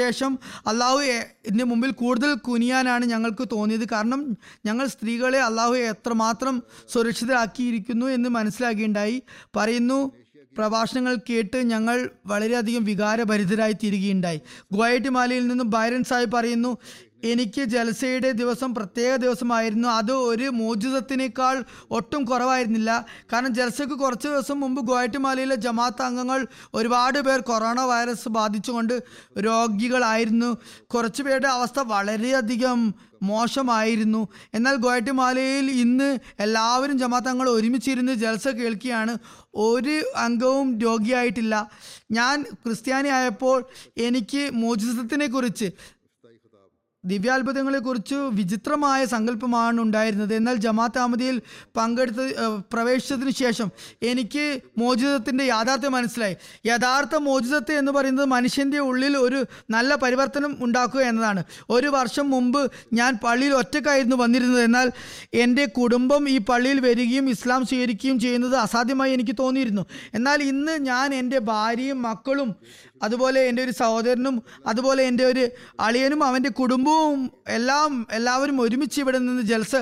ശേഷം 0.00 0.32
അള്ളാഹു 0.66 0.98
ഇതിന് 1.46 1.64
മുമ്പിൽ 1.64 1.90
കൂടുതൽ 1.90 2.34
കുനിയാനാണ് 2.48 3.04
ഞങ്ങൾക്ക് 3.04 3.46
തോന്നിയത്. 3.52 3.86
കാരണം 3.92 4.22
ഞങ്ങൾ 4.66 4.86
സ്ത്രീകളെ 4.86 5.40
അള്ളാഹു 5.42 5.74
എത്രമാത്രം 5.74 6.56
സുരക്ഷിതരാക്കിയിരിക്കുന്നു 6.92 8.06
എന്ന് 8.06 8.28
മനസ്സിലാക്കിയുണ്ടായി 8.28 9.22
പറയുന്നു 9.56 10.00
പ്രഭാഷണങ്ങൾ 10.56 11.14
കേട്ട് 11.30 11.56
ഞങ്ങൾ 11.56 11.96
വളരെയധികം 12.26 12.84
വികാരഭരിതരായി 12.84 13.72
തീരുകയുണ്ടായി 13.72 14.40
ഗുവാഹട്ടിമാലയിൽ 14.72 15.46
നിന്നും 15.46 15.70
ബൈരൻ 15.70 16.02
സാഹിബ് 16.04 16.32
പറയുന്നു 16.36 16.72
എനിക്ക് 17.24 17.62
ജലസയുടെ 17.62 18.30
ദിവസം 18.32 18.74
പ്രത്യേക 18.74 19.16
ദിവസമായിരുന്നു. 19.16 19.88
അത് 19.88 20.12
ഒരു 20.12 20.44
മോചിതത്തിനേക്കാൾ 20.44 21.64
ഒട്ടും 21.90 22.24
കുറവായിരുന്നില്ല. 22.24 23.06
കാരണം 23.32 23.54
ജലസയ്ക്ക് 23.54 23.94
കുറച്ച് 23.94 24.28
ദിവസം 24.28 24.60
മുമ്പ് 24.60 24.82
ഗുവാഹട്ടിമാലയിലെ 24.82 25.54
ജമാഅത്ത് 25.54 26.02
അംഗങ്ങൾ 26.02 26.46
ഒരുപാട് 26.74 27.18
പേർ 27.18 27.40
കൊറോണ 27.40 27.80
വൈറസ് 27.80 28.28
ബാധിച്ചുകൊണ്ട് 28.28 29.02
രോഗികളായിരുന്നു. 29.38 30.56
കുറച്ച് 30.86 31.22
പേരുടെ 31.22 31.48
അവസ്ഥ 31.48 31.80
വളരെയധികം 31.80 32.94
മോശമായിരുന്നു. 33.22 34.28
എന്നാൽ 34.54 34.76
ഗുവാഹട്ടിമാലയിൽ 34.76 35.70
ഇന്ന് 35.70 36.18
എല്ലാവരും 36.40 36.98
ജമാഅത്ത് 36.98 37.28
അംഗങ്ങൾ 37.28 37.50
ഒരുമിച്ചിരുന്ന് 37.50 38.12
ജൽസ 38.12 38.48
കേൾക്കുകയാണ്. 38.48 39.18
ഒരു 39.54 40.02
അംഗവും 40.16 40.78
രോഗിയായിട്ടില്ല. 40.80 41.70
ഞാൻ 42.10 42.42
ക്രിസ്ത്യാനി 42.42 43.08
ആയപ്പോൾ 43.08 43.64
എനിക്ക് 43.98 44.50
മോചിതത്തിനെ 44.54 45.26
കുറിച്ച് 45.26 45.70
ദിവ്യാത്ഭുതങ്ങളെക്കുറിച്ച് 47.04 48.14
വിചിത്രമായ 48.14 49.04
സങ്കല്പമാണ് 49.04 49.80
ഉണ്ടായിരുന്നത്. 49.80 50.34
എന്നാൽ 50.34 50.56
ജമാഅത്ത് 50.56 50.98
അഹമ്മദിയിൽ 50.98 51.36
പങ്കെടുത്ത 51.76 52.20
പ്രവേശിച്ചതിന് 52.72 53.30
ശേഷം 53.30 53.68
എനിക്ക് 54.02 54.44
മോചിതത്തിന്റെ 54.78 55.44
യാഥാർത്ഥ്യം 55.44 55.92
മനസ്സിലായി. 55.92 56.36
യഥാർത്ഥ 56.66 57.14
മോചിതത്തെ 57.16 57.74
എന്ന് 57.78 57.92
പറയുന്നത് 57.92 58.26
മനുഷ്യന്റെ 58.26 58.78
ഉള്ളിൽ 58.78 59.16
ഒരു 59.16 59.46
നല്ല 59.70 59.94
പരിവർത്തനം 59.94 60.56
ഉണ്ടാക്കുക 60.60 61.00
എന്നതാണ്. 61.00 61.44
ഒരു 61.70 61.86
വർഷം 61.86 62.30
മുമ്പ് 62.30 62.70
ഞാൻ 62.92 63.18
പള്ളിയിൽ 63.24 63.52
ഒറ്റക്കായിരുന്നു 63.52 64.16
വന്നിരുന്നത്. 64.16 64.62
എന്നാൽ 64.62 64.90
എന്റെ 65.34 65.64
കുടുംബം 65.64 66.28
ഈ 66.28 66.38
പള്ളിയിൽ 66.38 66.80
വരികയും 66.80 67.30
ഇസ്ലാം 67.30 67.66
സ്വീകരിക്കുകയും 67.66 68.18
ചെയ്യുന്നത് 68.18 68.56
അസാധ്യമായി 68.56 69.12
എനിക്ക് 69.12 69.36
തോന്നിയിരുന്നു. 69.38 69.86
എന്നാൽ 70.14 70.42
ഇന്ന് 70.42 70.72
ഞാൻ 70.78 71.14
എന്റെ 71.14 71.38
ഭാര്യയും 71.38 72.02
മക്കളും 72.02 72.50
അതുപോലെ 73.02 73.40
എന്റെ 73.40 73.64
ഒരു 73.64 73.70
സഹോദരനും 73.70 74.42
അതുപോലെ 74.66 75.04
എന്റെ 75.04 75.24
ഒരു 75.24 75.48
അളിയനും 75.80 76.24
അവന്റെ 76.24 76.50
കുടുംബവും 76.50 77.30
എല്ലാം 77.48 78.06
എല്ലാവരും 78.12 78.60
ഒരുമിച്ച് 78.60 79.00
ഇവിടെ 79.00 79.18
നിന്ന് 79.18 79.42
ജൽസ 79.42 79.76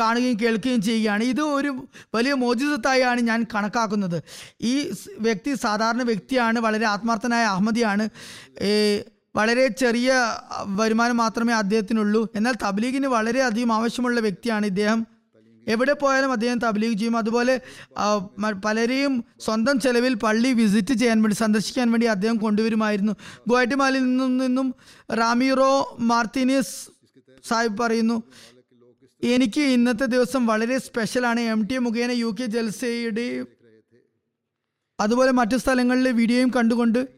കാണുകയും 0.00 0.36
കേൾക്കുകയും 0.40 0.82
ചെയ്യുകയാണ്. 0.82 1.24
ഇത് 1.24 1.40
ഒരു 1.40 1.86
വലിയ 2.14 2.32
മോചിതത്തായാണ് 2.32 3.20
ഞാൻ 3.20 3.46
കണക്കാക്കുന്നത്. 3.54 4.22
ഈ 4.60 4.92
വ്യക്തി 5.18 5.54
സാധാരണ 5.54 6.02
വ്യക്തിയാണ് 6.02 6.58
വളരെ 6.58 6.86
ആത്മാർത്ഥനായ 6.86 7.44
അഹമ്മദിയാണ്. 7.44 8.08
വളരെ 9.36 9.68
ചെറിയ 9.68 10.12
വരുമാനം 10.64 11.16
മാത്രമേ 11.16 11.52
അദ്ദേഹത്തിനുള്ളൂ. 11.52 12.28
എന്നാൽ 12.34 12.54
തബ്ലീഗിന് 12.62 13.06
വളരെയധികം 13.06 13.72
ആവശ്യമുള്ള 13.72 14.20
വ്യക്തിയാണ് 14.20 14.66
ഇദ്ദേഹം. 14.66 15.15
എവിടെ 15.68 15.92
പോയാലും 15.92 16.32
അദ്ദേഹം 16.32 16.58
തബ്ലീഗ് 16.58 16.98
ചെയ്യും. 16.98 17.16
അതുപോലെ 17.16 17.60
പലരെയും 18.64 19.24
സ്വന്തം 19.40 19.80
ചെലവിൽ 19.80 20.14
പള്ളി 20.14 20.52
വിസിറ്റ് 20.52 20.94
ചെയ്യാൻ 20.94 21.22
വേണ്ടി 21.22 21.36
സന്ദർശിക്കാൻ 21.36 21.90
വേണ്ടി 21.90 22.06
അദ്ദേഹം 22.06 22.36
കൊണ്ടുവരുമായിരുന്നു. 22.36 23.12
ഗുവാറ്റിമാലിൽ 23.48 24.04
നിന്നും 24.04 24.38
നിന്നും 24.38 24.74
റാമിറോ 25.14 25.96
മാർത്തിനിസ് 26.00 26.76
സാഹിബ് 27.48 27.78
പറയുന്നു 27.78 28.22
എനിക്ക് 29.22 29.60
ഇന്നത്തെ 29.60 30.04
ദിവസം 30.04 30.46
വളരെ 30.46 30.78
സ്പെഷ്യലാണ്. 30.78 31.40
എം. 31.40 31.66
ടി. 31.66 31.78
മുഖേന 31.78 32.10
യു. 32.10 32.36
കെ 32.40 32.46
ജൽസയുടെ 32.46 33.44
അതുപോലെ 35.00 35.30
മറ്റു 35.30 35.56
സ്ഥലങ്ങളിലെ 35.56 36.10
വീഡിയോയും 36.10 36.50
കണ്ടുകൊണ്ട് 36.56 37.15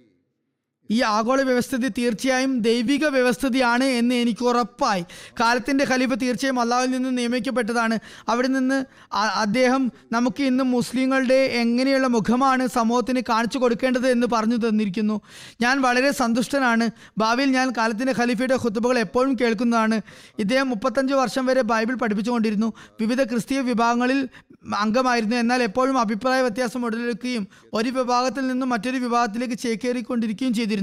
ഈ 0.90 1.02
ആഗോള 1.02 1.42
വ്യവസ്ഥിതി 1.42 1.88
തീർച്ചയായും 1.88 2.60
ദൈവിക 2.60 3.06
വ്യവസ്ഥിതിയാണ് 3.06 3.84
എന്ന് 3.84 4.14
എനിക്ക് 4.14 4.44
ഉറപ്പായി. 4.44 5.04
കാലത്തിന്റെ 5.40 5.86
ഖലീഫ് 5.90 6.20
തീർച്ചയായും 6.22 6.60
അള്ളാഹുവിൽ 6.60 6.90
നിന്ന് 6.90 7.18
നിയമിക്കപ്പെട്ടതാണ്. 7.18 7.98
അവിടെ 8.28 8.48
നിന്ന് 8.48 8.84
അദ്ദേഹം 9.16 9.92
നമുക്ക് 10.12 10.42
ഇന്ന് 10.42 10.64
മുസ്ലിങ്ങളുടെ 10.64 11.34
എങ്ങനെയുള്ള 11.34 12.06
മുഖമാണ് 12.06 12.66
സമൂഹത്തിന് 12.66 13.20
കാണിച്ചു 13.28 13.58
കൊടുക്കേണ്ടത് 13.58 14.08
എന്ന് 14.08 14.26
പറഞ്ഞു 14.32 14.56
തന്നിരിക്കുന്നു. 14.56 15.20
ഞാൻ 15.60 15.80
വളരെ 15.80 16.10
സന്തുഷ്ടനാണ്. 16.10 16.90
ഭാവിയിൽ 17.18 17.50
ഞാൻ 17.50 17.72
കാലത്തിന്റെ 17.76 18.14
ഖലീഫയുടെ 18.18 18.56
ഹുത്തുബകൾ 18.56 18.98
എപ്പോഴും 18.98 19.36
കേൾക്കുന്നതാണ്. 19.40 20.00
ഇദ്ദേഹം 20.38 20.68
മുപ്പത്തഞ്ച് 20.68 21.14
വർഷം 21.14 21.46
വരെ 21.46 21.62
ബൈബിൾ 21.62 21.94
പഠിപ്പിച്ചുകൊണ്ടിരുന്നു. 21.94 22.72
വിവിധ 23.00 23.22
ക്രിസ്തീയ 23.22 23.60
വിഭാഗങ്ങളിൽ 23.60 24.28
അംഗമായിരുന്നു. 24.76 25.36
എന്നാൽ 25.36 25.62
എപ്പോഴും 25.62 25.98
അഭിപ്രായ 25.98 26.40
വ്യത്യാസം 26.40 26.84
ഉടലെടുക്കുകയും 26.84 27.46
ഒരു 27.72 27.90
വിഭാഗത്തിൽ 27.90 28.46
നിന്നും 28.46 28.68
മറ്റൊരു 28.68 28.96
വിഭാഗത്തിലേക്ക് 28.96 29.58
ചേക്കേറിക്കൊണ്ടിരിക്കുകയും 29.58 30.54
ചെയ്തിരുന്നു. 30.54 30.77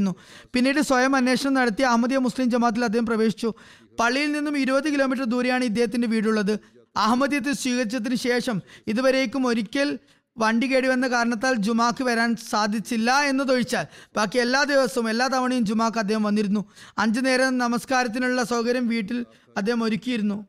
പിന്നീട് 0.53 0.81
സ്വയം 0.81 1.15
അന്വേഷണം 1.15 1.53
നടത്തി 1.53 1.83
അഹമ്മദിയ 1.83 2.17
മുസ്ലിം 2.17 2.51
ജമാത്തിൽ 2.51 2.83
അദ്ദേഹം 2.83 3.05
പ്രവേശിച്ചു. 3.05 3.53
പള്ളിയിൽ 3.99 4.31
നിന്നും 4.31 4.57
ഇരുപത് 4.57 4.93
കിലോമീറ്റർ 4.93 5.23
ദൂരെയാണ് 5.23 5.63
ഇദ്ദേഹത്തിന്റെ 5.63 6.07
വീടുള്ളത്. 6.07 6.59
അഹമ്മദിയത്തെ 6.97 7.51
സ്വീകരിച്ചതിന് 7.51 8.15
ശേഷം 8.15 8.61
ഇതുവരേക്കും 8.87 9.47
ഒരിക്കൽ 9.47 9.99
വണ്ടി 10.37 10.73
കേടി 10.73 10.87
വന്ന 10.87 11.07
കാരണത്താൽ 11.07 11.53
ജുമാക്ക് 11.53 12.03
വരാൻ 12.03 12.35
സാധിച്ചില്ല 12.35 13.21
എന്നതൊഴിച്ചാൽ 13.21 13.85
ബാക്കി 14.17 14.37
എല്ലാ 14.37 14.63
ദിവസവും 14.63 15.09
എല്ലാ 15.09 15.27
തവണയും 15.27 15.65
ജുമാക്ക് 15.65 15.97
അദ്ദേഹം 15.97 16.23
വന്നിരുന്നു. 16.23 16.65
അഞ്ചു 16.97 17.19
നേരം 17.19 17.57
നമസ്കാരത്തിനുള്ള 17.57 18.43
സൗകര്യം 18.43 18.87
വീട്ടിൽ 18.87 19.25
അദ്ദേഹം 19.57 19.83
ഒരുക്കിയിരുന്നു. 19.83 20.45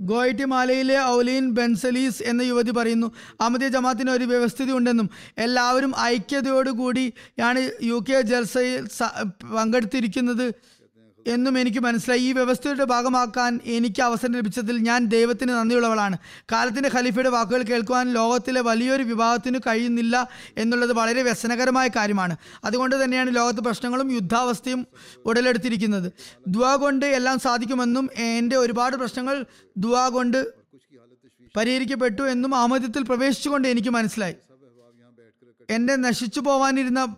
ഗോയിറ്റിമാലയിലെ 0.00 0.98
ഔലീൻ 1.04 1.50
ബെൻസലീസ് 1.50 2.22
എന്ന 2.22 2.42
യുവതി 2.42 2.70
പറയുന്നു 2.70 3.06
അഹമ്മദിയ 3.40 3.68
ജമാത്തിന് 3.68 4.10
ഒരു 4.10 4.24
വ്യവസ്ഥിതി 4.24 4.72
ഉണ്ടെന്നും 4.72 5.10
എല്ലാവരും 5.38 5.92
ഐക്യതയോടുകൂടിയാണ് 6.00 7.70
യു 7.82 8.04
കെ 8.08 8.20
ജൽസയിൽ 8.20 8.86
പങ്കെടുത്തിരിക്കുന്നത്. 9.56 10.52
എന്നും 11.26 11.58
എനിക്ക് 11.58 11.78
മനസ്സിലായി. 11.78 12.20
ഈ 12.20 12.32
വ്യവസ്ഥയുടെ 12.32 12.84
ഭാഗമാക്കാൻ 12.84 13.60
എനിക്ക് 13.64 14.02
അവസരം 14.02 14.32
ലഭിച്ചതിൽ 14.32 14.78
ഞാൻ 14.78 15.04
ദൈവത്തിന് 15.04 15.48
നന്ദിയുള്ളവളാണ്. 15.48 16.18
കാലത്തിന്റെ 16.52 16.90
ഖലീഫയുടെ 16.94 17.28
വാക്കുകൾ 17.28 17.62
കേൾക്കുവാൻ 17.62 18.12
ലോകത്തിലെ 18.12 18.60
വലിയൊരു 18.60 19.02
വിഭാഗത്തിന് 19.02 19.58
കഴിയുന്നില്ല 19.66 20.28
എന്നുള്ളത് 20.58 20.92
വളരെ 20.92 21.22
വ്യസനകരമായ 21.22 21.88
കാര്യമാണ്. 21.88 22.36
അതുകൊണ്ട് 22.64 23.04
തന്നെയാണ് 23.04 23.36
ലോകത്ത് 23.36 23.60
പ്രശ്നങ്ങളും 23.60 24.12
യുദ്ധാവസ്ഥയും 24.12 24.86
ഉടലെടുത്തിരിക്കുന്നത്. 25.26 26.12
ദുവാ 26.48 26.76
കൊണ്ട് 26.76 27.06
എല്ലാം 27.06 27.38
സാധിക്കുമെന്നും 27.38 28.10
എന്റെ 28.14 28.56
ഒരുപാട് 28.56 28.96
പ്രശ്നങ്ങൾ 28.96 29.44
ദുവാ 29.76 30.08
കൊണ്ട് 30.08 30.64
പരിഹരിക്കപ്പെട്ടു 31.56 32.22
എന്നും 32.22 32.54
ആമദ്യത്തിൽ 32.54 33.02
പ്രവേശിച്ചുകൊണ്ട് 33.02 33.68
എനിക്ക് 33.68 33.88
മനസ്സിലായി. 33.88 34.34
എന്റെ 35.70 35.96
നശിച്ചു 35.96 36.40
പോവാനിരുന്ന 36.40 37.16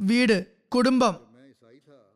വീട് 0.00 0.46
കുടുംബം 0.74 1.23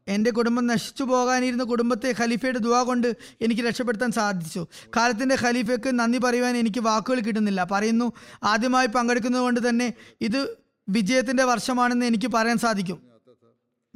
എന്റെ 0.09 0.31
കുടുംബം 0.31 0.67
നശിച്ചു 0.67 1.05
പോകാനിരുന്ന 1.05 1.65
കുടുംബത്തെ 1.65 2.15
ഖലീഫയുടെ 2.21 2.59
ദുവാ 2.59 2.83
കൊണ്ട് 2.83 3.09
എനിക്ക് 3.41 3.63
രക്ഷപ്പെടുത്താൻ 3.63 4.13
സാധിച്ചു. 4.13 4.67
കാലത്തിന്റെ 4.97 5.37
ഖലീഫയ്ക്ക് 5.41 5.99
നന്ദി 5.99 6.19
പറയുവാൻ 6.19 6.57
എനിക്ക് 6.57 6.81
വാക്കുകൾ 6.81 7.21
കിട്ടുന്നില്ല. 7.21 7.67
പറയുന്നു 7.73 8.13
ആദ്യമായി 8.43 8.87
പങ്കെടുക്കുന്നത് 8.87 9.43
കൊണ്ട് 9.43 9.69
തന്നെ 9.69 9.93
ഇത് 10.21 10.41
വിജയത്തിന്റെ 10.89 11.45
വർഷമാണെന്ന് 11.45 12.07
എനിക്ക് 12.07 12.29
പറയാൻ 12.29 12.59
സാധിക്കും. 12.59 12.99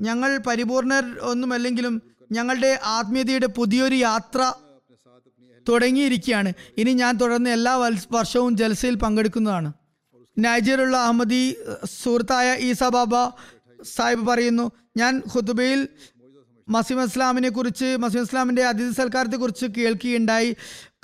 ഞങ്ങൾ 0.00 0.38
പരിപൂർണർ 0.38 1.18
ഒന്നുമല്ലെങ്കിലും 1.22 2.02
ഞങ്ങളുടെ 2.32 2.80
ആത്മീയതയുടെ 2.84 3.46
പുതിയൊരു 3.46 3.94
യാത്ര 3.94 4.52
തുടങ്ങിയിരിക്കുകയാണ്. 5.68 6.52
ഇനി 6.78 6.92
ഞാൻ 6.92 7.16
തുടർന്ന് 7.16 7.50
എല്ലാ 7.50 7.74
വർഷവും 8.12 8.56
ജൽസയിൽ 8.56 8.94
പങ്കെടുക്കുന്നതാണ്. 8.94 9.72
നൈജറിലുള്ള 10.38 10.96
അഹമ്മദി 10.96 11.56
അഹ്, 11.68 11.86
സുഹൃത്തായ 12.02 12.56
ഈസ 12.60 12.84
ബാബ 12.84 13.14
സാഹിബ് 13.84 14.26
പറയുന്നു 14.26 14.70
ഞാൻ 14.96 15.22
ഖുതുബയിൽ 15.36 15.88
മസീം 16.68 17.02
ഇസ്ലാമിനെ 17.02 17.48
കുറിച്ച് 17.48 17.96
മസീം 17.98 18.22
ഇസ്ലാമിന്റെ 18.22 18.62
അതിഥി 18.64 18.90
സൽക്കാരത്തെ 18.90 19.36
കുറിച്ച് 19.36 19.66
കേൾക്കുകയുണ്ടായി. 19.66 20.56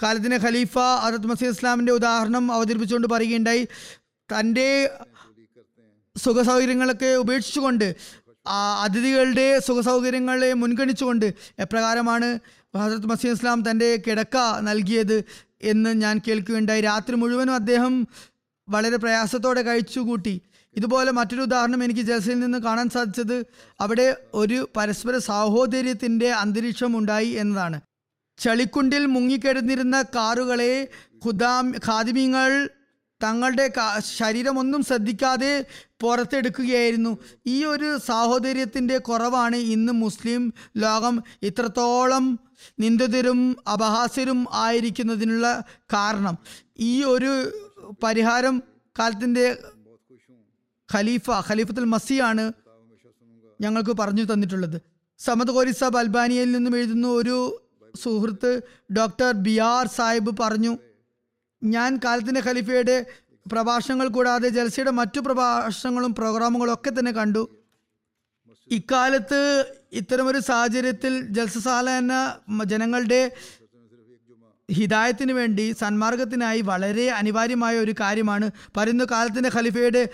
കാലത്തിന് 0.02 0.34
ഖലീഫ 0.34 0.78
അറത് 0.78 1.26
മസീം 1.26 1.48
ഇസ്ലാമിന്റെ 1.48 1.92
ഉദാഹരണം 1.92 2.52
അവതരിപ്പിച്ചുകൊണ്ട് 2.52 3.08
പറയുകയുണ്ടായി. 3.08 3.68
തന്റെ 4.32 4.90
സുഖ 6.16 6.42
സൗകര്യങ്ങളൊക്കെ 6.42 7.06
ഉപേക്ഷിച്ചുകൊണ്ട് 7.06 7.96
അതിഥികളുടെ 8.82 9.58
സുഖസൗകര്യങ്ങളെ 9.58 10.52
മുൻഗണിച്ചുകൊണ്ട് 10.52 11.34
എപ്രകാരമാണ് 11.58 12.38
ഹസരത് 12.76 13.06
മസീം 13.06 13.32
ഇസ്ലാം 13.32 13.70
തന്റെ 13.70 14.02
കിടക്ക 14.06 14.36
നൽകിയത് 14.60 15.24
എന്ന് 15.62 15.90
ഞാൻ 16.02 16.20
കേൾക്കുകയുണ്ടായി. 16.28 16.80
രാത്രി 16.80 17.14
മുഴുവനും 17.14 17.54
അദ്ദേഹം 17.54 18.08
വളരെ 18.68 18.96
പ്രയാസത്തോടെ 18.96 19.62
കഴിച്ചുകൂട്ടി. 19.62 20.40
ഇതുപോലെ 20.76 21.10
മറ്റൊരു 21.10 21.40
ഉദാഹരണം 21.40 21.84
എനിക്ക് 21.84 22.00
ജൽസയിൽ 22.00 22.40
നിന്ന് 22.40 22.58
കാണാൻ 22.58 22.88
സാധിച്ചത്. 22.88 23.46
അവിടെ 23.80 24.16
ഒരു 24.34 24.68
പരസ്പര 24.76 25.18
സാഹോദര്യത്തിന്റെ 25.18 26.30
അന്തരീക്ഷം 26.32 26.98
ഉണ്ടായി 26.98 27.28
എന്നതാണ്. 27.28 27.80
ചളിക്കുണ്ടിൽ 28.38 29.06
മുങ്ങിക്കിടന്നിരുന്ന 29.06 30.02
കാറുകളെ 30.14 30.88
ഖുദാം 31.26 31.70
ഖാദിമീങ്ങൾ 31.86 32.68
തങ്ങളുടെ 33.22 33.72
ശരീരമൊന്നും 34.16 34.84
ശ്രദ്ധിക്കാതെ 34.84 35.64
പുറത്തെടുക്കുകയായിരുന്നു. 36.00 37.18
ഈ 37.46 37.64
ഒരു 37.64 37.98
സാഹോദര്യത്തിന്റെ 38.06 38.98
കുറവാണ് 38.98 39.56
ഇന്ന് 39.56 39.92
മുസ്ലിം 39.92 40.52
ലോകം. 40.76 41.22
ഇത്രത്തോളം 41.42 42.38
നിന്ദിതരും 42.80 43.56
അപഹാസ്യരും 43.72 44.46
ആയിരിക്കുന്നതിനുള്ള 44.52 45.62
കാരണം. 45.92 46.38
ഈ 46.78 47.04
ഒരു 47.04 47.32
പരിഹാരം 48.02 48.62
കാലത്തിന്റെ 48.98 49.56
ഖലീഫ 50.94 51.30
ഖലീഫത്തുൽ 51.48 51.84
മസിയാണ് 51.84 52.52
ഞങ്ങൾക്ക് 53.60 53.90
പറഞ്ഞു 53.90 54.24
തന്നിട്ടുള്ളത്. 54.32 54.80
സമദ് 55.18 55.48
കോരി 55.48 55.72
സാബ് 55.72 55.98
അൽബാനിയയിൽ 55.98 56.52
നിന്നും 56.52 56.76
എഴുതുന്ന 56.76 57.06
ഒരു 57.06 57.62
സുഹൃത്ത് 58.02 58.60
ഡോക്ടർ 58.92 59.32
ബി 59.32 59.58
ആർ 59.58 59.86
സാഹിബ് 59.86 60.36
പറഞ്ഞു 60.40 60.78
ഞാൻ 61.62 62.00
കാലത്തിന്റെ 62.04 62.42
ഖലീഫയുടെ 62.46 63.06
പ്രഭാഷണങ്ങൾ 63.52 64.08
കൂടാതെ 64.08 64.48
ജൽസയുടെ 64.48 64.90
മറ്റു 64.90 65.20
പ്രഭാഷണങ്ങളും 65.20 66.14
പ്രോഗ്രാമുകളും 66.14 66.72
ഒക്കെ 66.72 66.90
തന്നെ 66.90 67.12
കണ്ടു. 67.12 67.42
ഇക്കാലത്ത് 68.70 69.40
ഇത്തരമൊരു 69.92 70.38
സാഹചര്യത്തിൽ 70.38 71.20
ജൽസസാല 71.20 71.90
എന്ന 71.90 72.14
ജനങ്ങളുടെ 72.64 73.32
ഹിദായത്തിന് 74.72 75.32
വേണ്ടി 75.32 75.72
സന്മാർഗത്തിനായി 75.72 76.60
വളരെ 76.60 77.10
അനിവാര്യമായ 77.10 77.78
ഒരു 77.78 77.94
കാര്യമാണ്. 78.00 78.50
പറയുന്ന 78.76 79.04
കാലത്തിന്റെ 79.04 79.50
ഖലീഫയുടെ 79.54 80.08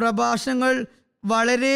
പ്രഭാഷണങ്ങൾ 0.00 0.74
വളരെ 1.24 1.74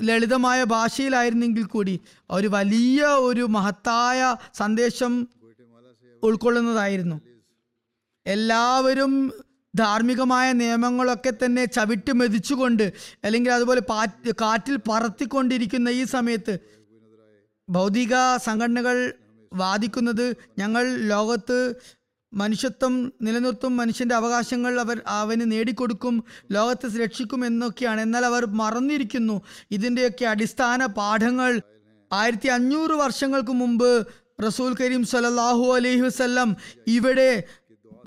ലളിതമായ 0.00 0.60
ഭാഷയിലായിരുന്നെങ്കിൽ 0.74 1.64
കൂടി 1.66 1.94
ഒരു 2.30 2.48
വലിയ 2.54 3.00
ഒരു 3.28 3.44
മഹത്തായ 3.56 4.20
സന്ദേശം 4.54 5.12
ഉൾക്കൊള്ളുന്നതായിരുന്നു. 6.22 7.16
എല്ലാവരും 8.26 9.12
ധാർമ്മികമായ 9.74 10.46
നിയമങ്ങളൊക്കെ 10.60 11.32
തന്നെ 11.34 11.64
ചവിട്ടി 11.76 12.12
മെതിച്ചുകൊണ്ട് 12.12 12.86
അല്ലെങ്കിൽ 13.24 13.50
അതുപോലെ 13.56 13.82
കാറ്റിൽ 14.42 14.76
പറത്തിക്കൊണ്ടിരിക്കുന്ന 14.88 15.88
ഈ 16.00 16.02
സമയത്ത് 16.16 16.54
ഭൗതിക 17.68 18.14
സംഘടനകൾ 18.48 18.96
വാദിക്കുന്നത് 19.52 20.26
ഞങ്ങൾ 20.58 20.84
ലോകത്ത് 21.12 21.58
മനുഷ്യത്വം 22.32 23.12
നിലനിർത്തും 23.22 23.76
മനുഷ്യന്റെ 23.76 24.14
അവകാശങ്ങൾ 24.14 24.80
അവർ 24.80 25.00
അവന് 25.06 25.52
നേടിക്കൊടുക്കും 25.52 26.24
ലോകത്തെ 26.52 27.04
രക്ഷിക്കും 27.04 27.46
എന്നൊക്കെയാണ്. 27.46 28.00
എന്നാൽ 28.00 28.26
അവർ 28.26 28.46
മറന്നിരിക്കുന്നു. 28.46 29.42
ഇതിന്റെയൊക്കെ 29.70 30.24
അടിസ്ഥാന 30.24 30.86
പാഠങ്ങൾ. 30.86 31.60
ആയിരത്തി 32.12 32.48
അഞ്ഞൂറ് 32.48 32.90
വർഷങ്ങൾക്ക് 32.90 33.50
മുമ്പ് 33.50 34.06
റസൂൽ 34.46 34.74
കരീം 34.80 35.06
സല്ലല്ലാഹു 35.06 35.74
അലൈഹി 35.76 36.00
വസല്ലം 36.00 36.56
ഇവിടെ 36.86 37.42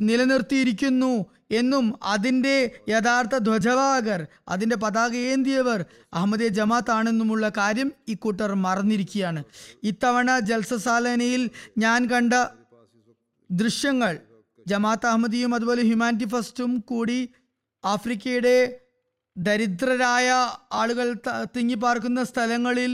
നിലനിർത്തിയിരിക്കുന്നു 0.01 1.25
എന്നും 1.51 1.99
അതിന്റെ 2.03 2.71
യഥാർത്ഥ 2.89 3.37
ധ്വജവാഹകർ 3.37 4.27
അതിന്റെ 4.49 4.75
പതാക 4.75 5.15
ഏന്തിയവർ 5.15 5.85
അഹമ്മദിയ 6.13 6.47
ജമാത്താണെന്നുമുള്ള 6.47 7.51
കാര്യം 7.57 7.91
ഇക്കൂട്ടർ 8.07 8.53
മറന്നിരിക്കുകയാണ്. 8.53 9.43
ഇത്തവണ 9.83 10.39
ജൽസസാലനയിൽ 10.39 11.49
ഞാൻ 11.77 12.05
കണ്ട 12.05 12.33
ദൃശ്യങ്ങൾ. 13.59 14.13
ജമാഅത്ത് 14.67 15.07
അഹമ്മദിയും 15.07 15.55
അതുപോലെ 15.55 15.81
ഹ്യൂമാനിറ്റി 15.81 16.27
ഫസ്റ്റും 16.29 16.71
കൂടി 16.79 17.17
ആഫ്രിക്കയുടെ 17.83 18.55
ദരിദ്രരായ 19.37 20.29
ആളുകൾ 20.71 21.07
തിങ്ങിപ്പാർക്കുന്ന 21.57 22.23
സ്ഥലങ്ങളിൽ 22.23 22.91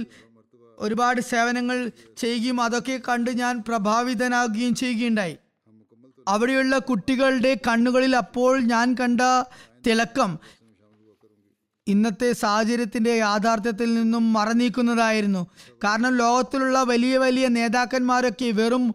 ഒരുപാട് 0.77 1.21
സേവനങ്ങൾ 1.21 1.77
ചെയ്യുകയും 2.17 2.61
അതൊക്കെ 2.61 2.95
കണ്ട് 3.07 3.31
ഞാൻ 3.39 3.63
പ്രഭാവിതനാകുകയും 3.67 4.75
ചെയ്യുകയുണ്ടായി. 4.75 5.35
അവിടെയുള്ള 6.27 6.77
കുട്ടികളുടെ 6.77 7.51
കണ്ണുകളിൽ 7.67 8.15
അപ്പോൾ 8.15 8.53
ഞാൻ 8.61 8.87
കണ്ട 8.93 9.21
തിളക്കം 9.87 10.31
ഇന്നത്തെ 11.87 12.29
സാഹചര്യത്തിന്റെ 12.33 13.13
യാഥാർത്ഥ്യത്തിൽ 13.15 13.89
നിന്നും 13.93 14.33
മറനീക്കുന്നതായിരുന്നു. 14.33 15.41
കാരണം 15.83 16.11
ലോകത്തിലുള്ള 16.17 16.83
വലിയ 16.83 17.17
വലിയ 17.17 17.47
നേതാക്കന്മാരൊക്കെ 17.47 18.49
വെറും 18.51 18.85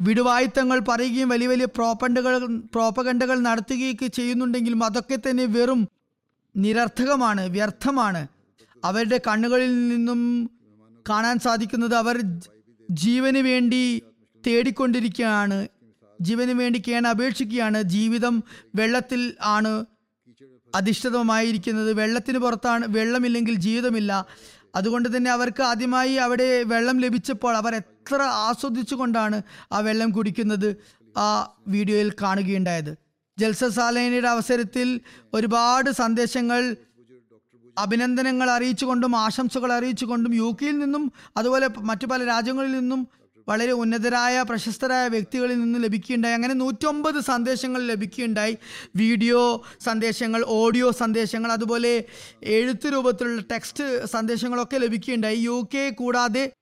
വിടുവായുത്തങ്ങൾ 0.00 0.78
പറയുകയും 0.78 1.28
വലിയ 1.28 1.46
വലിയ 1.46 1.64
പ്രോപ്പണ്ടുകൾ 1.64 2.46
പ്രോപ്പകണ്ടകൾ 2.46 3.38
നടത്തുകയൊക്കെ 3.40 4.06
ചെയ്യുന്നുണ്ടെങ്കിലും 4.06 4.84
അതൊക്കെ 4.84 5.18
തന്നെ 5.30 5.44
വെറും 5.44 5.88
നിരർത്ഥകമാണ് 6.56 7.48
വ്യർത്ഥമാണ്. 7.48 8.26
അവരുടെ 8.84 9.20
കണ്ണുകളിൽ 9.26 9.88
നിന്നും 9.88 10.50
കാണാൻ 11.08 11.38
സാധിക്കുന്നത് 11.38 11.94
അവർ 11.94 12.20
ജീവന് 12.90 13.38
വേണ്ടി 13.38 14.02
തേടിക്കൊണ്ടിരിക്കുകയാണ്. 14.46 15.68
ജീവന് 16.20 16.50
വേണ്ടി 16.50 16.82
കേണ 16.88 17.06
അപേക്ഷിക്കുകയാണ്. 17.06 17.82
ജീവിതം 17.82 18.42
വെള്ളത്തിൽ 18.74 19.34
ആണ് 19.42 19.84
അധിഷ്ഠിതമായിരിക്കുന്നത്. 20.74 21.92
വെള്ളത്തിന് 21.92 22.38
പുറത്താണ് 22.38 22.84
വെള്ളമില്ലെങ്കിൽ 22.88 23.54
ജീവിതമില്ല. 23.54 24.26
അതുകൊണ്ട് 24.74 25.16
തന്നെ 25.16 25.30
അവർക്ക് 25.30 25.62
ആദ്യമായി 25.62 26.14
അവിടെ 26.14 26.62
വെള്ളം 26.62 27.00
ലഭിച്ചപ്പോൾ 27.00 27.56
അവർ 27.56 27.82
എത്ര 28.06 28.22
ആസ്വദിച്ചുകൊണ്ടാണ് 28.22 29.42
ആ 29.72 29.78
വെള്ളം 29.80 30.10
കുടിക്കുന്നത് 30.10 30.76
ആ 31.18 31.28
വീഡിയോയിൽ 31.68 32.12
കാണുകയുണ്ടായത്. 32.22 32.96
ജൽസ 33.38 33.64
സാലേനയുടെ 33.64 34.28
അവസരത്തിൽ 34.28 34.88
ഒരുപാട് 35.34 35.90
സന്ദേശങ്ങൾ 35.90 36.76
അഭിനന്ദനങ്ങൾ 37.78 38.50
അറിയിച്ചുകൊണ്ടും 38.50 39.16
ആശംസകൾ 39.16 39.72
അറിയിച്ചുകൊണ്ടും 39.72 40.34
യു 40.34 40.56
കെയിൽ 40.62 40.78
നിന്നും 40.78 41.12
അതുപോലെ 41.36 41.66
മറ്റു 41.78 42.06
പല 42.06 42.24
രാജ്യങ്ങളിൽ 42.24 42.72
നിന്നും 42.78 43.00
വളരെ 43.48 43.72
ഉന്നതരായ 43.72 44.42
പ്രശസ്തരായ 44.42 45.08
വ്യക്തികളിൽ 45.08 45.60
നിന്ന് 45.60 45.78
ലഭിക്കുകയുണ്ടായി. 45.84 46.34
അങ്ങനെ 46.34 46.54
നൂറ്റൊമ്പത് 46.54 47.18
സന്ദേശങ്ങൾ 47.20 47.82
ലഭിക്കുകയുണ്ടായി. 47.82 48.54
വീഡിയോ 48.96 49.62
സന്ദേശങ്ങൾ 49.80 50.44
ഓഡിയോ 50.48 50.90
സന്ദേശങ്ങൾ 50.90 51.52
അതുപോലെ 51.52 52.04
എഴുത്ത് 52.42 52.86
രൂപത്തിലുള്ള 52.92 53.42
ടെക്സ്റ്റ് 53.52 54.06
സന്ദേശങ്ങളൊക്കെ 54.06 54.78
ലഭിക്കുകയുണ്ടായി. 54.78 55.38
യു 55.38 55.68
കെ 55.74 55.90
കൂടാതെ 55.90 56.52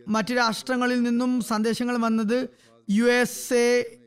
മറ്റ് 0.00 0.36
രാഷ്ട്രങ്ങളിൽ 0.36 1.02
നിന്നും 1.02 1.40
സന്ദേശങ്ങൾ 1.40 1.96
വന്നത് 1.96 2.48
യു 2.90 3.04
എസ് 3.04 3.54
എ 3.54 4.00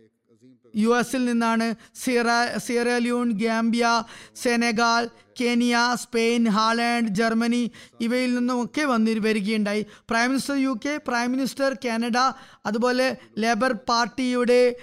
യു 0.76 1.00
എസിൽ 1.00 1.26
നിന്നാണ്. 1.26 1.76
Sierra 1.96 2.58
Sierra Leone 2.58 3.32
Gambia 3.32 4.04
Senegal 4.36 5.10
Kenya 5.42 5.78
Spain 5.96 6.48
Holland 6.48 7.08
Germany 7.08 7.72
ഇവയിൽ 8.02 8.36
നിന്നുമൊക്കെ 8.36 8.82
വന്നി 8.82 9.20
വരികയുണ്ടായി. 9.20 9.86
Prime 10.10 10.30
minister 10.30 10.56
U 10.56 10.80
K 10.86 10.98
prime 11.08 11.32
minister 11.32 11.78
Canada 11.86 12.18
അതുപോലെ 12.66 13.18
ലേബർ 13.38 13.74
പാർട്ടിയുടെ 13.74 14.76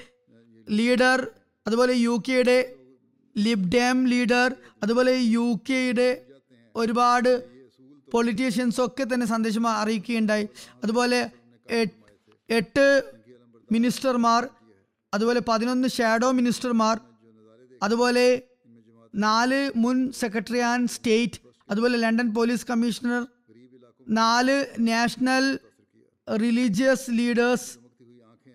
ലീഡർ 0.71 1.31
അതുപോലെ 1.69 1.95
യു 1.95 2.23
കെയുടെ 2.29 2.77
ലിബ്ഡാം 3.37 4.07
ലീഡർ 4.07 4.55
അതുപോലെ 4.83 5.13
യു 5.13 5.61
കെയുടെ 5.71 6.27
ഒരുപാട് 6.77 7.54
പൊളിറ്റീഷ്യൻസ് 8.13 8.81
ഒക്കെ 8.81 9.05
തന്നെ 9.05 9.27
സന്ദേശം 9.27 9.69
അറിയിക്കുകയുണ്ടായി. 9.69 10.49
അതുപോലെ 10.83 11.31
എട്ട് 12.51 13.03
മിനിസ്റ്റർമാർ 13.73 14.49
അതുപോലെ 15.15 15.41
പതിനൊന്ന് 15.49 15.89
ഷാഡോ 15.89 16.31
മിനിസ്റ്റർമാർ 16.31 17.01
അതുപോലെ 17.83 18.43
നാല് 19.15 19.73
മുൻ 19.77 20.13
സെക്രട്ടറി 20.13 20.59
ആൻഡ് 20.59 20.89
സ്റ്റേറ്റ് 20.89 21.39
അതുപോലെ 21.71 21.99
ലണ്ടൻ 21.99 22.35
പോലീസ് 22.35 22.67
കമ്മീഷണർ 22.67 23.27
നാല് 24.09 24.67
നാഷണൽ 24.79 25.59
റിലീജിയസ് 26.41 27.07
ലീഡേഴ്സ് 27.11 27.79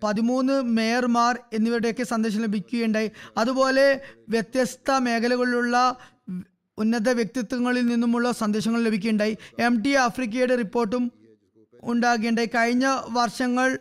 പതിമൂന്ന് 0.02 0.62
മേയർമാർ 0.62 1.38
എന്നിവരുടെയൊക്കെ 1.52 2.02
സന്ദേശം 2.02 2.40
ലഭിക്കുകയുണ്ടായി. 2.40 3.10
അതുപോലെ 3.36 4.00
വ്യത്യസ്ത 4.28 4.90
മേഖലകളിലുള്ള 4.90 5.96
ഉന്നത 6.78 7.08
വ്യക്തിത്വങ്ങളിൽ 7.10 7.86
നിന്നുമുള്ള 7.86 8.32
സന്ദേശങ്ങൾ 8.32 8.82
ലഭിക്കുകയുണ്ടായി. 8.82 9.36
എം 9.58 9.82
ടി 9.82 9.92
ആഫ്രിക്കയുടെ 9.94 10.56
റിപ്പോർട്ടും 10.56 11.12
ഉണ്ടാകുകയുണ്ടായി. 11.82 12.46
കഴിഞ്ഞ 12.46 12.86
വർഷങ്ങൾ 13.08 13.78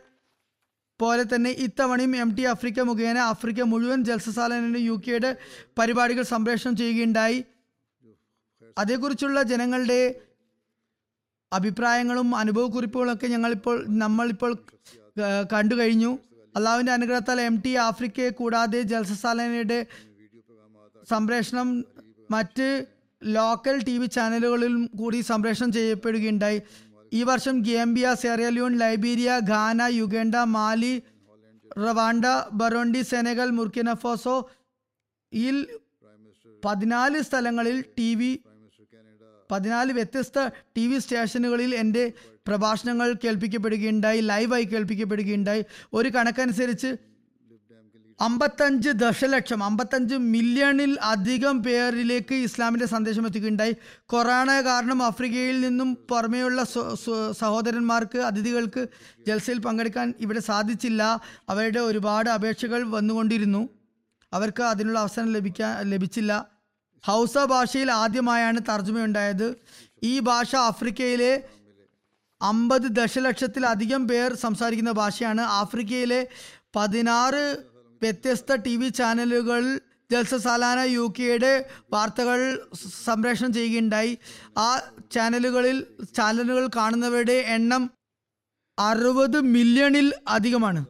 പോലെ 0.99 1.23
തന്നെ 1.23 1.49
ഇത്തവണയും 1.49 2.15
എം 2.15 2.35
ടി 2.35 2.43
ആഫ്രിക്ക 2.43 2.79
മുഖേന 2.79 3.17
ആഫ്രിക്ക 3.17 3.61
മുഴുവൻ 3.61 4.03
ജൽസസാലനിലെ 4.03 4.79
യു 4.79 5.01
കെയുടെ 5.07 5.35
പരിപാടികൾ 5.79 6.23
സംപ്രേഷണം 6.23 6.75
ചെയ്യുകയുണ്ടായി. 6.75 7.43
അതേക്കുറിച്ചുള്ള 8.77 9.43
ജനങ്ങളുടെ 9.43 10.21
അഭിപ്രായങ്ങളും 11.53 12.35
അനുഭവക്കുറിപ്പുകളൊക്കെ 12.35 13.27
ഞങ്ങളിപ്പോൾ 13.27 13.85
നമ്മളിപ്പോൾ 13.87 14.57
കണ്ടു 15.53 15.75
കഴിഞ്ഞു 15.75 16.19
അള്ളാഹുവിന്റെ 16.55 16.91
അനുഗ്രഹത്താൽ 16.91 17.41
എം 17.41 17.55
ടി 17.65 17.75
ആഫ്രിക്കയെ 17.75 18.29
കൂടാതെ 18.29 18.81
ജലസസാലനയുടെ 18.81 19.85
സംപ്രേഷണം 21.09 21.85
മറ്റ് 22.31 22.85
ലോക്കൽ 23.21 23.83
ടി 23.83 23.97
വി 23.97 24.05
ചാനലുകളിലും 24.05 24.91
കൂടി 24.95 25.21
സംപ്രേഷണം 25.21 25.71
ചെയ്യപ്പെടുകയുണ്ടായി. 25.71 26.61
ഈ 27.13 27.23
വർഷം 27.23 27.55
Gambia 27.61 28.15
Sierra Leone 28.21 28.77
Liberia 28.77 29.39
Ghana 29.49 29.81
Uganda 29.81 30.35
Mali 30.35 30.93
Rwanda 31.77 32.25
Burundi 32.53 33.01
Senegal 33.01 33.49
Burkina Faso 33.49 34.35
ഈ 35.33 35.65
പതിനാല് 36.65 37.21
സ്ഥലങ്ങളിൽ 37.21 37.83
ടി 37.97 38.15
വി 38.15 38.39
പതിനാല് 39.51 39.91
വ്യത്യസ്ത 39.93 40.39
ടി 40.77 40.87
വി 40.87 40.97
സ്റ്റേഷനുകളിൽ 40.99 41.75
എന്റെ 41.75 42.13
പ്രഭാഷണങ്ങൾ 42.47 43.15
കേൾപ്പിക്കപ്പെടുകയുണ്ടായി 43.23 44.21
ലൈവായി 44.21 44.63
കേൾപ്പിക്കപ്പെടുകയുണ്ടായി. 44.63 45.63
ഒരു 45.93 46.09
കണക്കനുസരിച്ച് 46.09 47.08
അമ്പത്തഞ്ച് 48.19 48.89
ദശലക്ഷം 48.89 49.63
അമ്പത്തഞ്ച് 49.63 50.15
മില്യണിൽ 50.15 50.97
അധികം 51.01 51.63
പേരിലേക്ക് 51.63 52.35
ഇസ്ലാമിന്റെ 52.35 52.85
സന്ദേശം 52.85 53.25
എത്തിക്കുകയുണ്ടായി. 53.25 53.75
കൊറോണ 54.05 54.61
കാരണം 54.61 55.03
ആഫ്രിക്കയിൽ 55.03 55.61
നിന്നും 55.61 55.95
പുറമെയുള്ള 56.09 56.63
സഹോദരന്മാർക്ക് 57.31 58.17
അതിഥികൾക്ക് 58.17 58.87
ജൽസയിൽ 59.27 59.59
പങ്കെടുക്കാൻ 59.59 60.13
ഇവിടെ 60.19 60.39
സാധിച്ചില്ല. 60.39 61.21
അവരുടെ 61.49 61.79
ഒരുപാട് 61.79 62.29
അപേക്ഷകൾ 62.29 62.83
വന്നുകൊണ്ടിരുന്നു. 62.83 63.69
അവർക്ക് 64.33 64.63
അതിനുള്ള 64.63 64.99
അവസരം 64.99 65.33
ലഭിക്കാൻ 65.33 65.89
ലഭിച്ചില്ല. 65.89 66.45
ഹൗസ 67.05 67.37
ഭാഷയിൽ 67.37 67.91
ആദ്യമായാണ് 67.91 68.59
തർജമയുണ്ടായത്. 68.69 69.55
ഈ 70.03 70.19
ഭാഷ 70.19 70.55
ആഫ്രിക്കയിലെ 70.55 71.43
അമ്പത് 72.41 72.81
ദശലക്ഷത്തിലധികം 72.81 74.07
പേർ 74.07 74.33
സംസാരിക്കുന്ന 74.35 74.91
ഭാഷയാണ്. 74.91 75.41
ആഫ്രിക്കയിലെ 75.41 76.27
പതിനാറ് 76.75 77.68
വ്യത്യസ്ത 78.01 78.55
ടി 78.55 78.77
വി 78.77 78.89
ചാനലുകൾ 78.89 79.79
ജൽസ 80.11 80.35
സാലാന 80.35 80.79
യു 80.79 81.13
കെയുടെ 81.19 81.65
വാർത്തകൾ 81.93 82.61
സംപ്രേഷണം 83.05 83.53
ചെയ്യുകയുണ്ടായി. 83.53 84.17
ആ 84.57 84.81
ചാനലുകളിൽ 85.11 85.85
ചാനലുകൾ 86.15 86.69
കാണുന്നവരുടെ 86.75 87.37
എണ്ണം 87.55 87.91
അറുപത് 88.79 89.41
മില്യണിൽ 89.41 90.13
അധികമാണ്. 90.27 90.85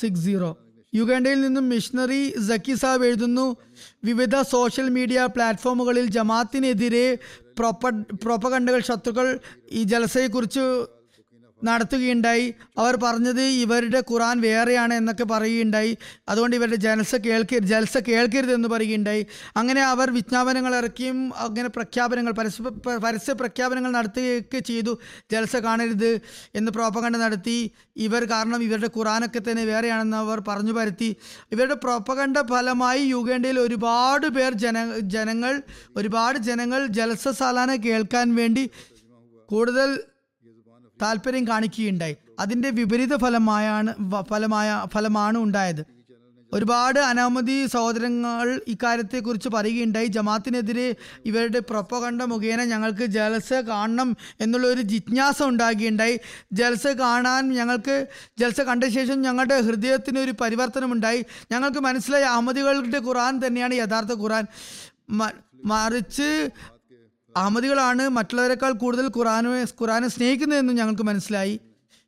സിക്സ് 0.00 0.24
സീറോ. 0.24 0.58
യുഗാണ്ടയിൽ 0.94 1.40
നിന്നും 1.40 1.68
മിഷണറി 1.68 2.34
സക്കി 2.48 2.74
സാബ് 2.74 3.06
എഴുതുന്നു 3.06 3.56
വിവിധ 4.04 4.40
സോഷ്യൽ 4.42 4.88
മീഡിയ 4.88 5.28
പ്ലാറ്റ്ഫോമുകളിൽ 5.34 6.06
ജമാത്തിനെതിരെ 6.06 7.18
പ്രൊപ്പ 7.58 7.88
പ്രൊപ്പകണ്ടകൾ 7.88 8.80
ശത്രുക്കൾ 8.80 9.38
ഈ 9.72 9.82
ജലസയെക്കുറിച്ച് 9.82 10.86
നടത്തുകയുണ്ടായി. 11.64 12.54
അവർ 12.78 12.96
പറഞ്ഞത് 12.96 13.40
ഇവരുടെ 13.40 14.02
ഖുറാൻ 14.10 14.40
വേറെയാണ് 14.40 14.94
എന്നൊക്കെ 14.94 15.24
പറയുകയുണ്ടായി. 15.24 15.96
അതുകൊണ്ട് 16.28 16.56
ഇവരുടെ 16.56 16.76
ജലസ 16.76 17.14
കേൾക്ക 17.16 17.58
ജലസ 17.58 17.98
കേൾക്കരുത് 17.98 18.52
എന്ന് 18.52 18.68
പറയുകയുണ്ടായി. 18.68 19.26
അങ്ങനെ 19.56 19.82
അവർ 19.82 20.10
വിജ്ഞാപനങ്ങൾ 20.10 20.76
ഇറക്കിയും 20.76 21.32
അങ്ങനെ 21.36 21.68
പ്രഖ്യാപനങ്ങൾ 21.68 22.32
പരസ്യ 22.32 22.62
പരസ്യ 22.98 23.32
പ്രഖ്യാപനങ്ങൾ 23.32 23.90
നടത്തുകയൊക്കെ 23.90 24.58
ചെയ്തു. 24.58 24.98
ജലസ 25.32 25.56
കാണരുത് 25.56 26.20
എന്ന് 26.54 26.72
പ്രോപ്പകണ്ട 26.72 27.16
നടത്തി. 27.16 27.70
ഇവർ 27.96 28.24
കാരണം 28.24 28.62
ഇവരുടെ 28.62 28.90
ഖുറാനൊക്കെ 28.96 29.38
തന്നെ 29.38 29.64
വേറെയാണെന്ന് 29.64 30.16
അവർ 30.16 30.42
പറഞ്ഞു 30.48 30.72
പരത്തി. 30.72 31.16
ഇവരുടെ 31.52 31.74
പ്രോപ്പകണ്ട 31.74 32.36
ഫലമായി 32.50 33.02
യുഗേണ്ടയിൽ 33.06 33.60
ഒരുപാട് 33.60 34.26
പേർ 34.26 34.52
ജന 34.52 34.98
ജനങ്ങൾ 34.98 35.62
ഒരുപാട് 35.96 36.38
ജനങ്ങൾ 36.38 36.86
ജലസ 36.86 37.28
സാലാന 37.28 37.74
കേൾക്കാൻ 37.74 38.34
വേണ്ടി 38.34 38.70
കൂടുതൽ 39.48 40.02
താല്പര്യം 41.02 41.48
കാണിക്കുകയുണ്ടായി. 41.48 42.16
അതിന്റെ 42.40 42.70
വിപരീത 42.70 43.16
ഫലമായാണ് 43.16 43.94
ഫലമായ 44.30 44.84
ഫലമാണ് 44.94 45.38
ഉണ്ടായത്. 45.38 45.96
ഒരുപാട് 46.52 47.00
അനാമതി 47.00 47.66
സഹോദരങ്ങൾ 47.66 48.60
ഇക്കാര്യത്തെക്കുറിച്ച് 48.68 49.48
പറയുകയുണ്ടായി. 49.48 50.06
ജമാത്തിനെതിരെ 50.06 50.94
ഇവരുടെ 51.24 51.58
പ്രൊപ്പകണ്ട 51.58 52.22
മുഖേന 52.22 52.64
ഞങ്ങൾക്ക് 52.64 53.06
ജലസ 53.06 53.52
കാണണം 53.52 54.16
എന്നുള്ള 54.40 54.66
ഒരു 54.66 54.82
ജിജ്ഞാസ 54.82 55.42
ഉണ്ടാകുകയുണ്ടായി. 55.42 56.20
ജലസ 56.52 56.86
കാണാൻ 56.86 57.52
ഞങ്ങൾക്ക് 57.52 58.06
ജലസ 58.38 58.60
കണ്ട 58.60 58.84
ശേഷം 58.84 59.22
ഞങ്ങളുടെ 59.22 59.60
ഹൃദയത്തിന് 59.60 60.18
ഒരു 60.18 60.30
പരിവർത്തനമുണ്ടായി. 60.30 61.24
ഞങ്ങൾക്ക് 61.52 61.78
മനസ്സിലായി 61.78 62.24
അഹമ്മദികളുടെ 62.24 62.98
ഖുറാൻ 62.98 63.46
തന്നെയാണ് 63.46 63.74
യഥാർത്ഥ 63.74 64.12
ഖുറാൻ 64.12 64.46
മറിച്ച് 65.64 66.50
അഹമ്മദികളാണ് 67.36 68.08
മറ്റുള്ളവരെക്കാൾ 68.08 68.72
കൂടുതൽ 68.72 69.06
ഖുറാനെ 69.06 69.64
ഖുറാനെ 69.64 70.08
സ്നേഹിക്കുന്നതെന്നും 70.08 70.76
ഞങ്ങൾക്ക് 70.76 71.02
മനസ്സിലായി. 71.02 71.60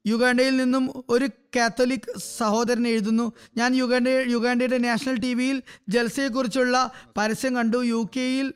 യുഗാണ്ടയിൽ 0.07 0.57
നിന്നും 0.57 1.05
ഒരു 1.09 1.29
കാത്തലിക് 1.57 2.19
സഹോദരൻ 2.37 2.89
എഴുതുന്നു 2.89 3.33
ഞാൻ 3.57 3.75
യുഗാണ്ട 3.75 4.09
യുഗാണ്ടയുടെ 4.09 4.79
നാഷണൽ 4.79 5.19
ടി 5.19 5.35
വിയിൽ 5.35 5.63
ജൽസയെക്കുറിച്ചുള്ള 5.89 6.91
പരസ്യം 7.17 7.57
കണ്ടു. 7.57 7.85
യു 7.85 8.11
കെയിൽ 8.17 8.53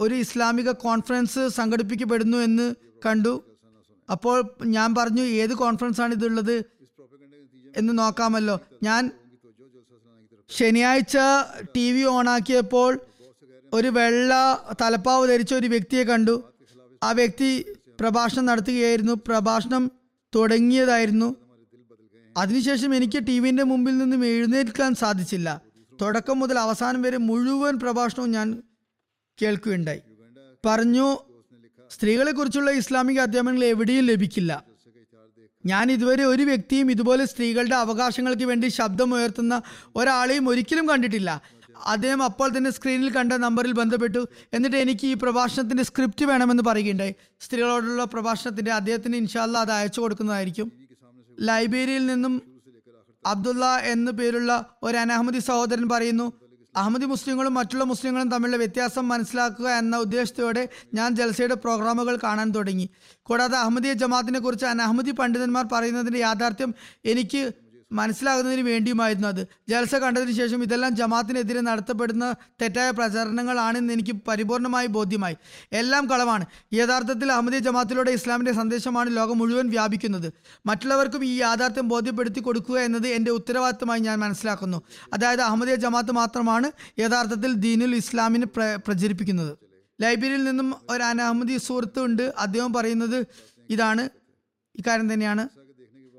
ഒരു 0.00 0.14
ഇസ്ലാമിക 0.14 0.70
കോൺഫറൻസ് 0.70 1.48
സംഘടിപ്പിക്കപ്പെടുന്നു 1.48 2.38
എന്ന് 2.38 2.74
കണ്ടു. 3.06 3.44
അപ്പോൾ 4.10 4.50
ഞാൻ 4.64 4.94
പറഞ്ഞു 4.94 5.22
ഏത് 5.22 5.54
കോൺഫറൻസ് 5.54 6.00
ആണ് 6.00 6.14
ഇതുള്ളത്? 6.14 6.64
എന്ന് 7.76 7.98
നോക്കാമല്ലോ. 7.98 8.60
ഞാൻ 8.82 9.10
ശനിയാഴ്ച 10.48 11.16
ടി 11.76 11.92
വി 11.92 12.02
ഓണാക്കിയപ്പോൾ 12.04 13.00
ഒരു 13.74 13.88
വെള്ള 13.88 14.34
തലപ്പാവ് 14.80 15.28
ധരിച്ച 15.28 15.54
ഒരു 15.54 15.66
വ്യക്തിയെ 15.66 16.04
കണ്ടു. 16.04 16.52
ആ 17.02 17.12
വ്യക്തി 17.12 17.48
പ്രഭാഷണം 18.00 18.46
നടത്തുകയായിരുന്നു. 18.46 19.12
പ്രഭാഷണം 19.12 19.90
തുടങ്ങിയതായിരുന്നു. 20.34 21.36
അതിനുശേഷം 22.36 22.94
എനിക്ക് 22.94 23.26
ടി 23.26 23.38
വിന്റെ 23.38 23.62
മുമ്പിൽ 23.62 23.98
നിന്നും 23.98 24.26
എഴുന്നേൽക്കാൻ 24.26 24.94
സാധിച്ചില്ല. 24.94 25.60
തുടക്കം 26.00 26.38
മുതൽ 26.38 26.58
അവസാനം 26.58 27.02
വരെ 27.02 27.16
മുഴുവൻ 27.16 27.78
പ്രഭാഷണവും 27.78 28.30
ഞാൻ 28.30 28.62
കേൾക്കുകയുണ്ടായി. 29.42 30.00
പറഞ്ഞു 30.66 31.18
സ്ത്രീകളെക്കുറിച്ചുള്ള 31.90 32.70
ഇസ്ലാമിക 32.70 33.20
അധ്യാപനങ്ങൾ 33.20 33.64
എവിടെയും 33.64 34.06
ലഭിക്കില്ല. 34.06 34.64
ഞാൻ 35.66 35.92
ഇതുവരെ 35.92 36.24
ഒരു 36.24 36.42
വ്യക്തിയും 36.42 36.90
ഇതുപോലെ 36.90 37.24
സ്ത്രീകളുടെ 37.24 37.74
അവകാശങ്ങൾക്ക് 37.74 38.44
വേണ്ടി 38.44 38.66
ശബ്ദമുയർത്തുന്ന 38.68 39.62
ഒരാളെയും 39.96 40.48
ഒരിക്കലും 40.48 40.88
കണ്ടിട്ടില്ല. 40.88 41.42
അദ്ദേഹം 41.76 42.22
അപ്പോൾ 42.22 42.56
തന്നെ 42.56 42.70
സ്ക്രീനിൽ 42.70 43.12
കണ്ട 43.12 43.32
നമ്പറിൽ 43.32 43.72
ബന്ധപ്പെട്ടു. 43.72 44.28
എന്നിട്ട് 44.52 44.76
എനിക്ക് 44.76 45.06
ഈ 45.06 45.14
പ്രഭാഷണത്തിന്റെ 45.14 45.82
സ്ക്രിപ്റ്റ് 45.82 46.24
വേണമെന്ന് 46.24 46.62
പറയുകയുണ്ടായി. 46.62 47.14
സ്ത്രീകളോടുള്ള 47.40 48.04
പ്രഭാഷണത്തിന്റെ 48.04 48.72
അദ്ദേഹത്തിന് 48.72 49.16
ഇൻഷാല്ല 49.16 49.58
അത് 49.58 49.70
അയച്ചു 49.70 50.00
കൊടുക്കുന്നതായിരിക്കും. 50.00 50.72
ലൈബ്രറിയിൽ 51.40 52.06
നിന്നും 52.06 52.42
അബ്ദുള്ള 53.26 53.76
എന്നു 53.78 54.12
പേരുള്ള 54.12 54.76
ഒരു 54.82 54.96
അനഹമ്മദി 54.96 55.38
സഹോദരൻ 55.38 55.88
പറയുന്നു 55.88 56.32
അഹമ്മദി 56.76 57.04
മുസ്ലിങ്ങളും 57.04 57.54
മറ്റുള്ള 57.54 57.84
മുസ്ലിങ്ങളും 57.84 58.30
തമ്മിലുള്ള 58.30 58.56
വ്യത്യാസം 58.56 59.08
മനസ്സിലാക്കുക 59.08 59.68
എന്ന 59.68 59.96
ഉദ്ദേശത്തോടെ 59.96 60.68
ഞാൻ 60.94 61.14
ജൽസയുടെ 61.14 61.54
പ്രോഗ്രാമുകൾ 61.54 62.18
കാണാൻ 62.22 62.50
തുടങ്ങി. 62.50 62.90
കൂടാതെ 63.22 63.58
അഹമ്മദിയ 63.58 63.92
ജമാഅത്തിനെ 63.92 64.38
കുറിച്ച് 64.38 64.66
അനഹമ്മദി 64.66 65.10
പണ്ഡിതന്മാർ 65.10 65.68
പറയുന്നതിന്റെ 65.72 66.18
യാഥാർത്ഥ്യം 66.18 66.74
എനിക്ക് 67.04 67.52
മനസ്സിലാകുന്നതിന് 67.94 68.60
വേണ്ടിയുമായിരുന്നു 68.60 69.28
അത്. 69.28 69.46
ജൽസ 69.68 69.94
കണ്ടതിന് 69.94 70.32
ശേഷം 70.32 70.62
ഇതെല്ലാം 70.62 70.96
ജമാത്തിനെതിരെ 70.96 71.60
നടത്തപ്പെടുന്ന 71.60 72.34
തെറ്റായ 72.62 72.90
പ്രചരണങ്ങളാണെന്ന് 72.90 73.92
എനിക്ക് 73.92 74.16
പരിപൂർണമായി 74.28 74.86
ബോധ്യമായി. 74.86 75.36
എല്ലാം 75.72 76.10
കളവാണ്. 76.10 76.46
യഥാർത്ഥത്തിൽ 76.72 77.32
അഹമ്മദിയ 77.32 77.58
ജമാത്തിലൂടെ 77.58 78.10
ഇസ്ലാമിന്റെ 78.10 78.52
സന്ദേശമാണ് 78.52 79.16
ലോകം 79.16 79.38
മുഴുവൻ 79.38 79.70
വ്യാപിക്കുന്നത്. 79.70 80.32
മറ്റുള്ളവർക്കും 80.66 81.24
ഈ 81.24 81.38
യാഥാർത്ഥ്യം 81.38 81.88
ബോധ്യപ്പെടുത്തി 81.88 82.40
കൊടുക്കുക 82.40 82.78
എന്നത് 82.78 83.08
എന്റെ 83.08 83.30
ഉത്തരവാദിത്തമായി 83.30 84.00
ഞാൻ 84.00 84.18
മനസ്സിലാക്കുന്നു. 84.18 84.82
അതായത് 85.12 85.40
അഹമ്മദിയ 85.40 85.74
ജമാത്ത് 85.74 86.12
മാത്രമാണ് 86.12 86.70
യഥാർത്ഥത്തിൽ 86.98 87.52
ദീനുൽ 87.52 87.94
ഇസ്ലാമിനെ 87.94 88.46
പ്ര 88.46 88.78
പ്രചരിപ്പിക്കുന്നത്. 88.86 89.58
ലൈബ്രറിയിൽ 90.00 90.44
നിന്നും 90.44 90.74
ഒരു 90.90 91.02
അനഹമ്മദി 91.02 91.56
സുഹൃത്ത് 91.56 92.00
ഉണ്ട്. 92.00 92.34
അദ്ദേഹം 92.38 92.72
പറയുന്നത് 92.72 93.26
ഇതാണ്. 93.70 94.08
ഇക്കാര്യം 94.76 95.12
തന്നെയാണ്. 95.12 95.63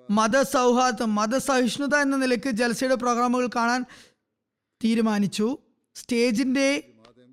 മതസൗഹാർദ്ദം 0.09 1.15
മതസഹിഷ്ണുത 1.15 1.95
എന്ന 1.95 2.15
നിലയ്ക്ക് 2.15 2.49
ജൽസയുടെ 2.49 2.95
പ്രോഗ്രാമുകൾ 2.95 3.49
കാണാൻ 3.55 3.85
തീരുമാനിച്ചു. 4.83 5.57
സ്റ്റേജിന്റെ 5.95 6.83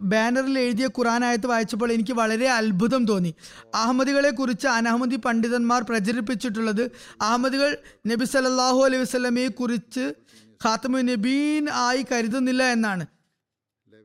ബാനറിൽ 0.01 0.59
എഴുതിയ 0.59 0.87
ഖുറാനായത്ത് 0.87 1.47
വായിച്ചപ്പോൾ 1.47 1.93
എനിക്ക് 1.93 2.13
വളരെ 2.13 2.51
അത്ഭുതം 2.51 3.05
തോന്നി. 3.05 3.35
അഹമ്മദികളെ 3.75 4.31
കുറിച്ച് 4.31 4.67
അനഹമ്മദി 4.67 5.17
പണ്ഡിതന്മാർ 5.17 5.83
പ്രചരിപ്പിച്ചിട്ടുള്ളത് 5.83 6.91
അഹമ്മദികൾ 7.21 7.79
നബി 8.07 8.25
സല്ലല്ലാഹു 8.25 8.85
അലൈഹി 8.85 9.03
വസ്ലമയെ 9.03 9.49
കുറിച്ച് 9.49 10.15
ഖാത്തമു 10.65 10.99
നബീൻ 10.99 11.69
ആയി 11.71 12.07
കരുതുന്നില്ല 12.13 12.63
എന്നാണ്. 12.63 13.07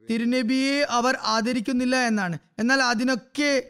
തിരുനബിയെ 0.09 0.81
അവർ 0.89 1.17
ആദരിക്കുന്നില്ല 1.23 1.95
എന്നാണ്. 1.95 2.37
എന്നാൽ 2.59 2.81
അതിനൊക്കെ 2.81 3.69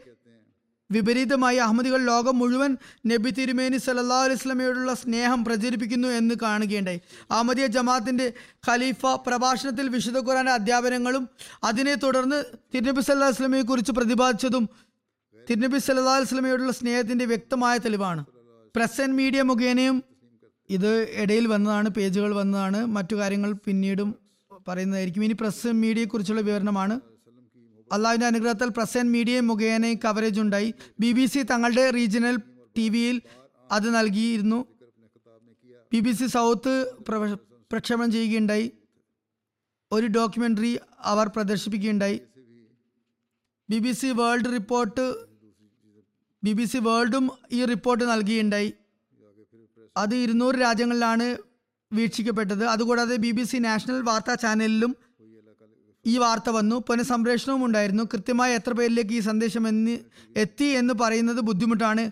വിപരീതമായി 0.90 1.58
അഹമ്മദികൾ 1.64 2.00
ലോകം 2.10 2.38
മുഴുവൻ 2.38 2.72
നബി 3.10 3.30
തിരുമേനി 3.38 3.78
സല്ലല്ലാഹു 3.86 4.24
അലൈഹി 4.26 4.38
വസല്ലമയോടുള്ള 4.38 4.92
സ്നേഹം 4.94 5.40
പ്രചരിപ്പിക്കുന്നു 5.44 6.08
എന്ന് 6.18 6.34
കാണുകയുണ്ടായി. 6.42 7.00
അഹമ്മദിയ 7.30 7.66
ജമാഅത്തിന്റെ 7.76 8.26
ഖലീഫ 8.68 9.06
പ്രഭാഷണത്തിൽ 9.26 9.88
വിശുദ്ധ 9.88 10.18
ഖുറാന്റെ 10.18 10.52
അധ്യാപനങ്ങളും 10.58 11.24
അതിനെ 11.70 11.94
തുടർന്ന് 12.04 12.38
തിരുനബി 12.74 13.00
സല്ലാ 13.00 13.26
അലൈഹി 13.26 13.36
വസല്ലമയെ 13.36 13.62
കുറിച്ച് 13.62 13.92
പ്രതിപാദിച്ചതും 13.98 14.66
തിരുനബി 15.48 15.78
സല്ലാ 15.78 16.14
അലൈഹി 16.14 16.28
വസല്ലമയോടുള്ള 16.28 16.72
സ്നേഹത്തിന്റെ 16.80 17.26
വ്യക്തമായ 17.32 17.74
തെളിവാണ്. 17.86 18.22
പ്രസ് 18.74 19.00
ആൻഡ് 19.04 19.16
മീഡിയ 19.20 19.42
മുഖേനയും 19.50 19.98
ഇത് 20.70 20.90
ഇടയിൽ 21.22 21.44
വന്നതാണ് 21.52 21.88
പേജുകൾ 21.98 22.32
വന്നതാണ് 22.40 22.80
മറ്റു 22.96 23.14
കാര്യങ്ങൾ 23.20 23.50
പിന്നീടും 23.66 24.08
പറയുന്നതായിരിക്കും. 24.68 25.22
ഇനി 25.26 25.34
പ്രസ് 25.42 25.68
മീഡിയയെക്കുറിച്ചുള്ള 25.82 26.42
വിവരണമാണ്. 26.48 26.94
അള്ളാഹുവിന്റെ 27.92 28.26
അനുഗ്രഹത്തിൽ 28.26 28.68
പ്രസ് 28.68 28.98
ആൻഡ് 28.98 29.10
മീഡിയ 29.10 29.40
മുഖേന 29.40 29.92
കവറേജ് 30.04 30.40
ഉണ്ടായി. 30.40 30.74
ബി 31.00 31.12
ബി 31.12 31.26
സി 31.26 31.42
തങ്ങളുടെ 31.42 31.90
റീജിയണൽ 31.90 32.36
ടി 32.76 32.88
വിയിൽ 32.88 33.22
അത് 33.70 33.94
നൽകിയിരുന്നു. 33.94 34.66
ബി 35.92 36.00
ബി 36.00 36.12
സി 36.12 36.26
സൗത്ത് 36.26 36.92
പ്രക്ഷേപണം 37.72 38.12
ചെയ്യുകയുണ്ടായി. 38.12 38.72
ഒരു 39.92 40.06
ഡോക്യുമെന്ററി 40.06 40.78
അവർ 41.00 41.28
പ്രദർശിപ്പിക്കുകയുണ്ടായി. 41.28 42.20
B 43.70 43.78
B 43.78 43.92
C 43.92 44.06
world 44.06 44.52
report 44.52 45.14
B 46.44 46.52
B 46.52 46.64
C 46.64 46.78
വേൾഡും 46.78 47.30
ഈ 47.52 47.64
റിപ്പോർട്ട് 47.64 48.04
നൽകിയുണ്ടായി. 48.04 48.72
അത് 49.96 50.14
ഇരുന്നൂറ് 50.14 50.54
രാജ്യങ്ങളിലാണ് 50.54 51.36
വീക്ഷിക്കപ്പെട്ടത്. 51.92 52.64
അതുകൂടാതെ 52.64 53.16
ബി 53.16 53.30
ബി 53.30 53.42
സി 53.42 53.56
നാഷണൽ 53.56 54.02
വാർത്താ 54.02 54.34
ചാനലിലും 54.34 54.96
ഈ 56.08 56.18
വാർത്ത 56.18 56.50
വന്നു. 56.50 56.76
പുനഃസംപ്രേഷണവും 56.88 57.64
ഉണ്ടായിരുന്നു. 57.64 58.04
കൃത്യമായി 58.04 58.54
എത്ര 58.54 58.72
പേരിലേക്ക് 58.72 59.10
ഈ 59.10 59.20
സന്ദേശം 59.20 59.68
എന്ന് 59.68 59.98
എത്തി 60.36 60.64
എന്ന് 60.64 60.94
പറയുന്നത് 61.00 61.40
ബുദ്ധിമുട്ടാണ് 61.40 62.10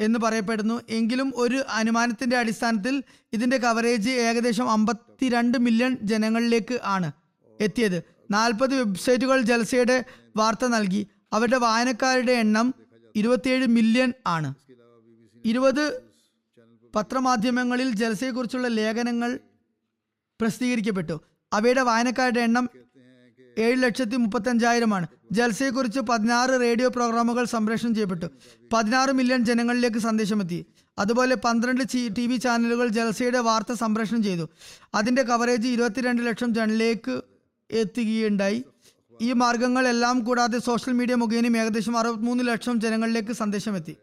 എന്ന് 0.00 0.18
പറയപ്പെടുന്നു. 0.18 0.80
എങ്കിലും 0.88 1.32
ഒരു 1.36 1.62
അനുമാനത്തിന്റെ 1.68 2.36
അടിസ്ഥാനത്തിൽ 2.36 3.02
ഇതിന്റെ 3.32 3.56
കവറേജ് 3.56 4.10
ഏകദേശം 4.10 4.70
അമ്പത്തിരണ്ട് 4.70 5.58
മില്യൺ 5.58 5.96
ജനങ്ങളിലേക്ക് 6.02 6.78
ആണ് 6.82 7.12
എത്തിയത്. 7.60 8.02
നാൽപ്പത് 8.30 8.74
വെബ്സൈറ്റുകൾ 8.74 9.40
ജൽസയുടെ 9.40 10.04
വാർത്ത 10.36 10.66
നൽകി. 10.66 11.06
അവരുടെ 11.32 11.56
വായനക്കാരുടെ 11.56 12.32
എണ്ണം 12.32 12.74
ഇരുപത്തിയേഴ് 13.16 13.66
മില്യൺ 13.66 14.12
ആണ്. 14.26 14.54
ഇരുപത് 15.44 15.84
പത്രമാധ്യമങ്ങളിൽ 16.94 17.90
ജൽസയെക്കുറിച്ചുള്ള 17.90 18.68
ലേഖനങ്ങൾ 18.68 19.38
പ്രസിദ്ധീകരിക്കപ്പെട്ടു. 20.40 21.20
അവയുടെ 21.52 21.80
വായനക്കാരുടെ 21.80 22.40
എണ്ണം 22.40 22.68
ഏഴ് 23.58 23.82
ലക്ഷത്തി 23.82 24.16
മുപ്പത്തഞ്ചായിരമാണ് 24.16 25.06
ജൽസയെക്കുറിച്ച് 25.32 26.00
പതിനാറ് 26.00 26.60
റേഡിയോ 26.60 26.88
പ്രോഗ്രാമുകൾ 26.88 27.44
സംപ്രേഷണം 27.44 27.94
ചെയ്യപ്പെട്ടു. 27.94 28.26
പതിനാറ് 28.72 29.10
മില്യൺ 29.10 29.44
ജനങ്ങളിലേക്ക് 29.44 29.98
സന്ദേശമെത്തി. 29.98 30.66
അതുപോലെ 30.98 31.34
പന്ത്രണ്ട് 31.34 31.84
ടി 32.16 32.26
വി 32.26 32.36
ചാനലുകൾ 32.36 32.88
ജൽസയുടെ 32.88 33.38
വാർത്ത 33.38 33.72
സംപ്രേഷണം 33.72 34.22
ചെയ്തു. 34.22 34.48
അതിന്റെ 34.94 35.22
കവറേജ് 35.22 35.68
ഇരുപത്തിരണ്ട് 35.68 36.22
ലക്ഷം 36.26 36.54
ജനങ്ങളിലേക്ക് 36.54 37.22
എത്തുകയുണ്ടായി. 37.70 38.64
ഈ 39.20 39.32
മാർഗങ്ങളെല്ലാം 39.32 40.20
കൂടാതെ 40.20 40.58
സോഷ്യൽ 40.58 40.94
മീഡിയ 40.94 41.14
മുഖേനയും 41.14 41.56
ഏകദേശം 41.56 41.98
അറുപത്തിമൂന്ന് 41.98 42.46
ലക്ഷം 42.46 42.80
ജനങ്ങളിലേക്ക് 42.80 43.32
സന്ദേശമെത്തി. 43.32 43.96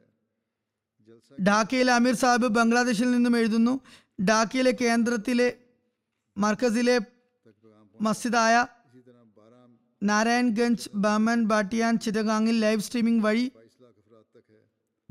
ഡാക്കയിലെ 1.42 1.94
അമീർ 1.94 2.16
സാഹിബ് 2.16 2.48
ബംഗ്ലാദേശിൽ 2.48 3.12
നിന്നും 3.12 3.38
എഴുതുന്നു 3.38 3.80
ഡാക്കയിലെ 4.22 4.74
കേന്ദ്രത്തിലെ 4.82 5.54
മർക്കസിലെ 6.38 7.00
മസ്ജിദായ 8.02 8.66
നാരായൺഗഞ്ച് 10.04 10.90
ബാമൻ 10.96 11.44
ബാട്ടിയാൻ 11.44 11.98
ചിറ്റഗാങ്ങിൽ 11.98 12.60
ലൈവ് 12.60 12.82
സ്ട്രീമിംഗ് 12.82 13.24
വഴി 13.24 13.52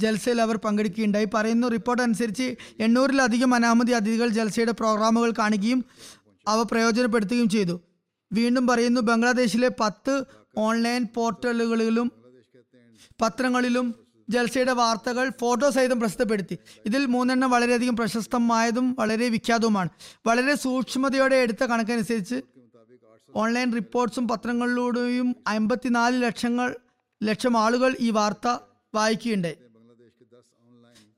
ജൽസയിൽ 0.00 0.40
അവർ 0.42 0.56
പങ്കെടുക്കുകയുണ്ടായി. 0.56 1.28
പറയുന്നു 1.34 1.68
റിപ്പോർട്ട് 1.68 2.02
അനുസരിച്ച് 2.02 2.56
എണ്ണൂറിലധികം 2.80 3.54
അനാമതി 3.54 3.92
അതിഥികൾ 3.92 4.28
ജൽസയുടെ 4.28 4.72
പ്രോഗ്രാമുകൾ 4.72 5.32
കാണുകയും 5.38 5.84
അവ 6.48 6.62
പ്രയോജനപ്പെടുത്തുകയും 6.62 7.48
ചെയ്തു. 7.48 7.80
വീണ്ടും 8.32 8.66
പറയുന്നു 8.66 9.00
ബംഗ്ലാദേശിലെ 9.00 9.70
പത്ത് 9.80 10.24
ഓൺലൈൻ 10.58 11.06
പോർട്ടലുകളിലും 11.14 12.12
പത്രങ്ങളിലും 13.20 13.94
ജൽസയുടെ 14.30 14.72
വാർത്തകൾ 14.72 15.32
ഫോട്ടോ 15.40 15.70
സഹിതം 15.70 16.00
പ്രസിദ്ധപ്പെടുത്തി. 16.00 16.58
ഇതിൽ 16.86 17.06
മൂന്നെണ്ണം 17.06 17.50
വളരെയധികം 17.50 17.96
പ്രശസ്തമായതും 17.96 18.96
വളരെ 18.98 19.28
വിഖ്യാതവുമാണ്. 19.28 19.88
വളരെ 20.26 20.54
സൂക്ഷ്മതയോടെ 20.54 21.36
എടുത്ത 21.36 21.64
കണക്കനുസരിച്ച് 21.64 22.34
ഓൺലൈൻ 23.34 23.72
റിപ്പോർട്ട്സും 23.72 24.28
പത്രങ്ങളിലൂടെയും 24.28 25.36
അമ്പത്തിനാല് 25.46 26.22
ലക്ഷങ്ങൾ 26.22 26.76
ലക്ഷം 27.22 27.56
ആളുകൾ 27.56 27.96
ഈ 28.00 28.10
വാർത്ത 28.10 28.58
വായിക്കുകയുണ്ടായി. 28.94 29.56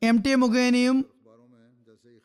എം 0.03 0.23
ടി 0.23 0.35
മുഖേനയും 0.35 1.05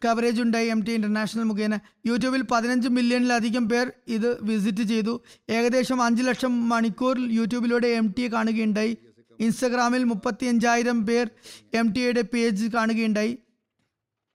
കവറേജ് 0.06 0.42
ഉണ്ടായി. 0.42 0.68
എം 0.68 0.84
ടി 0.84 0.92
ഇന്റർനാഷണൽ 0.92 1.44
മുഖേന 1.44 1.80
യൂട്യൂബിൽ 2.06 2.42
പതിനഞ്ച് 2.42 2.90
മില്യണിലധികം 2.90 3.70
പേർ 3.70 3.92
ഇത് 4.08 4.44
വിസിറ്റ് 4.44 4.84
ചെയ്തു. 4.84 5.22
ഏകദേശം 5.50 6.02
അഞ്ച് 6.02 6.24
ലക്ഷം 6.24 6.70
മണിക്കൂർ 6.70 7.20
യൂട്യൂബിലൂടെ 7.20 7.88
എം 7.88 8.16
ടി 8.18 8.34
കാണുകയുണ്ടായി. 8.34 8.98
ഇൻസ്റ്റഗ്രാമിൽ 9.40 10.04
മുപ്പത്തി 10.04 10.46
അഞ്ചായിരം 10.46 11.06
പേർ 11.06 11.30
എം 11.74 11.94
ടി 11.94 12.00
എയുടെ 12.00 12.22
പേജ് 12.22 12.68
കാണുകയുണ്ടായി. 12.68 13.38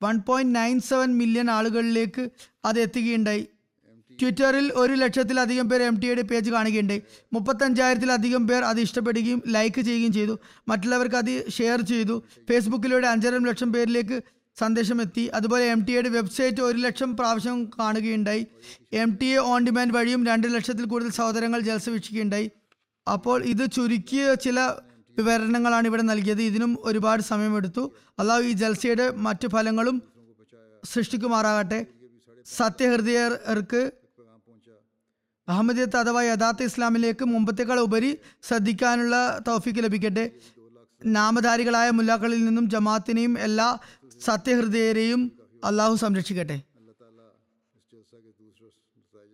One 0.03 0.19
point 0.19 0.59
nine 0.59 0.81
seven 0.81 1.19
million 1.19 1.51
ആളുകളിലേക്ക് 1.51 2.29
അത് 2.65 2.81
എത്തുകയുണ്ടായി. 2.81 3.47
ട്വിറ്ററിൽ 4.21 4.73
ഒരു 4.83 4.93
ലക്ഷത്തിലധികം 4.93 5.69
പേർ 5.69 5.83
എം 5.83 6.01
ടിയുടെ 6.01 6.23
പേജ് 6.23 6.51
കാണുകയുണ്ടായി 6.51 7.03
മുപ്പത്തഞ്ചായിരത്തിലധികം 7.33 8.47
പേർ 8.47 8.65
അത് 8.65 8.81
ഇഷ്ടപ്പെടുകയും 8.81 9.43
ലൈക്ക് 9.47 9.81
ചെയ്യുകയും 9.81 10.13
ചെയ്തു. 10.13 10.39
മറ്റുള്ളവർക്ക് 10.69 11.17
അത് 11.17 11.51
ഷെയർ 11.51 11.81
ചെയ്തു. 11.81 12.23
ഫേസ്ബുക്കിലൂടെ 12.49 13.07
അഞ്ചര 13.07 13.37
ലക്ഷം 13.37 13.73
പേരിലേക്ക് 13.73 14.23
സന്ദേശം 14.61 15.03
എത്തി 15.03 15.27
അതുപോലെ 15.27 15.65
എം 15.65 15.81
ടി 15.85 15.93
എയുടെ 15.93 16.09
വെബ്സൈറ്റ് 16.09 16.61
ഒരു 16.61 16.79
ലക്ഷം 16.79 17.17
പ്രാവശ്യം 17.17 17.71
കാണുകയുണ്ടായി. 17.79 18.47
M 18.93 19.11
T 19.21 19.27
A 19.27 19.37
on 19.37 19.65
demand 19.67 19.95
വഴിയും 19.95 20.27
രണ്ട് 20.27 20.47
ലക്ഷത്തിൽ 20.55 20.85
കൂടുതൽ 20.85 21.11
സഹോദരങ്ങൾ 21.11 21.61
ജലസ 21.61 21.89
വീക്ഷിക്കുകയുണ്ടായി 21.89 22.51
അപ്പോൾ 23.07 23.45
ഇത് 23.45 23.65
ചുരുക്കിയ 23.73 24.35
ചില 24.35 24.61
വിവരണങ്ങളാണ് 25.19 25.87
ഇവിടെ 25.87 26.03
നൽകിയത്. 26.03 26.43
ഇതിനും 26.43 26.79
ഒരുപാട് 26.81 27.23
സമയമെടുത്തു. 27.23 27.93
അള്ളാഹു 28.19 28.43
ഈ 28.43 28.53
ജൽസയുടെ 28.53 29.11
മറ്റു 29.11 29.49
ഫലങ്ങളും 29.49 30.03
സൃഷ്ടിക്കുമാറാകട്ടെ. 30.85 31.87
സത്യഹൃദയർക്ക് 32.59 34.06
അഹമ്മദിയത്ത് 35.48 35.98
അഥവാ 35.98 36.22
യഥാർത്ഥ 36.24 36.64
ഇസ്ലാമിലേക്ക് 36.64 37.26
മുമ്പത്തേക്കാൾ 37.26 37.80
ഉപരി 37.80 38.12
ശ്രദ്ധിക്കാനുള്ള 38.44 39.16
തൗഫീക്ക് 39.48 39.84
ലഭിക്കട്ടെ 39.84 40.26
നാമധാരികളായ 41.02 41.90
മുല്ലാക്കളിൽ 41.90 42.42
നിന്നും 42.46 42.66
ജമാത്തിനെയും 42.70 43.36
എല്ലാ 43.40 43.70
സത്യഹൃദയരെയും 44.22 45.24
അള്ളാഹു 45.64 45.96
സംരക്ഷിക്കട്ടെ 45.96 46.58
अल्लाह 46.76 46.96
ताला 47.02 47.26
इस 47.78 47.84
जलसा 47.92 48.18
के 48.20 48.32
दूसरे 48.34 48.70
नताइज 48.96 49.34